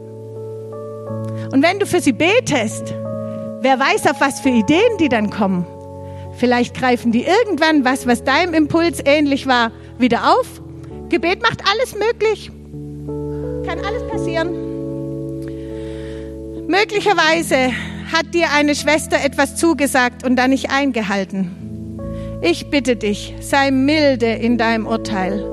Und 1.53 1.63
wenn 1.63 1.79
du 1.79 1.87
für 1.87 2.01
sie 2.01 2.13
betest, 2.13 2.95
wer 3.61 3.79
weiß, 3.79 4.07
auf 4.07 4.21
was 4.21 4.41
für 4.41 4.49
Ideen 4.49 4.97
die 4.99 5.09
dann 5.09 5.31
kommen. 5.31 5.67
Vielleicht 6.41 6.75
greifen 6.75 7.13
die 7.13 7.27
irgendwann 7.27 7.85
was, 7.85 8.07
was 8.07 8.25
deinem 8.25 8.55
Impuls 8.55 8.99
ähnlich 9.05 9.47
war, 9.47 9.73
wieder 9.99 10.33
auf. 10.33 10.63
Gebet 11.11 11.43
macht 11.43 11.63
alles 11.71 11.95
möglich. 11.95 12.51
Kann 13.67 13.79
alles 13.85 14.09
passieren. 14.09 14.51
Möglicherweise 16.67 17.75
hat 18.11 18.33
dir 18.33 18.53
eine 18.57 18.75
Schwester 18.75 19.19
etwas 19.23 19.57
zugesagt 19.57 20.25
und 20.25 20.37
dann 20.37 20.49
nicht 20.49 20.71
eingehalten. 20.71 21.51
Ich 22.41 22.71
bitte 22.71 22.97
dich, 22.97 23.35
sei 23.41 23.71
milde 23.71 24.33
in 24.33 24.57
deinem 24.57 24.87
Urteil. 24.87 25.45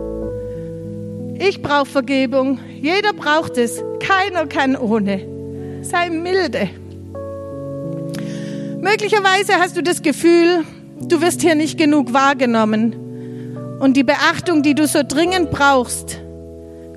Ich 1.37 1.61
brauche 1.61 1.87
Vergebung. 1.87 2.59
Jeder 2.79 3.11
braucht 3.11 3.57
es. 3.57 3.83
Keiner 3.99 4.47
kann 4.47 4.77
ohne. 4.77 5.81
Sei 5.81 6.09
milde. 6.09 6.69
Möglicherweise 8.79 9.55
hast 9.59 9.75
du 9.75 9.83
das 9.83 10.01
Gefühl, 10.01 10.63
Du 11.01 11.21
wirst 11.21 11.41
hier 11.41 11.55
nicht 11.55 11.77
genug 11.77 12.13
wahrgenommen. 12.13 12.95
Und 13.79 13.95
die 13.95 14.03
Beachtung, 14.03 14.63
die 14.63 14.73
du 14.73 14.87
so 14.87 15.01
dringend 15.07 15.51
brauchst, 15.51 16.19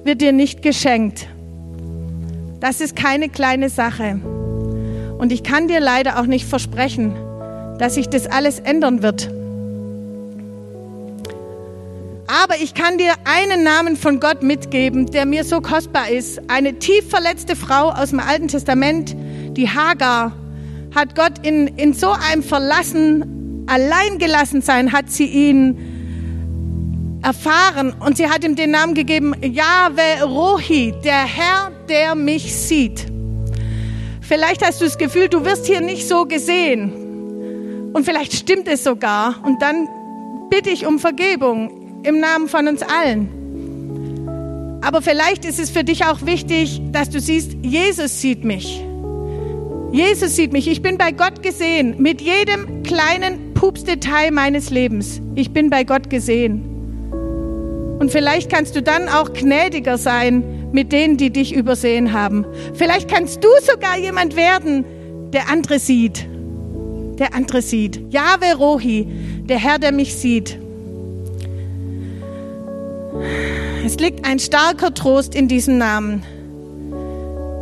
wird 0.05 0.21
dir 0.21 0.33
nicht 0.33 0.63
geschenkt. 0.63 1.27
Das 2.61 2.81
ist 2.81 2.97
keine 2.97 3.29
kleine 3.29 3.69
Sache. 3.69 4.21
Und 5.19 5.33
ich 5.33 5.43
kann 5.43 5.69
dir 5.69 5.81
leider 5.81 6.19
auch 6.19 6.27
nicht 6.27 6.47
versprechen, 6.47 7.15
dass 7.79 7.95
sich 7.95 8.09
das 8.09 8.27
alles 8.27 8.59
ändern 8.59 9.03
wird. 9.03 9.31
Aber 12.27 12.55
ich 12.63 12.75
kann 12.75 12.97
dir 12.97 13.13
einen 13.25 13.65
Namen 13.65 13.97
von 13.97 14.21
Gott 14.21 14.43
mitgeben, 14.43 15.07
der 15.07 15.27
mir 15.27 15.45
so 15.45 15.61
kostbar 15.61 16.09
ist. 16.11 16.41
Eine 16.49 16.79
tief 16.79 17.11
verletzte 17.11 17.57
Frau 17.57 17.91
aus 17.91 18.11
dem 18.11 18.21
Alten 18.21 18.49
Testament, 18.49 19.15
die 19.57 19.69
Hagar, 19.69 20.33
hat 20.95 21.15
Gott 21.17 21.45
in, 21.45 21.67
in 21.67 21.93
so 21.93 22.11
einem 22.11 22.43
Verlassen 22.43 23.40
allein 23.71 24.19
gelassen 24.19 24.63
sein, 24.63 24.93
hat 24.93 25.11
sie 25.11 25.27
ihn 25.27 27.21
erfahren 27.23 27.95
und 28.01 28.17
sie 28.17 28.29
hat 28.29 28.45
ihm 28.45 28.57
den 28.57 28.73
Namen 28.73 28.95
gegeben, 28.95 29.35
Yahweh 29.43 30.23
Rohi, 30.23 30.95
der 31.05 31.25
Herr, 31.25 31.71
der 31.89 32.15
mich 32.15 32.55
sieht. 32.55 33.07
Vielleicht 34.21 34.65
hast 34.65 34.81
du 34.81 34.85
das 34.85 34.99
Gefühl, 34.99 35.29
du 35.29 35.45
wirst 35.45 35.67
hier 35.67 35.81
nicht 35.81 36.09
so 36.09 36.25
gesehen. 36.25 37.91
Und 37.93 38.05
vielleicht 38.05 38.33
stimmt 38.33 38.69
es 38.69 38.85
sogar. 38.85 39.41
Und 39.45 39.61
dann 39.61 39.89
bitte 40.51 40.71
ich 40.71 40.87
um 40.87 40.99
Vergebung 40.99 42.03
im 42.05 42.21
Namen 42.21 42.49
von 42.49 42.69
uns 42.69 42.83
allen. 42.83 43.29
Aber 44.83 45.03
vielleicht 45.03 45.45
ist 45.45 45.59
es 45.59 45.71
für 45.71 45.85
dich 45.85 46.05
auch 46.07 46.25
wichtig, 46.25 46.81
dass 46.93 47.11
du 47.11 47.21
siehst, 47.21 47.53
Jesus 47.63 48.21
sieht 48.21 48.45
mich. 48.45 48.83
Jesus 49.93 50.37
sieht 50.37 50.53
mich. 50.53 50.69
Ich 50.69 50.81
bin 50.81 50.97
bei 50.97 51.11
Gott 51.11 51.43
gesehen. 51.43 51.97
Mit 51.99 52.21
jedem 52.21 52.85
kleinen 52.85 53.50
Pupsdetail 53.61 54.31
meines 54.31 54.71
Lebens. 54.71 55.21
Ich 55.35 55.51
bin 55.53 55.69
bei 55.69 55.85
Gott 55.85 56.09
gesehen. 56.09 56.63
Und 57.99 58.11
vielleicht 58.11 58.51
kannst 58.51 58.75
du 58.75 58.81
dann 58.83 59.07
auch 59.11 59.35
gnädiger 59.35 59.99
sein 59.99 60.71
mit 60.73 60.93
denen, 60.93 61.19
die 61.19 61.29
dich 61.29 61.55
übersehen 61.55 62.15
haben. 62.15 62.47
Vielleicht 62.73 63.11
kannst 63.11 63.45
du 63.45 63.49
sogar 63.61 63.99
jemand 63.99 64.35
werden, 64.35 64.87
der 65.35 65.51
andere 65.51 65.79
sieht. 65.79 66.27
Der 67.19 67.35
andere 67.35 67.61
sieht. 67.61 68.01
Jahwe 68.11 68.57
Rohi, 68.57 69.07
der 69.45 69.59
Herr, 69.59 69.79
der 69.79 69.93
mich 69.93 70.17
sieht. 70.17 70.59
Es 73.85 73.99
liegt 73.99 74.27
ein 74.27 74.39
starker 74.39 74.95
Trost 74.95 75.35
in 75.35 75.49
diesem 75.49 75.77
Namen. 75.77 76.23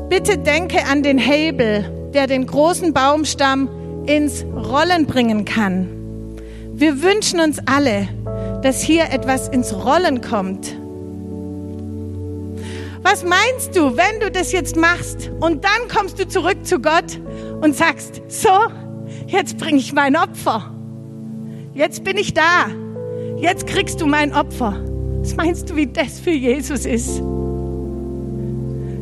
Bitte 0.09 0.39
denke 0.39 0.79
an 0.89 1.03
den 1.03 1.19
Hebel, 1.19 2.11
der 2.15 2.29
den 2.29 2.47
großen 2.47 2.93
Baumstamm 2.93 3.69
ins 4.09 4.45
Rollen 4.45 5.07
bringen 5.07 5.45
kann. 5.45 5.87
Wir 6.73 7.03
wünschen 7.03 7.41
uns 7.41 7.59
alle, 7.67 8.09
dass 8.63 8.81
hier 8.81 9.11
etwas 9.11 9.49
ins 9.49 9.75
Rollen 9.75 10.21
kommt. 10.23 10.75
Was 13.03 13.23
meinst 13.23 13.77
du, 13.77 13.97
wenn 13.97 14.21
du 14.21 14.31
das 14.31 14.53
jetzt 14.53 14.77
machst 14.77 15.31
und 15.41 15.65
dann 15.65 15.89
kommst 15.95 16.19
du 16.19 16.27
zurück 16.27 16.65
zu 16.65 16.81
Gott 16.81 17.21
und 17.61 17.77
sagst, 17.77 18.23
so, 18.29 18.49
jetzt 19.27 19.59
bringe 19.59 19.79
ich 19.79 19.93
mein 19.93 20.17
Opfer. 20.17 20.75
Jetzt 21.75 22.03
bin 22.03 22.17
ich 22.17 22.35
da. 22.35 22.67
Jetzt 23.37 23.67
kriegst 23.67 24.01
du 24.01 24.07
mein 24.07 24.35
Opfer. 24.35 24.83
Was 25.21 25.37
meinst 25.37 25.71
du, 25.71 25.77
wie 25.77 25.87
das 25.87 26.19
für 26.19 26.31
Jesus 26.31 26.87
ist? 26.87 27.23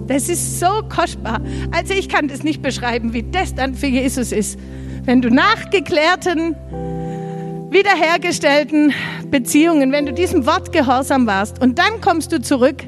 Das 0.09 0.28
ist 0.28 0.61
so 0.61 0.82
kostbar. 0.88 1.40
Also 1.72 1.94
ich 1.94 2.09
kann 2.09 2.28
das 2.28 2.42
nicht 2.42 2.62
beschreiben, 2.62 3.12
wie 3.12 3.22
das 3.22 3.54
dann 3.54 3.74
für 3.74 3.86
Jesus 3.86 4.32
ist. 4.32 4.59
Wenn 5.07 5.22
du 5.22 5.30
nachgeklärten, 5.30 6.57
wiederhergestellten 7.70 8.92
Beziehungen, 9.30 9.92
wenn 9.92 10.04
du 10.04 10.12
diesem 10.12 10.46
Wort 10.46 10.72
gehorsam 10.72 11.28
warst 11.28 11.62
und 11.62 11.78
dann 11.78 12.00
kommst 12.00 12.32
du 12.32 12.42
zurück 12.42 12.82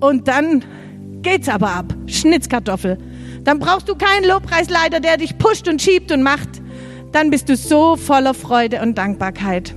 und 0.00 0.28
dann 0.28 0.62
geht's 1.22 1.48
aber 1.48 1.70
ab. 1.70 1.94
Schnitzkartoffel. 2.06 2.98
Dann 3.42 3.58
brauchst 3.58 3.88
du 3.88 3.94
keinen 3.94 4.26
Lobpreisleiter, 4.28 5.00
der 5.00 5.16
dich 5.16 5.38
pusht 5.38 5.66
und 5.66 5.80
schiebt 5.80 6.12
und 6.12 6.22
macht. 6.22 6.60
Dann 7.10 7.30
bist 7.30 7.48
du 7.48 7.56
so 7.56 7.96
voller 7.96 8.34
Freude 8.34 8.82
und 8.82 8.98
Dankbarkeit. 8.98 9.74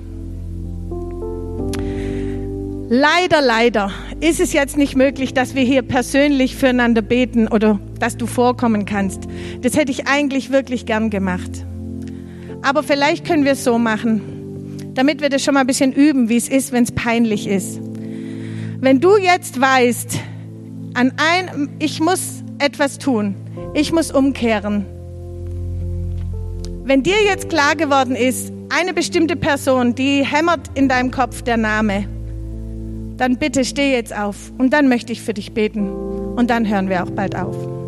Leider, 2.90 3.40
leider 3.40 3.92
ist 4.20 4.42
es 4.42 4.52
jetzt 4.52 4.76
nicht 4.76 4.98
möglich, 4.98 5.34
dass 5.34 5.56
wir 5.56 5.64
hier 5.64 5.82
persönlich 5.82 6.58
füreinander 6.58 7.02
beten 7.02 7.48
oder 7.48 7.80
dass 8.00 8.18
du 8.18 8.26
vorkommen 8.26 8.86
kannst. 8.86 9.24
Das 9.62 9.76
hätte 9.76 9.92
ich 9.92 10.08
eigentlich 10.08 10.52
wirklich 10.52 10.86
gern 10.86 11.10
gemacht. 11.10 11.66
Aber 12.62 12.84
vielleicht 12.84 13.26
können 13.26 13.46
wir 13.46 13.54
es 13.54 13.64
so 13.64 13.78
machen, 13.78 14.92
damit 14.94 15.22
wir 15.22 15.30
das 15.30 15.44
schon 15.44 15.54
mal 15.54 15.62
ein 15.62 15.68
bisschen 15.68 15.94
üben, 15.94 16.30
wie 16.30 16.38
es 16.38 16.50
ist, 16.50 16.72
wenn 16.72 16.84
es 16.84 16.92
peinlich 16.92 17.48
ist. 17.48 17.80
Wenn 18.82 19.00
du 19.00 19.18
jetzt 19.18 19.60
weißt, 19.60 20.20
an 20.94 21.14
ein, 21.18 21.70
ich 21.80 22.00
muss 22.00 22.44
etwas 22.60 22.98
tun, 22.98 23.36
ich 23.74 23.92
muss 23.92 24.12
umkehren. 24.12 24.86
Wenn 26.84 27.04
dir 27.04 27.24
jetzt 27.26 27.50
klar 27.50 27.76
geworden 27.76 28.16
ist, 28.16 28.52
eine 28.70 28.94
bestimmte 28.94 29.36
Person, 29.36 29.96
die 29.96 30.26
hämmert 30.26 30.62
in 30.76 30.90
deinem 30.90 31.12
Kopf 31.12 31.42
der 31.42 31.58
Name, 31.58 32.06
dann 33.18 33.38
bitte 33.38 33.66
steh 33.66 33.94
jetzt 33.94 34.16
auf 34.16 34.52
und 34.58 34.72
dann 34.72 34.88
möchte 34.88 35.12
ich 35.12 35.22
für 35.22 35.34
dich 35.34 35.54
beten 35.54 35.90
und 35.90 36.50
dann 36.50 36.68
hören 36.68 36.90
wir 36.90 37.04
auch 37.04 37.12
bald 37.12 37.36
auf. 37.36 37.79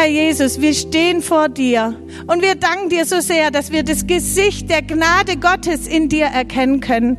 Herr 0.00 0.08
Jesus, 0.08 0.62
wir 0.62 0.72
stehen 0.72 1.20
vor 1.20 1.50
dir 1.50 1.94
und 2.26 2.40
wir 2.40 2.54
danken 2.54 2.88
dir 2.88 3.04
so 3.04 3.20
sehr, 3.20 3.50
dass 3.50 3.70
wir 3.70 3.82
das 3.82 4.06
Gesicht 4.06 4.70
der 4.70 4.80
Gnade 4.80 5.36
Gottes 5.36 5.86
in 5.86 6.08
dir 6.08 6.24
erkennen 6.24 6.80
können, 6.80 7.18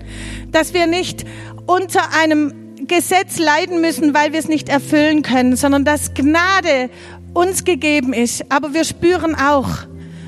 dass 0.51 0.73
wir 0.73 0.88
nicht 0.88 1.23
unter 1.67 2.01
einem 2.19 2.51
Gesetz 2.88 3.38
leiden 3.38 3.82
müssen, 3.82 4.15
weil 4.15 4.34
wir 4.34 4.39
es 4.39 4.47
nicht 4.47 4.67
erfüllen 4.67 5.21
können, 5.21 5.57
sondern 5.57 5.86
dass 5.86 6.15
Gnade 6.15 6.89
uns 7.36 7.65
gegeben 7.65 8.13
ist. 8.13 8.51
Aber 8.51 8.73
wir 8.73 8.84
spüren 8.84 9.36
auch, 9.36 9.69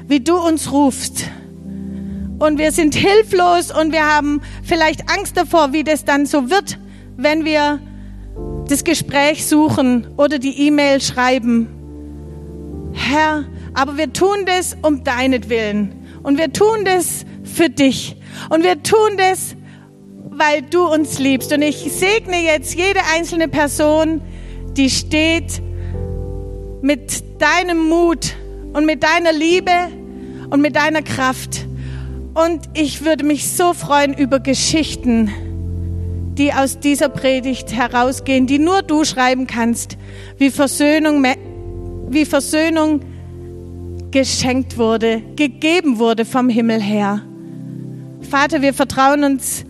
wie 0.08 0.20
du 0.20 0.38
uns 0.38 0.72
rufst. 0.72 1.24
Und 2.38 2.60
wir 2.60 2.72
sind 2.72 2.94
hilflos 2.94 3.76
und 3.76 3.92
wir 3.92 4.06
haben 4.06 4.44
vielleicht 4.62 5.10
Angst 5.10 5.36
davor, 5.38 5.74
wie 5.74 5.84
das 5.84 6.06
dann 6.06 6.28
so 6.28 6.52
wird, 6.52 6.78
wenn 7.18 7.46
wir 7.46 7.80
das 8.68 8.84
Gespräch 8.84 9.44
suchen 9.48 10.06
oder 10.18 10.38
die 10.38 10.68
E-Mail 10.68 11.02
schreiben. 11.02 11.73
Herr, 12.94 13.46
aber 13.74 13.98
wir 13.98 14.14
tun 14.14 14.46
das 14.46 14.78
um 14.82 15.04
deinetwillen. 15.04 16.20
Und 16.24 16.38
wir 16.38 16.54
tun 16.54 16.86
das 16.86 17.26
für 17.44 17.70
dich. 17.70 18.16
Und 18.50 18.64
wir 18.64 18.82
tun 18.82 19.18
das, 19.18 19.56
weil 20.30 20.62
du 20.62 20.88
uns 20.88 21.20
liebst. 21.20 21.52
Und 21.54 21.62
ich 21.62 21.78
segne 21.92 22.44
jetzt 22.44 22.76
jede 22.76 23.00
einzelne 23.14 23.48
Person, 23.48 24.22
die 24.78 24.90
steht 24.90 25.62
mit 26.82 27.42
deinem 27.42 27.90
Mut 27.90 28.36
und 28.74 28.86
mit 28.86 29.04
deiner 29.04 29.34
Liebe 29.34 29.72
und 30.50 30.62
mit 30.62 30.76
deiner 30.76 31.02
Kraft. 31.02 31.66
Und 32.34 32.62
ich 32.74 33.06
würde 33.06 33.24
mich 33.24 33.50
so 33.50 33.74
freuen 33.74 34.14
über 34.14 34.40
Geschichten, 34.40 35.32
die 36.36 36.52
aus 36.52 36.80
dieser 36.80 37.10
Predigt 37.10 37.74
herausgehen, 37.74 38.48
die 38.48 38.58
nur 38.58 38.82
du 38.82 39.06
schreiben 39.06 39.46
kannst, 39.46 39.98
wie 40.38 40.50
Versöhnung 40.50 41.22
wie 42.14 42.26
Versöhnung 42.26 43.02
geschenkt 44.12 44.78
wurde, 44.78 45.22
gegeben 45.36 45.98
wurde 45.98 46.26
vom 46.26 46.50
Himmel 46.50 46.82
her. 46.82 47.22
Vater, 48.30 48.62
wir 48.62 48.74
vertrauen 48.74 49.24
uns 49.24 49.66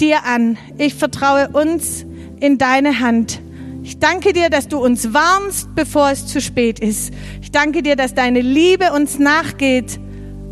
dir 0.00 0.24
an. 0.24 0.56
Ich 0.78 0.94
vertraue 0.94 1.48
uns 1.48 2.04
in 2.40 2.58
deine 2.58 3.00
Hand. 3.00 3.40
Ich 3.82 3.98
danke 3.98 4.32
dir, 4.32 4.48
dass 4.48 4.68
du 4.68 4.78
uns 4.78 5.12
warnst, 5.12 5.74
bevor 5.74 6.10
es 6.10 6.26
zu 6.26 6.40
spät 6.40 6.78
ist. 6.78 7.12
Ich 7.40 7.50
danke 7.50 7.82
dir, 7.82 7.96
dass 7.96 8.14
deine 8.14 8.40
Liebe 8.40 8.92
uns 8.92 9.18
nachgeht, 9.18 9.98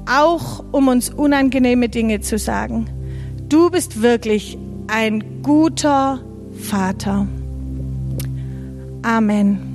auch 0.07 0.64
um 0.72 0.88
uns 0.88 1.11
unangenehme 1.11 1.88
Dinge 1.88 2.20
zu 2.20 2.38
sagen. 2.38 2.86
Du 3.49 3.70
bist 3.70 4.03
wirklich 4.03 4.59
ein 4.88 5.43
guter 5.43 6.20
Vater. 6.53 7.26
Amen. 9.03 9.70